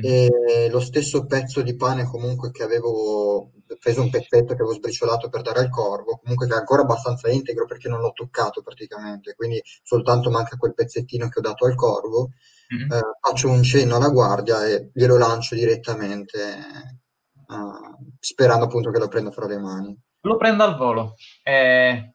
[0.00, 3.50] E lo stesso pezzo di pane comunque che avevo
[3.80, 7.28] preso un pezzetto che avevo sbriciolato per dare al corvo, comunque che è ancora abbastanza
[7.30, 11.74] integro perché non l'ho toccato praticamente, quindi soltanto manca quel pezzettino che ho dato al
[11.74, 12.30] corvo,
[12.68, 12.92] Mhm.
[12.92, 19.08] eh, faccio un cenno alla guardia e glielo lancio direttamente, eh, sperando appunto che lo
[19.08, 19.98] prenda fra le mani.
[20.22, 22.14] Lo prendo al volo e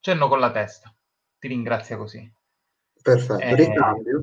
[0.00, 0.94] cenno con la testa.
[1.38, 2.32] Ti ringrazia così.
[3.02, 4.22] Perfetto, Eh, ricambio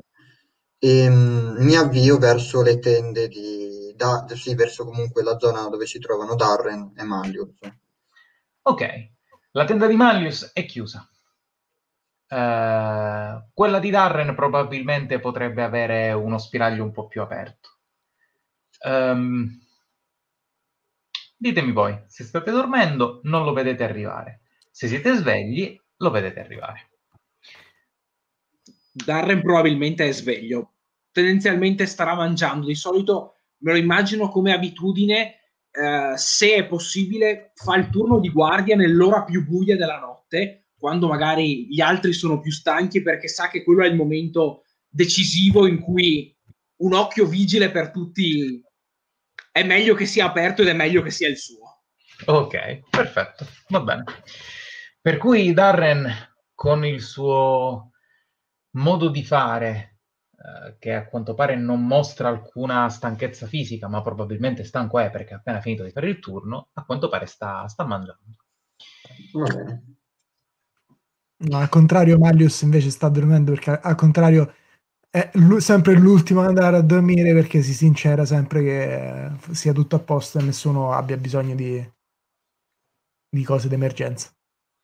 [0.84, 5.86] e mm, mi avvio verso le tende di, da, sì, verso comunque la zona dove
[5.86, 7.58] si trovano Darren e Mallius.
[8.62, 9.10] Ok,
[9.52, 11.08] la tenda di Mallius è chiusa.
[12.32, 17.76] Eh, quella di Darren probabilmente potrebbe avere uno spiraglio un po' più aperto.
[18.86, 19.60] Ehm,
[21.36, 24.40] ditemi voi, se state dormendo non lo vedete arrivare.
[24.70, 26.88] Se siete svegli lo vedete arrivare.
[28.92, 30.72] Darren probabilmente è sveglio,
[31.12, 32.66] tendenzialmente starà mangiando.
[32.66, 35.34] Di solito me lo immagino come abitudine,
[35.70, 41.06] eh, se è possibile, fa il turno di guardia nell'ora più buia della notte, quando
[41.06, 45.78] magari gli altri sono più stanchi perché sa che quello è il momento decisivo in
[45.78, 46.36] cui
[46.78, 48.60] un occhio vigile per tutti
[49.52, 51.84] è meglio che sia aperto ed è meglio che sia il suo.
[52.26, 54.02] Ok, perfetto, va bene.
[55.00, 56.12] Per cui Darren,
[56.52, 57.92] con il suo
[58.70, 60.00] modo di fare,
[60.32, 65.34] eh, che a quanto pare non mostra alcuna stanchezza fisica, ma probabilmente stanco è perché
[65.34, 68.36] ha appena finito di fare il turno, a quanto pare sta, sta mangiando.
[69.34, 70.01] Va bene.
[71.44, 74.54] No, al contrario, Mallius invece sta dormendo perché al contrario
[75.10, 79.96] è lu- sempre l'ultimo ad andare a dormire perché si sincera sempre che sia tutto
[79.96, 81.84] a posto e nessuno abbia bisogno di,
[83.30, 84.30] di cose d'emergenza.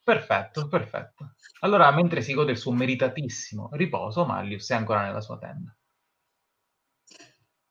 [0.03, 1.35] Perfetto, perfetto.
[1.61, 5.73] Allora, mentre si gode il suo meritatissimo riposo, Mallius è ancora nella sua tenda.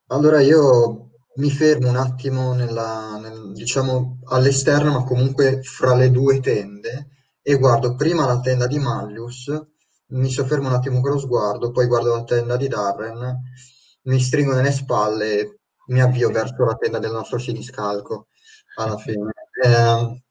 [0.07, 6.41] Allora io mi fermo un attimo nella, nel- diciamo all'esterno, ma comunque fra le due
[6.41, 7.07] tende
[7.49, 9.49] e guardo prima la tenda di Mallius,
[10.07, 13.41] mi soffermo un attimo con lo sguardo, poi guardo la tenda di Darren,
[14.01, 18.27] mi stringo nelle spalle e mi avvio verso la tenda del nostro siniscalco
[18.75, 19.31] alla fine.
[19.63, 20.23] Eh,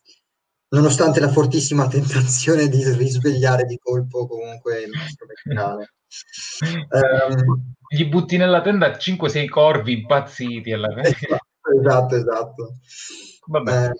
[0.68, 5.94] nonostante la fortissima tentazione di risvegliare di colpo comunque il nostro vecchiale.
[6.90, 11.16] Ehm, Gli butti nella tenda 5-6 corvi impazziti alla fine.
[11.80, 12.74] esatto, esatto.
[13.46, 13.86] Vabbè.
[13.86, 13.92] Eh,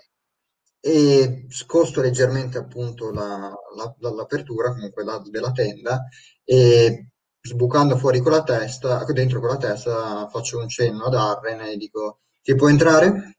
[0.87, 6.05] e scosto leggermente appunto la- la- la- l'apertura comunque la- della tenda
[6.45, 7.09] e
[7.41, 11.77] sbucando fuori con la testa, dentro con la testa faccio un cenno ad Arren e
[11.77, 13.35] dico ti può entrare?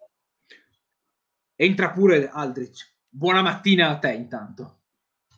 [1.55, 2.95] Entra pure Aldrich.
[3.07, 4.79] Buona mattina a te intanto.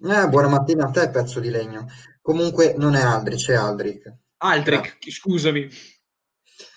[0.01, 1.85] Eh, buona mattina a te pezzo di legno.
[2.21, 4.11] Comunque non è Aldrich, è Aldrich.
[4.37, 5.69] Aldrich, scusami.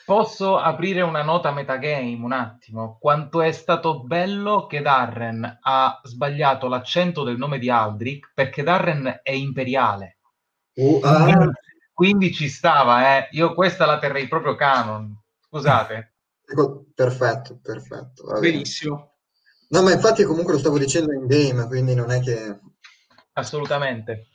[0.04, 2.98] Posso aprire una nota metagame un attimo?
[3.00, 9.20] Quanto è stato bello che Darren ha sbagliato l'accento del nome di Aldrich perché Darren
[9.22, 10.18] è imperiale.
[10.74, 11.52] Uh, ah, Quindi,
[11.92, 13.28] quindi ci stava, eh.
[13.32, 15.16] Io questa la terrei proprio canon.
[15.40, 16.14] Scusate.
[16.44, 18.38] ecco, perfetto, perfetto.
[18.40, 19.12] Benissimo.
[19.68, 22.58] No, ma infatti comunque lo stavo dicendo in game, quindi non è che...
[23.34, 24.26] Assolutamente.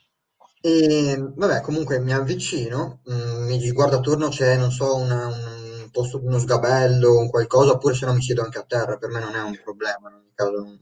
[0.60, 5.57] E vabbè, comunque mi avvicino, mm, mi guardo attorno, c'è, non so, una- un
[5.90, 9.20] posto, uno sgabello, un qualcosa, oppure se no mi siedo anche a terra, per me
[9.20, 10.50] non è un problema, in ogni caso.
[10.52, 10.78] non-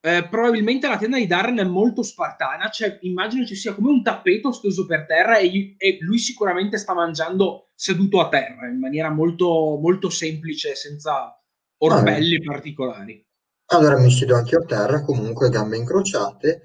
[0.00, 4.02] Eh, probabilmente la tenda di Darren è molto spartana, cioè immagino ci sia come un
[4.02, 9.10] tappeto steso per terra e, e lui sicuramente sta mangiando seduto a terra in maniera
[9.10, 11.36] molto, molto semplice, senza
[11.78, 13.24] orbelli particolari.
[13.70, 16.62] Allora mi siedo anche a terra, comunque gambe incrociate,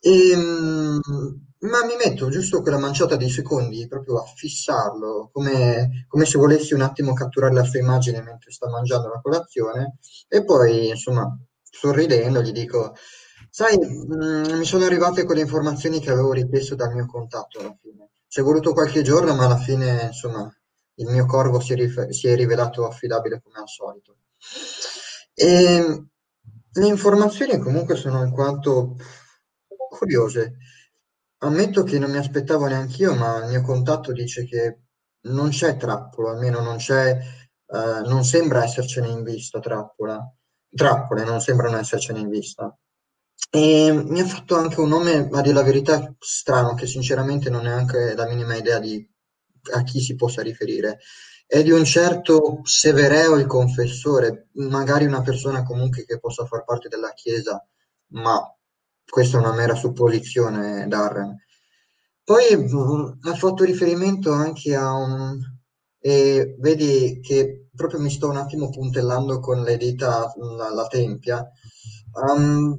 [0.00, 0.98] e, mm,
[1.64, 6.74] ma mi metto giusto quella manciata di secondi proprio a fissarlo, come, come se volessi
[6.74, 9.96] un attimo catturare la sua immagine mentre sta mangiando la colazione,
[10.28, 12.94] e poi insomma sorridendo gli dico,
[13.50, 18.10] sai, mm, mi sono arrivate quelle informazioni che avevo richiesto dal mio contatto alla fine.
[18.28, 20.52] Ci è voluto qualche giorno, ma alla fine insomma
[20.96, 24.16] il mio corvo si è, rif- si è rivelato affidabile come al solito.
[25.34, 26.04] E
[26.72, 28.96] le informazioni comunque sono alquanto
[29.88, 30.56] curiose.
[31.44, 34.78] Ammetto che non mi aspettavo neanch'io, ma il mio contatto dice che
[35.26, 40.20] non c'è trappola, almeno non c'è, eh, non sembra essercene in vista trappola.
[40.74, 42.74] Trappole non sembrano essercene in vista.
[43.50, 47.60] E mi ha fatto anche un nome, a dire la verità, strano, che sinceramente non
[47.60, 49.06] ho neanche la minima idea di
[49.74, 50.98] a chi si possa riferire.
[51.46, 56.88] È di un certo Severeo il confessore, magari una persona comunque che possa far parte
[56.88, 57.62] della Chiesa,
[58.12, 58.40] ma
[59.08, 61.36] questa è una mera supposizione, Darren.
[62.24, 65.38] Poi mh, ha fatto riferimento anche a un...
[66.06, 71.46] E vedi che proprio mi sto un attimo puntellando con le dita la, la tempia.
[72.12, 72.76] Um,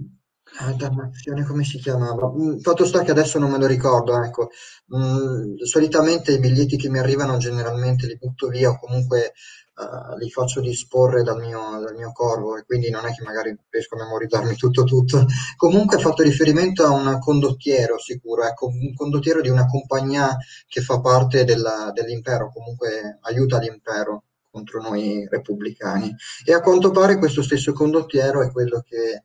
[0.77, 2.31] dannazione, come si chiamava?
[2.31, 4.49] Mm, Fatto sta che adesso non me lo ricordo, ecco.
[4.95, 9.33] Mm, solitamente i biglietti che mi arrivano generalmente li butto via o comunque
[9.77, 13.55] eh, li faccio disporre dal mio, dal mio corvo e quindi non è che magari
[13.69, 15.25] riesco a memorizzarmi tutto tutto.
[15.57, 20.35] Comunque ha fatto riferimento a un condottiero sicuro, ecco, un condottiero di una compagnia
[20.67, 26.15] che fa parte della- dell'impero, comunque aiuta l'impero contro noi repubblicani.
[26.45, 29.23] E a quanto pare questo stesso condottiero è quello che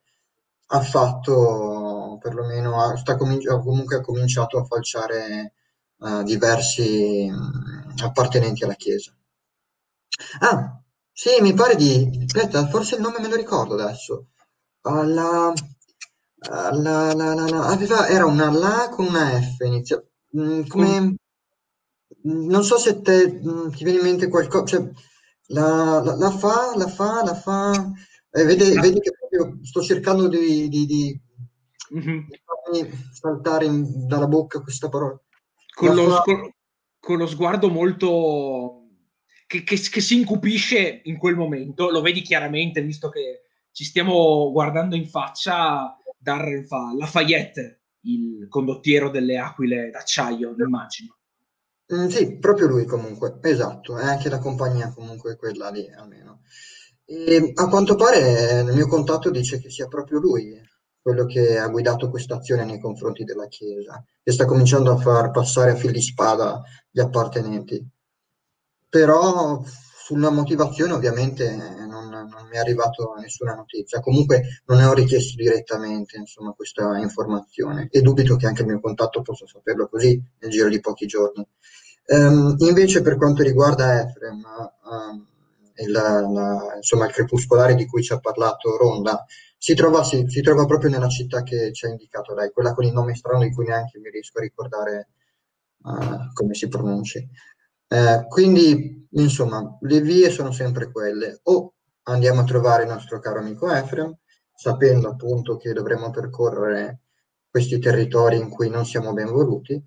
[0.72, 5.52] ha fatto, perlomeno ha, sta comin- ha comunque ha cominciato a falciare
[6.00, 9.12] eh, diversi mh, appartenenti alla Chiesa.
[10.40, 10.80] Ah,
[11.12, 12.22] sì, mi pare di...
[12.24, 14.26] Aspetta, forse il nome me lo ricordo adesso.
[14.82, 15.52] Ah, la-
[16.50, 20.02] ah, la- la- la- la- aveva- era una La con una F inizia.
[20.36, 21.14] Mm, come...
[22.22, 24.64] Non so se te, mm, ti viene in mente qualcosa...
[24.64, 24.90] Cioè,
[25.48, 27.92] la, la- la fa, la fa, la fa...
[28.32, 31.20] Eh, vedi, vedi che proprio sto cercando di, di- di-
[31.92, 32.26] Mhm.
[32.28, 35.20] di farmi saltare in- dalla bocca questa parola.
[35.74, 36.22] Con, lo, fa-
[37.00, 38.79] con lo sguardo molto...
[39.50, 44.52] Che, che- che si incupisce in quel momento, lo vedi chiaramente, visto che ci stiamo
[44.52, 51.16] guardando in faccia, Darren fa Lafayette, il condottiero delle aquile d'acciaio, immagino.
[51.92, 56.42] Mm, sì, proprio lui comunque, esatto, è anche la compagnia comunque quella lì almeno.
[57.04, 60.56] E a quanto pare il mio contatto dice che sia proprio lui
[61.02, 65.30] quello che ha guidato questa azione nei confronti della Chiesa e sta cominciando a far
[65.32, 67.84] passare a fil di spada gli appartenenti.
[68.90, 71.48] Però sulla motivazione ovviamente
[71.86, 76.98] non, non mi è arrivato nessuna notizia, comunque non ne ho richiesto direttamente insomma, questa
[76.98, 81.06] informazione e dubito che anche il mio contatto possa saperlo così nel giro di pochi
[81.06, 81.46] giorni.
[82.06, 84.42] Um, invece per quanto riguarda Efrem,
[84.90, 85.26] um,
[85.76, 89.24] il crepuscolare di cui ci ha parlato Ronda,
[89.56, 92.84] si trova, si, si trova, proprio nella città che ci ha indicato lei, quella con
[92.84, 95.08] il nome strano di cui neanche mi riesco a ricordare
[95.82, 97.28] uh, come si pronunci.
[97.92, 101.40] Eh, quindi, insomma, le vie sono sempre quelle.
[101.44, 104.16] O andiamo a trovare il nostro caro amico Efrem,
[104.54, 107.00] sapendo appunto che dovremo percorrere
[107.50, 109.82] questi territori in cui non siamo ben voluti,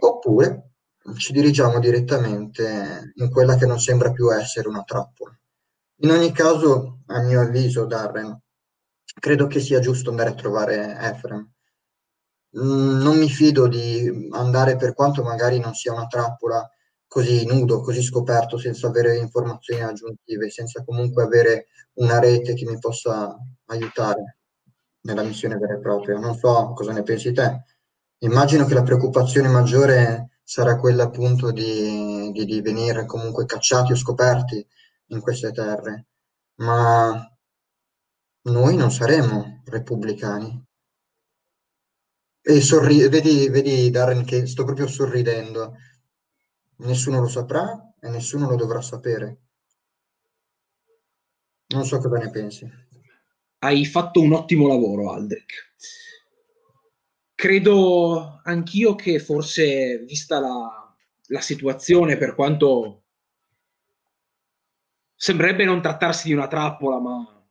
[0.00, 0.72] oppure
[1.16, 5.34] ci dirigiamo direttamente in quella che non sembra più essere una trappola.
[6.00, 8.38] In ogni caso, a mio avviso, Darren,
[9.18, 11.50] credo che sia giusto andare a trovare Efrem.
[12.58, 16.68] Mm, non mi fido di andare, per quanto magari non sia una trappola,
[17.14, 21.68] così nudo, così scoperto, senza avere informazioni aggiuntive, senza comunque avere
[22.00, 24.38] una rete che mi possa aiutare
[25.02, 26.18] nella missione vera e propria.
[26.18, 27.66] Non so cosa ne pensi te.
[28.24, 33.96] Immagino che la preoccupazione maggiore sarà quella appunto di, di, di venire comunque cacciati o
[33.96, 34.66] scoperti
[35.10, 36.06] in queste terre,
[36.56, 37.32] ma
[38.46, 40.64] noi non saremo repubblicani.
[42.42, 45.76] E sorri- vedi, vedi Darren che sto proprio sorridendo.
[46.76, 49.38] Nessuno lo saprà e nessuno lo dovrà sapere.
[51.68, 52.68] Non so cosa ne pensi.
[53.58, 55.72] Hai fatto un ottimo lavoro, Aldrich
[57.44, 60.96] credo anch'io che forse, vista la,
[61.26, 63.02] la situazione, per quanto
[65.14, 67.46] sembrerebbe non trattarsi di una trappola, ma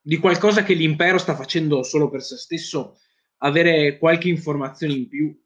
[0.00, 2.98] di qualcosa che l'impero sta facendo solo per se stesso,
[3.38, 5.41] avere qualche informazione in più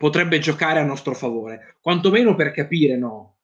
[0.00, 3.40] potrebbe giocare a nostro favore, quantomeno per capire no,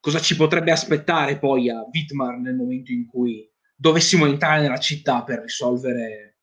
[0.00, 5.22] cosa ci potrebbe aspettare poi a Wittmar nel momento in cui dovessimo entrare nella città
[5.22, 6.38] per risolvere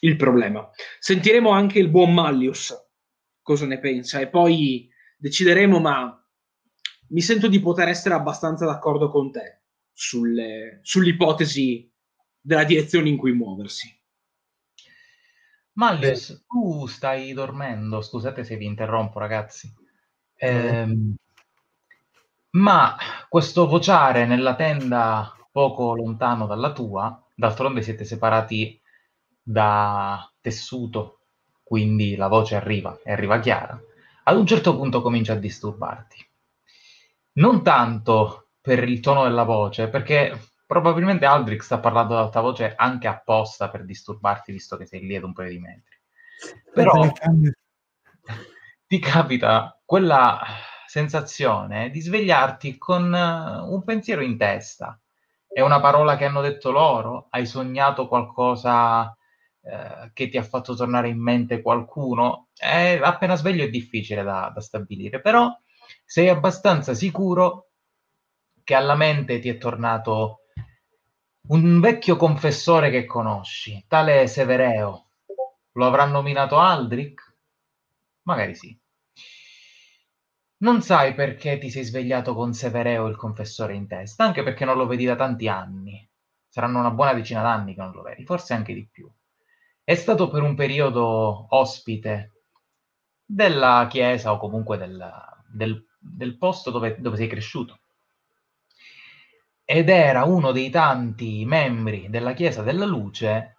[0.00, 0.68] il problema.
[0.98, 2.74] Sentiremo anche il buon Mallius
[3.40, 6.28] cosa ne pensa e poi decideremo, ma
[7.10, 9.60] mi sento di poter essere abbastanza d'accordo con te
[9.92, 11.88] sulle, sull'ipotesi
[12.40, 13.96] della direzione in cui muoversi.
[15.80, 19.72] Mallius, tu stai dormendo, scusate se vi interrompo ragazzi,
[20.36, 20.94] eh,
[22.50, 22.96] ma
[23.30, 28.78] questo vociare nella tenda poco lontano dalla tua, d'altronde siete separati
[29.42, 31.20] da tessuto,
[31.62, 33.80] quindi la voce arriva e arriva chiara,
[34.24, 36.28] ad un certo punto comincia a disturbarti.
[37.32, 42.74] Non tanto per il tono della voce, perché probabilmente Aldrich sta parlando ad alta voce
[42.76, 45.98] anche apposta per disturbarti, visto che sei lì ad un paio di metri.
[46.72, 47.10] Però
[48.86, 50.40] ti capita quella
[50.86, 54.96] sensazione di svegliarti con un pensiero in testa.
[55.44, 57.26] È una parola che hanno detto loro?
[57.30, 59.12] Hai sognato qualcosa
[59.62, 64.52] eh, che ti ha fatto tornare in mente qualcuno, è appena sveglio è difficile da,
[64.54, 65.52] da stabilire, però
[66.04, 67.70] sei abbastanza sicuro
[68.62, 70.39] che alla mente ti è tornato
[71.50, 75.06] un vecchio confessore che conosci, tale Severeo.
[75.72, 77.34] Lo avrà nominato Aldrich?
[78.22, 78.78] Magari sì.
[80.58, 84.76] Non sai perché ti sei svegliato con Severeo il confessore in testa, anche perché non
[84.76, 86.08] lo vedi da tanti anni.
[86.48, 89.10] Saranno una buona decina d'anni che non lo vedi, forse anche di più.
[89.82, 92.44] È stato per un periodo ospite
[93.24, 95.04] della chiesa o comunque del,
[95.52, 97.79] del, del posto dove, dove sei cresciuto
[99.72, 103.56] ed era uno dei tanti membri della Chiesa della Luce,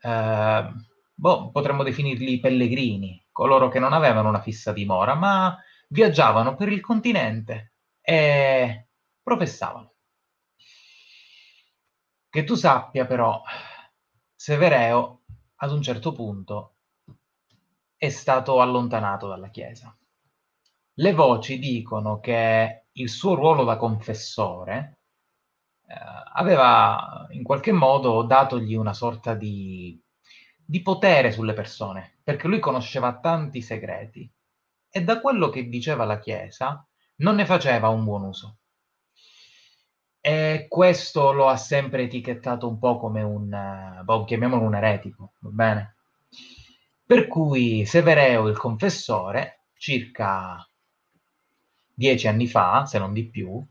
[0.00, 0.72] eh,
[1.14, 5.56] boh, potremmo definirli pellegrini, coloro che non avevano una fissa dimora, ma
[5.86, 8.88] viaggiavano per il continente e
[9.22, 9.94] professavano.
[12.28, 13.40] Che tu sappia però,
[14.34, 15.22] Severeo
[15.58, 16.74] ad un certo punto
[17.96, 19.96] è stato allontanato dalla Chiesa.
[20.94, 24.96] Le voci dicono che il suo ruolo da confessore
[26.34, 30.00] aveva in qualche modo datogli una sorta di,
[30.64, 34.30] di potere sulle persone, perché lui conosceva tanti segreti
[34.90, 36.86] e da quello che diceva la Chiesa
[37.16, 38.56] non ne faceva un buon uso.
[40.20, 45.50] E questo lo ha sempre etichettato un po' come un, uh, chiamiamolo un eretico, va
[45.50, 45.96] bene?
[47.04, 50.64] Per cui Severeo il confessore, circa
[51.92, 53.64] dieci anni fa, se non di più,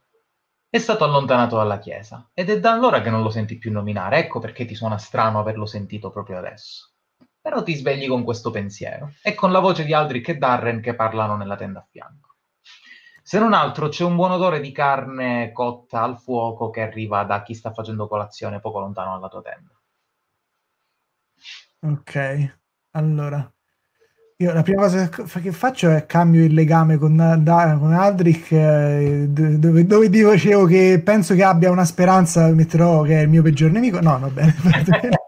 [0.71, 4.19] è stato allontanato dalla chiesa ed è da allora che non lo senti più nominare.
[4.19, 6.93] Ecco perché ti suona strano averlo sentito proprio adesso.
[7.41, 10.95] Però ti svegli con questo pensiero e con la voce di Aldrich e Darren che
[10.95, 12.37] parlano nella tenda a fianco.
[13.21, 17.43] Se non altro c'è un buon odore di carne cotta al fuoco che arriva da
[17.43, 19.77] chi sta facendo colazione poco lontano dalla tua tenda.
[21.81, 22.59] Ok,
[22.91, 23.53] allora
[24.41, 29.85] io la prima cosa che faccio è cambio il legame con, con Aldrich, eh, dove,
[29.85, 34.01] dove dicevo che penso che abbia una speranza, metterò che è il mio peggior nemico.
[34.01, 34.55] No, va bene.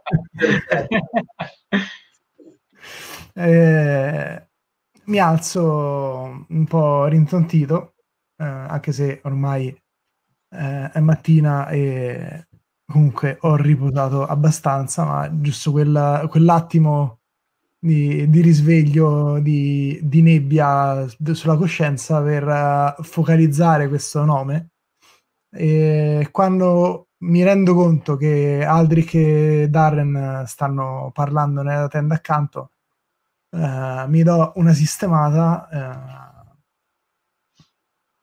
[3.36, 4.48] eh,
[5.06, 7.94] mi alzo un po' rintontito,
[8.38, 12.48] eh, anche se ormai eh, è mattina e
[12.86, 17.20] comunque ho riposato abbastanza, ma giusto quella, quell'attimo
[17.84, 24.70] di, di risveglio di, di, nebbia sulla coscienza per uh, focalizzare questo nome.
[25.52, 32.72] E quando mi rendo conto che Aldrich e Darren stanno parlando nella tenda accanto,
[33.50, 35.68] uh, mi do una sistemata,
[36.48, 37.64] uh,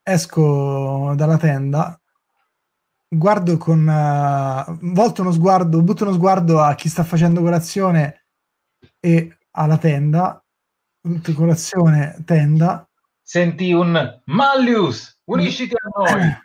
[0.01, 2.01] esco dalla tenda,
[3.07, 3.85] guardo con...
[4.81, 8.25] volto uno sguardo, butto uno sguardo a chi sta facendo colazione
[8.99, 10.43] e alla tenda,
[11.35, 12.87] colazione, tenda.
[13.21, 16.37] Senti un Mallius, unisciti a noi.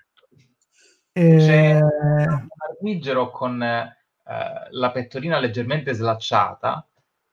[1.12, 1.36] E...
[1.38, 3.94] C'è un armigero con eh,
[4.70, 6.86] la pettorina leggermente slacciata,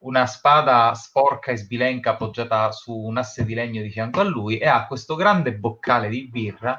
[0.04, 4.58] una spada sporca e sbilenca appoggiata su un asse di legno di fianco a lui
[4.58, 6.76] e ha questo grande boccale di birra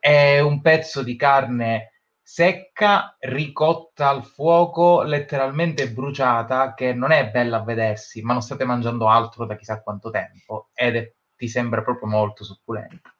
[0.00, 1.93] e un pezzo di carne
[2.24, 8.64] secca, ricotta al fuoco, letteralmente bruciata, che non è bella a vedersi, ma non state
[8.64, 13.10] mangiando altro da chissà quanto tempo ed è, ti sembra proprio molto succulento.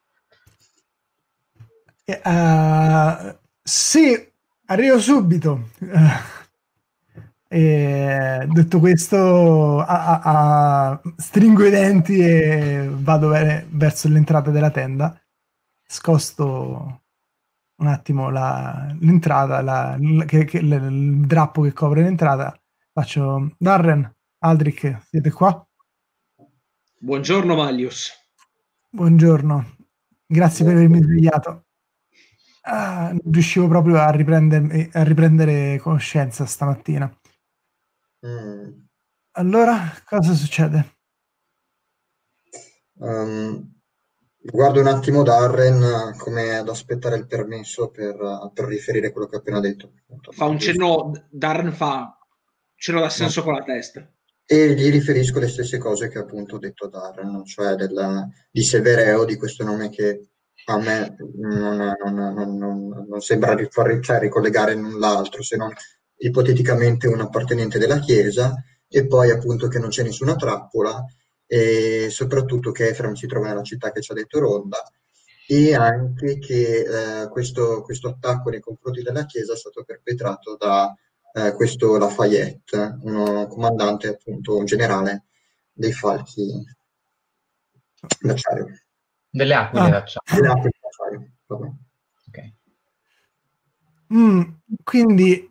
[2.06, 4.32] Uh, sì,
[4.66, 5.68] arrivo subito.
[7.46, 10.20] E detto questo, a, a,
[10.90, 15.16] a, stringo i denti e vado verso l'entrata della tenda.
[15.86, 17.03] Scosto
[17.76, 22.56] un attimo la, l'entrata, la, che, che, il drappo che copre l'entrata.
[22.92, 25.66] Faccio Darren, Aldrich, siete qua?
[26.98, 28.12] Buongiorno Malius.
[28.90, 29.76] Buongiorno,
[30.26, 31.64] grazie per avermi svegliato.
[32.66, 37.12] Ah, non riuscivo proprio a, a riprendere conoscenza stamattina.
[38.26, 38.70] Mm.
[39.32, 40.96] Allora, cosa succede?
[42.96, 43.73] Um,
[44.46, 49.38] Guardo un attimo Darren come ad aspettare il permesso per, per riferire quello che ho
[49.38, 49.92] appena detto.
[50.30, 52.18] Fa un cenno, Darren fa
[52.76, 53.46] cenno d'assenso no.
[53.46, 54.06] con la testa.
[54.44, 58.62] E gli riferisco le stesse cose che appunto ho detto a Darren, cioè della, di
[58.62, 60.28] Severeo, di questo nome che
[60.66, 65.72] a me non, non, non, non sembra far, cioè, ricollegare null'altro se non
[66.18, 71.02] ipoteticamente un appartenente della Chiesa e poi appunto che non c'è nessuna trappola
[71.46, 74.78] e soprattutto che Efraim si trova nella città che ci ha detto Ronda
[75.46, 80.94] e anche che eh, questo, questo, attacco nei confronti della Chiesa è stato perpetrato da
[81.34, 85.24] eh, questo Lafayette, uno comandante appunto, un generale
[85.72, 86.64] dei falchi
[88.20, 88.68] d'acciario.
[89.28, 89.88] Delle acque ah.
[89.90, 90.34] d'acciario.
[90.34, 91.30] Delle acque d'acciario,
[92.28, 92.54] okay.
[94.14, 94.42] mm,
[94.82, 95.48] quindi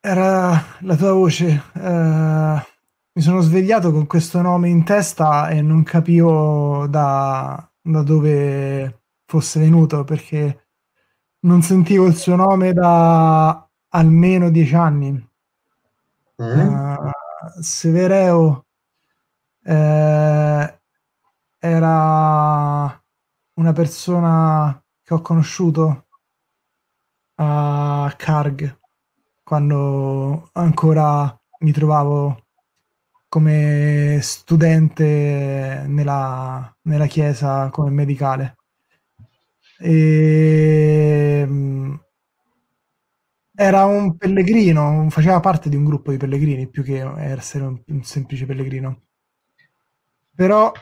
[0.00, 1.62] era la tua voce.
[1.74, 2.74] Uh
[3.16, 9.58] mi sono svegliato con questo nome in testa e non capivo da, da dove fosse
[9.58, 10.66] venuto perché
[11.40, 15.28] non sentivo il suo nome da almeno dieci anni.
[16.42, 16.58] Mm.
[16.68, 17.10] Uh,
[17.62, 18.66] Severeo
[19.64, 20.80] eh,
[21.58, 23.02] era
[23.54, 26.06] una persona che ho conosciuto
[27.36, 28.78] a Karg
[29.42, 32.45] quando ancora mi trovavo
[33.36, 38.56] come studente nella, nella chiesa come medicale.
[39.78, 42.00] E, ehm,
[43.54, 48.02] era un pellegrino, faceva parte di un gruppo di pellegrini più che essere un, un
[48.04, 49.02] semplice pellegrino.
[50.34, 50.72] Però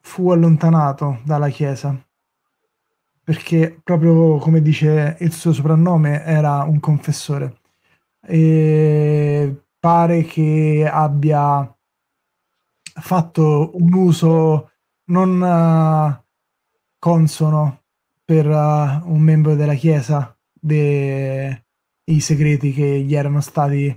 [0.00, 2.00] fu allontanato dalla chiesa
[3.24, 7.60] perché proprio come dice il suo soprannome era un confessore
[8.20, 11.70] e pare che abbia
[12.80, 14.70] fatto un uso
[15.10, 16.24] non uh,
[16.98, 17.82] consono
[18.24, 21.60] per uh, un membro della Chiesa dei
[22.18, 23.94] segreti che gli erano stati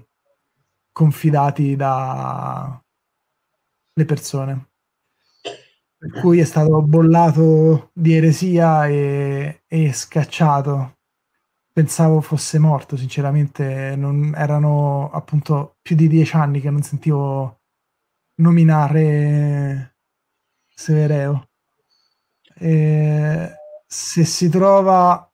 [0.91, 2.83] confidati dalle
[4.05, 4.71] persone.
[5.97, 10.96] per cui è stato bollato di eresia e, e scacciato.
[11.77, 17.59] Pensavo fosse morto, sinceramente, non, erano appunto più di dieci anni che non sentivo
[18.37, 19.97] nominare
[20.73, 21.49] Severeo.
[22.55, 23.51] E
[23.85, 25.31] se si trova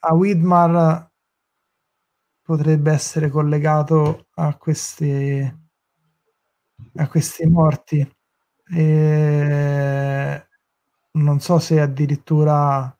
[0.00, 1.08] a Widmar
[2.42, 5.40] potrebbe essere collegato a questi,
[6.96, 8.16] a questi morti.
[8.74, 10.46] E
[11.12, 12.92] non so se addirittura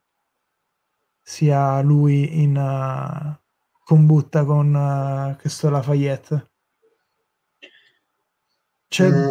[1.33, 3.35] sia lui in uh,
[3.83, 6.51] combutta con uh, questo Lafayette.
[8.87, 9.09] C'è...
[9.09, 9.31] Mm,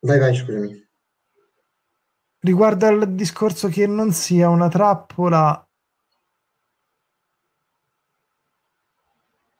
[0.00, 0.88] vai, vai, scusami.
[2.38, 5.68] Riguardo al discorso che non sia una trappola,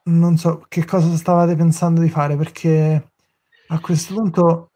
[0.04, 3.12] non so che cosa stavate pensando di fare perché
[3.66, 4.70] a questo punto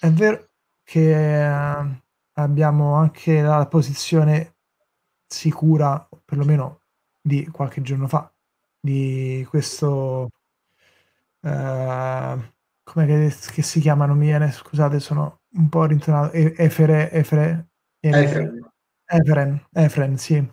[0.00, 0.48] è vero
[0.84, 2.02] che eh,
[2.32, 4.54] abbiamo anche la posizione
[5.30, 6.82] sicura, perlomeno
[7.20, 8.32] di qualche giorno fa,
[8.80, 10.30] di questo
[11.42, 12.52] eh,
[12.82, 14.06] come che, che, si chiama?
[14.06, 16.32] Non mi viene, scusate, sono un po' rintonato.
[16.32, 17.68] Efere, Efere,
[18.00, 20.48] Eferen, Efren, sì.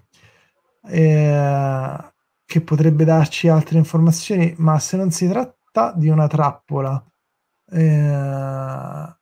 [0.90, 2.12] E,
[2.46, 7.04] che potrebbe darci altre informazioni, ma se non si tratta di una trappola,
[7.72, 9.16] eh,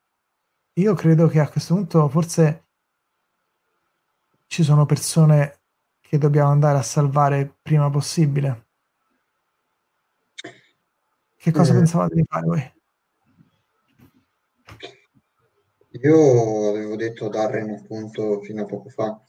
[0.74, 2.66] io credo che a questo punto forse
[4.48, 5.62] ci sono persone
[6.08, 8.68] che dobbiamo andare a salvare prima possibile.
[11.36, 11.76] Che cosa eh.
[11.76, 12.74] pensavate di fare voi?
[16.02, 19.20] Io avevo detto a Darren appunto fino a poco fa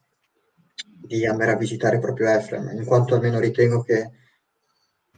[1.07, 4.11] di andare a visitare proprio Efrem, in quanto almeno ritengo che,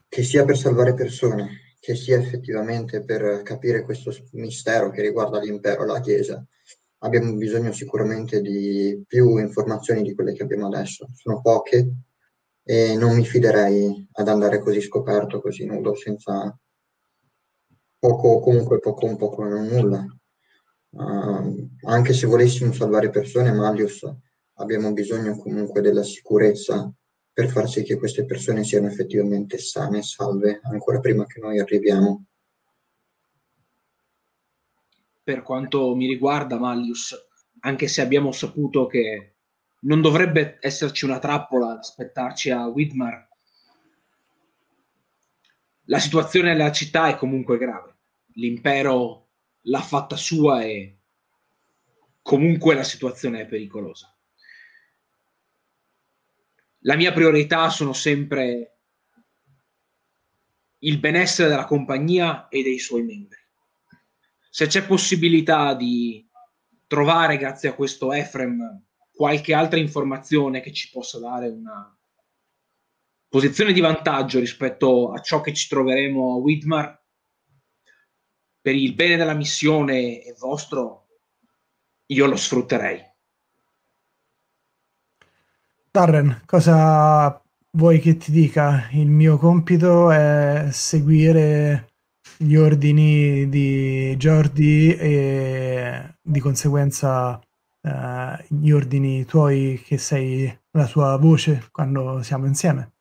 [0.08, 5.86] che sia per salvare persone, che sia effettivamente per capire questo mistero che riguarda l'impero,
[5.86, 6.44] la Chiesa,
[6.98, 11.08] abbiamo bisogno sicuramente di più informazioni di quelle che abbiamo adesso.
[11.14, 11.92] Sono poche
[12.62, 16.56] e non mi fiderei ad andare così scoperto, così nudo, senza
[17.98, 20.04] poco, comunque poco un poco non nulla.
[20.90, 24.02] Uh, anche se volessimo salvare persone, Malius
[24.54, 26.92] abbiamo bisogno comunque della sicurezza
[27.32, 31.60] per far sì che queste persone siano effettivamente sane e salve ancora prima che noi
[31.60, 32.24] arriviamo.
[35.28, 37.14] Per quanto mi riguarda, Mallius,
[37.60, 39.34] anche se abbiamo saputo che
[39.80, 43.28] non dovrebbe esserci una trappola ad aspettarci a Widmar,
[45.84, 47.96] la situazione nella città è comunque grave.
[48.36, 49.28] L'impero
[49.64, 50.96] l'ha fatta sua e
[52.22, 54.10] comunque la situazione è pericolosa
[56.82, 58.78] la mia priorità sono sempre
[60.78, 63.47] il benessere della compagnia e dei suoi membri.
[64.58, 66.28] Se c'è possibilità di
[66.88, 71.96] trovare, grazie a questo Efrem, qualche altra informazione che ci possa dare una
[73.28, 77.04] posizione di vantaggio rispetto a ciò che ci troveremo a Widmar,
[78.60, 81.06] per il bene della missione e vostro,
[82.06, 83.00] io lo sfrutterei.
[85.88, 87.40] Darren, cosa
[87.70, 88.88] vuoi che ti dica?
[88.90, 91.87] Il mio compito è seguire
[92.38, 97.40] gli ordini di Jordi e di conseguenza
[97.82, 102.92] eh, gli ordini tuoi che sei la sua voce quando siamo insieme.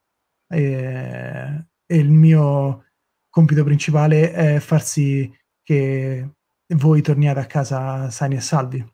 [0.48, 2.84] E, e il mio
[3.30, 5.32] compito principale è far sì
[5.62, 6.28] che
[6.74, 8.84] voi torniate a casa sani e salvi,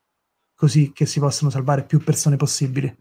[0.55, 2.95] così che si possano salvare più persone possibili.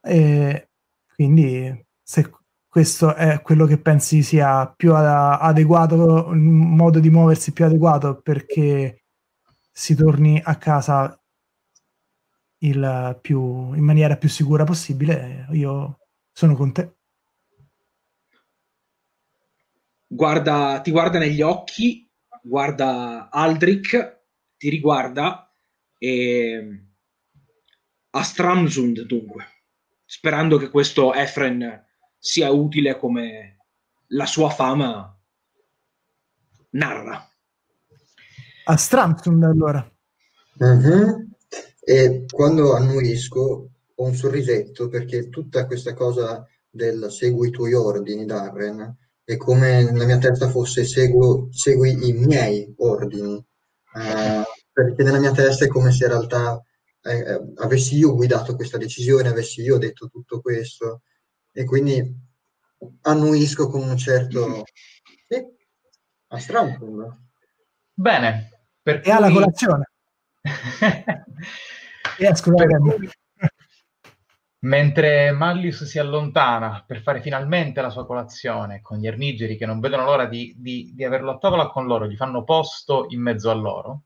[0.00, 0.68] E
[1.14, 2.30] quindi se
[2.76, 9.04] questo è quello che pensi sia più adeguato, il modo di muoversi più adeguato perché
[9.72, 11.18] si torni a casa
[12.58, 16.00] più, in maniera più sicura possibile, io
[16.30, 16.96] sono con te.
[20.06, 22.06] Guarda, ti guarda negli occhi,
[22.42, 24.20] guarda Aldrich,
[24.58, 25.50] ti riguarda
[25.96, 26.88] e
[28.10, 29.46] a Stramsund dunque
[30.04, 31.84] sperando che questo Efren
[32.26, 33.58] sia utile come
[34.08, 35.16] la sua fama
[36.70, 37.24] narra.
[38.64, 39.88] A Strampton allora.
[40.58, 41.24] Uh-huh.
[41.78, 48.26] E quando annuisco ho un sorrisetto perché tutta questa cosa del segui i tuoi ordini,
[48.26, 53.34] Darren, è come nella mia testa fosse seguo, segui i miei ordini.
[53.34, 54.42] Uh,
[54.72, 56.60] perché nella mia testa è come se in realtà
[57.02, 61.02] eh, eh, avessi io guidato questa decisione, avessi io detto tutto questo
[61.56, 62.14] e quindi
[63.00, 64.64] annuisco con un certo...
[65.26, 65.42] Sì,
[66.28, 67.08] a Strampung.
[67.94, 68.50] Bene.
[68.82, 69.88] Per e alla colazione.
[72.18, 72.94] e escono la canna.
[74.58, 79.80] Mentre Mallius si allontana per fare finalmente la sua colazione con gli ermigeri che non
[79.80, 83.48] vedono l'ora di, di, di averlo a tavola con loro, gli fanno posto in mezzo
[83.48, 84.02] a loro,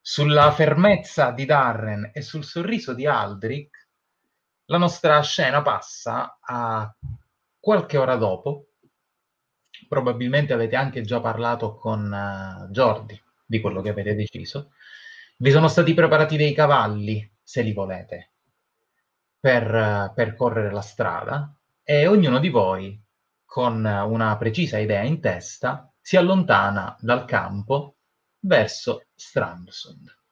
[0.00, 3.83] sulla fermezza di Darren e sul sorriso di Aldrich,
[4.66, 6.94] la nostra scena passa a
[7.58, 8.68] qualche ora dopo.
[9.88, 14.72] Probabilmente avete anche già parlato con uh, Jordi di quello che avete deciso.
[15.36, 18.32] Vi sono stati preparati dei cavalli, se li volete,
[19.38, 22.98] per percorrere la strada e ognuno di voi,
[23.44, 27.96] con una precisa idea in testa, si allontana dal campo
[28.40, 30.23] verso Strandsund.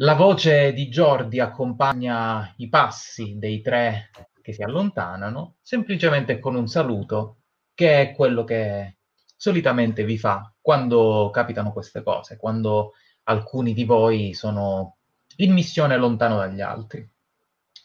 [0.00, 4.10] La voce di Jordi accompagna i passi dei tre
[4.40, 7.38] che si allontanano, semplicemente con un saluto,
[7.74, 8.98] che è quello che
[9.36, 12.92] solitamente vi fa quando capitano queste cose, quando
[13.24, 14.98] alcuni di voi sono
[15.38, 17.04] in missione lontano dagli altri.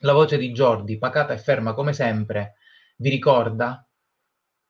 [0.01, 2.57] La voce di Jordi, pacata e ferma come sempre,
[2.97, 3.87] vi ricorda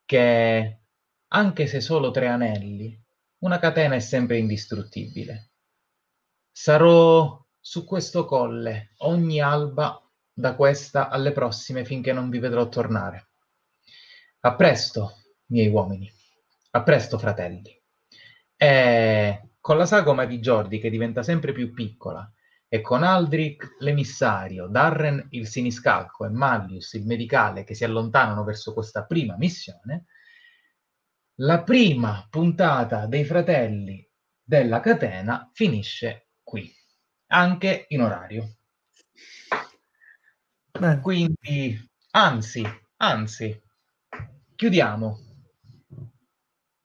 [0.05, 0.79] che
[1.27, 2.97] anche se solo tre anelli,
[3.39, 5.49] una catena è sempre indistruttibile.
[6.55, 9.99] Sarò su questo colle ogni alba
[10.31, 13.29] da questa alle prossime finché non vi vedrò tornare.
[14.41, 15.13] A presto,
[15.47, 16.09] miei uomini.
[16.71, 17.75] A presto, fratelli.
[18.55, 22.31] E con la sagoma di Jordi che diventa sempre più piccola
[22.67, 28.73] e con Aldrich l'emissario, Darren il siniscalco e Mallius il medicale che si allontanano verso
[28.73, 30.05] questa prima missione,
[31.37, 34.07] la prima puntata dei fratelli
[34.39, 36.71] della catena finisce qui,
[37.27, 38.57] anche in orario.
[40.79, 40.99] Beh.
[40.99, 42.63] Quindi, anzi,
[42.97, 43.61] anzi,
[44.55, 45.19] chiudiamo.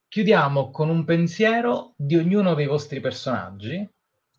[0.08, 3.88] Chiudiamo con un pensiero di ognuno dei vostri personaggi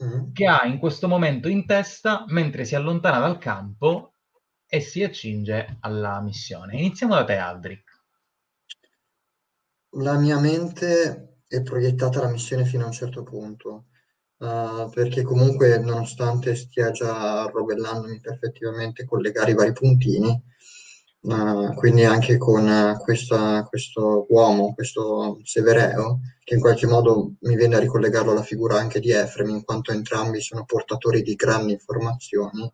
[0.04, 0.34] mm.
[0.34, 4.14] che ha in questo momento in testa mentre si allontana dal campo
[4.66, 6.78] e si accinge alla missione.
[6.78, 7.84] Iniziamo da te, Aldrich.
[9.94, 13.88] La mia mente è proiettata alla missione fino a un certo punto,
[14.40, 20.44] uh, perché comunque nonostante stia già rovellandomi per effettivamente collegare i vari puntini,
[21.22, 27.76] Uh, quindi anche con questa, questo uomo, questo Severeo, che in qualche modo mi viene
[27.76, 32.72] a ricollegarlo alla figura anche di Efrem, in quanto entrambi sono portatori di grandi informazioni,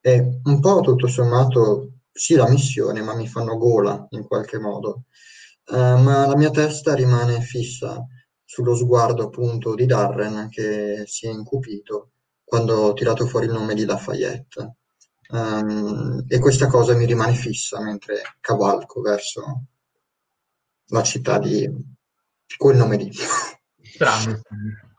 [0.00, 5.04] e un po' tutto sommato sì la missione, ma mi fanno gola in qualche modo.
[5.66, 8.04] Uh, ma la mia testa rimane fissa
[8.44, 12.10] sullo sguardo appunto di Darren che si è incupito
[12.44, 14.76] quando ho tirato fuori il nome di Lafayette.
[15.30, 19.64] Um, e questa cosa mi rimane fissa mentre cavalco verso
[20.88, 21.68] la città di
[22.56, 23.10] quel nome lì.
[23.80, 24.42] Strano.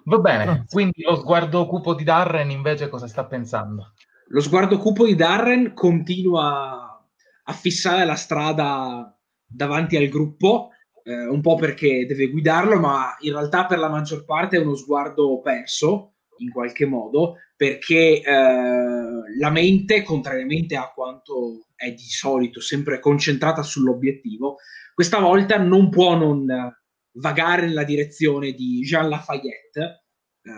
[0.08, 3.94] Va bene, quindi lo sguardo cupo di Darren invece cosa sta pensando?
[4.28, 7.04] Lo sguardo cupo di Darren continua
[7.44, 9.16] a fissare la strada
[9.46, 10.70] davanti al gruppo,
[11.06, 14.76] eh, un po' perché deve guidarlo, ma in realtà per la maggior parte è uno
[14.76, 22.60] sguardo perso in qualche modo, perché eh, la mente, contrariamente a quanto è di solito
[22.60, 24.58] sempre concentrata sull'obiettivo,
[24.94, 26.74] questa volta non può non
[27.18, 30.06] vagare nella direzione di Jean Lafayette
[30.42, 30.52] eh,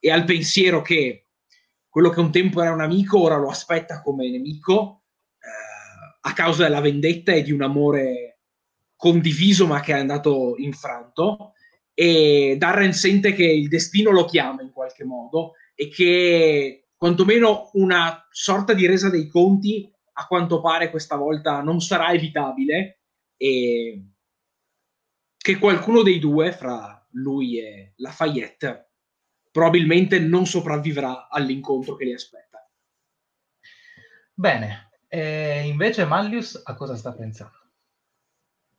[0.00, 1.28] e al pensiero che
[1.88, 5.04] quello che un tempo era un amico ora lo aspetta come nemico
[5.38, 8.33] eh, a causa della vendetta e di un amore
[9.04, 11.52] condiviso ma che è andato infranto
[11.92, 18.26] e Darren sente che il destino lo chiama in qualche modo e che quantomeno una
[18.30, 23.00] sorta di resa dei conti a quanto pare questa volta non sarà evitabile
[23.36, 24.06] e
[25.36, 28.92] che qualcuno dei due, fra lui e Lafayette,
[29.52, 32.66] probabilmente non sopravvivrà all'incontro che li aspetta.
[34.32, 37.63] Bene, e invece Mallius a cosa sta pensando?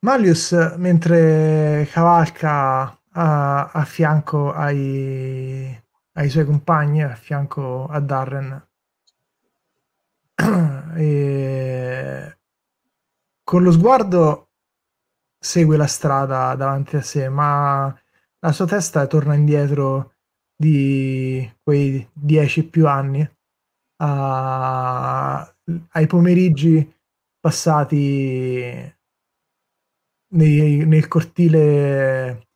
[0.00, 5.82] Mallius, mentre cavalca a, a fianco ai,
[6.12, 8.68] ai suoi compagni, a fianco a Darren.
[10.96, 12.38] e
[13.42, 14.50] con lo sguardo
[15.38, 17.94] segue la strada davanti a sé, ma
[18.40, 20.14] la sua testa torna indietro
[20.54, 23.28] di quei dieci più anni
[23.98, 25.40] a,
[25.90, 26.94] ai pomeriggi
[27.40, 28.95] passati
[30.36, 32.48] nei, nel cortile,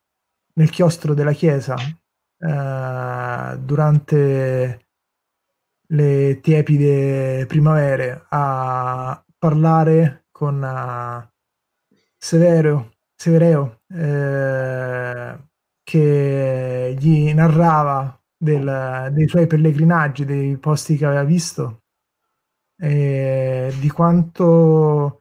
[0.54, 1.76] nel chiostro della chiesa
[2.38, 4.86] eh, durante
[5.88, 11.28] le tiepide primavere a parlare con uh,
[12.16, 15.38] Severo, Severeo eh,
[15.82, 21.82] che gli narrava del, dei suoi pellegrinaggi, dei posti che aveva visto,
[22.78, 25.19] e di quanto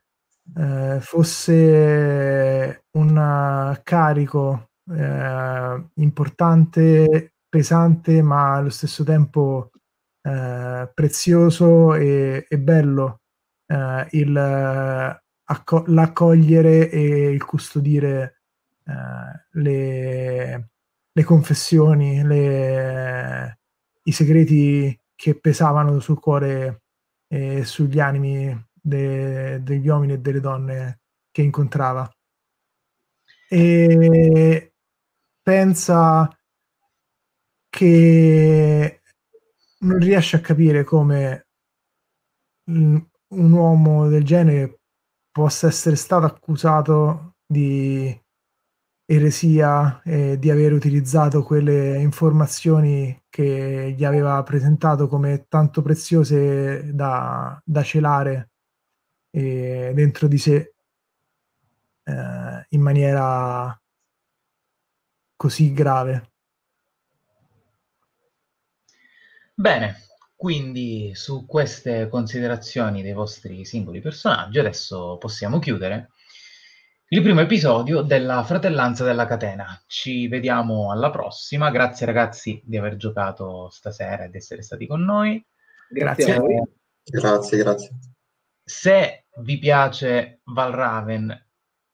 [0.57, 9.71] eh, fosse un carico eh, importante, pesante, ma allo stesso tempo
[10.21, 13.21] eh, prezioso e, e bello
[13.67, 18.41] eh, il, acco- l'accogliere e il custodire
[18.85, 20.69] eh, le,
[21.11, 23.59] le confessioni, le,
[24.03, 26.83] i segreti che pesavano sul cuore
[27.27, 31.01] e sugli animi de, degli uomini e delle donne
[31.31, 32.09] che incontrava.
[33.49, 34.73] E
[35.41, 36.29] pensa
[37.69, 39.01] che
[39.79, 41.47] non riesce a capire come
[42.65, 44.81] un uomo del genere
[45.31, 48.15] possa essere stato accusato di
[49.05, 57.59] eresia e di aver utilizzato quelle informazioni che gli aveva presentato come tanto preziose da,
[57.63, 58.51] da celare
[59.31, 60.73] eh, dentro di sé
[62.03, 63.79] eh, in maniera
[65.35, 66.31] così grave.
[69.53, 69.95] Bene,
[70.35, 76.11] quindi su queste considerazioni dei vostri singoli personaggi adesso possiamo chiudere
[77.11, 79.81] il primo episodio della Fratellanza della Catena.
[79.87, 81.71] Ci vediamo alla prossima.
[81.71, 85.43] Grazie ragazzi di aver giocato stasera ed essere stati con noi.
[85.89, 86.33] Grazie, Grazie.
[86.35, 86.63] a voi.
[87.03, 87.89] Grazie, grazie.
[88.69, 91.47] Se vi piace Valraven,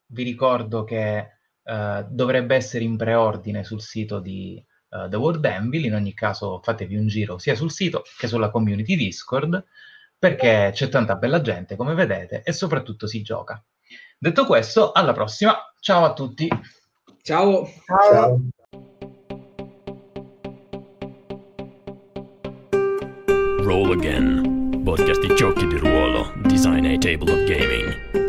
[0.08, 1.28] vi ricordo che
[1.62, 5.86] eh, dovrebbe essere in preordine sul sito di eh, The World Anvil.
[5.86, 9.64] In ogni caso, fatevi un giro sia sul sito che sulla community Discord
[10.18, 13.64] perché c'è tanta bella gente, come vedete, e soprattutto si gioca.
[14.18, 15.56] Detto questo, alla prossima.
[15.80, 16.46] Ciao a tutti.
[17.22, 17.66] Ciao.
[17.86, 18.38] Ciao.
[23.62, 24.45] Roll Again,
[24.96, 28.25] podcast di giochi di ruolo, design a table of gaming.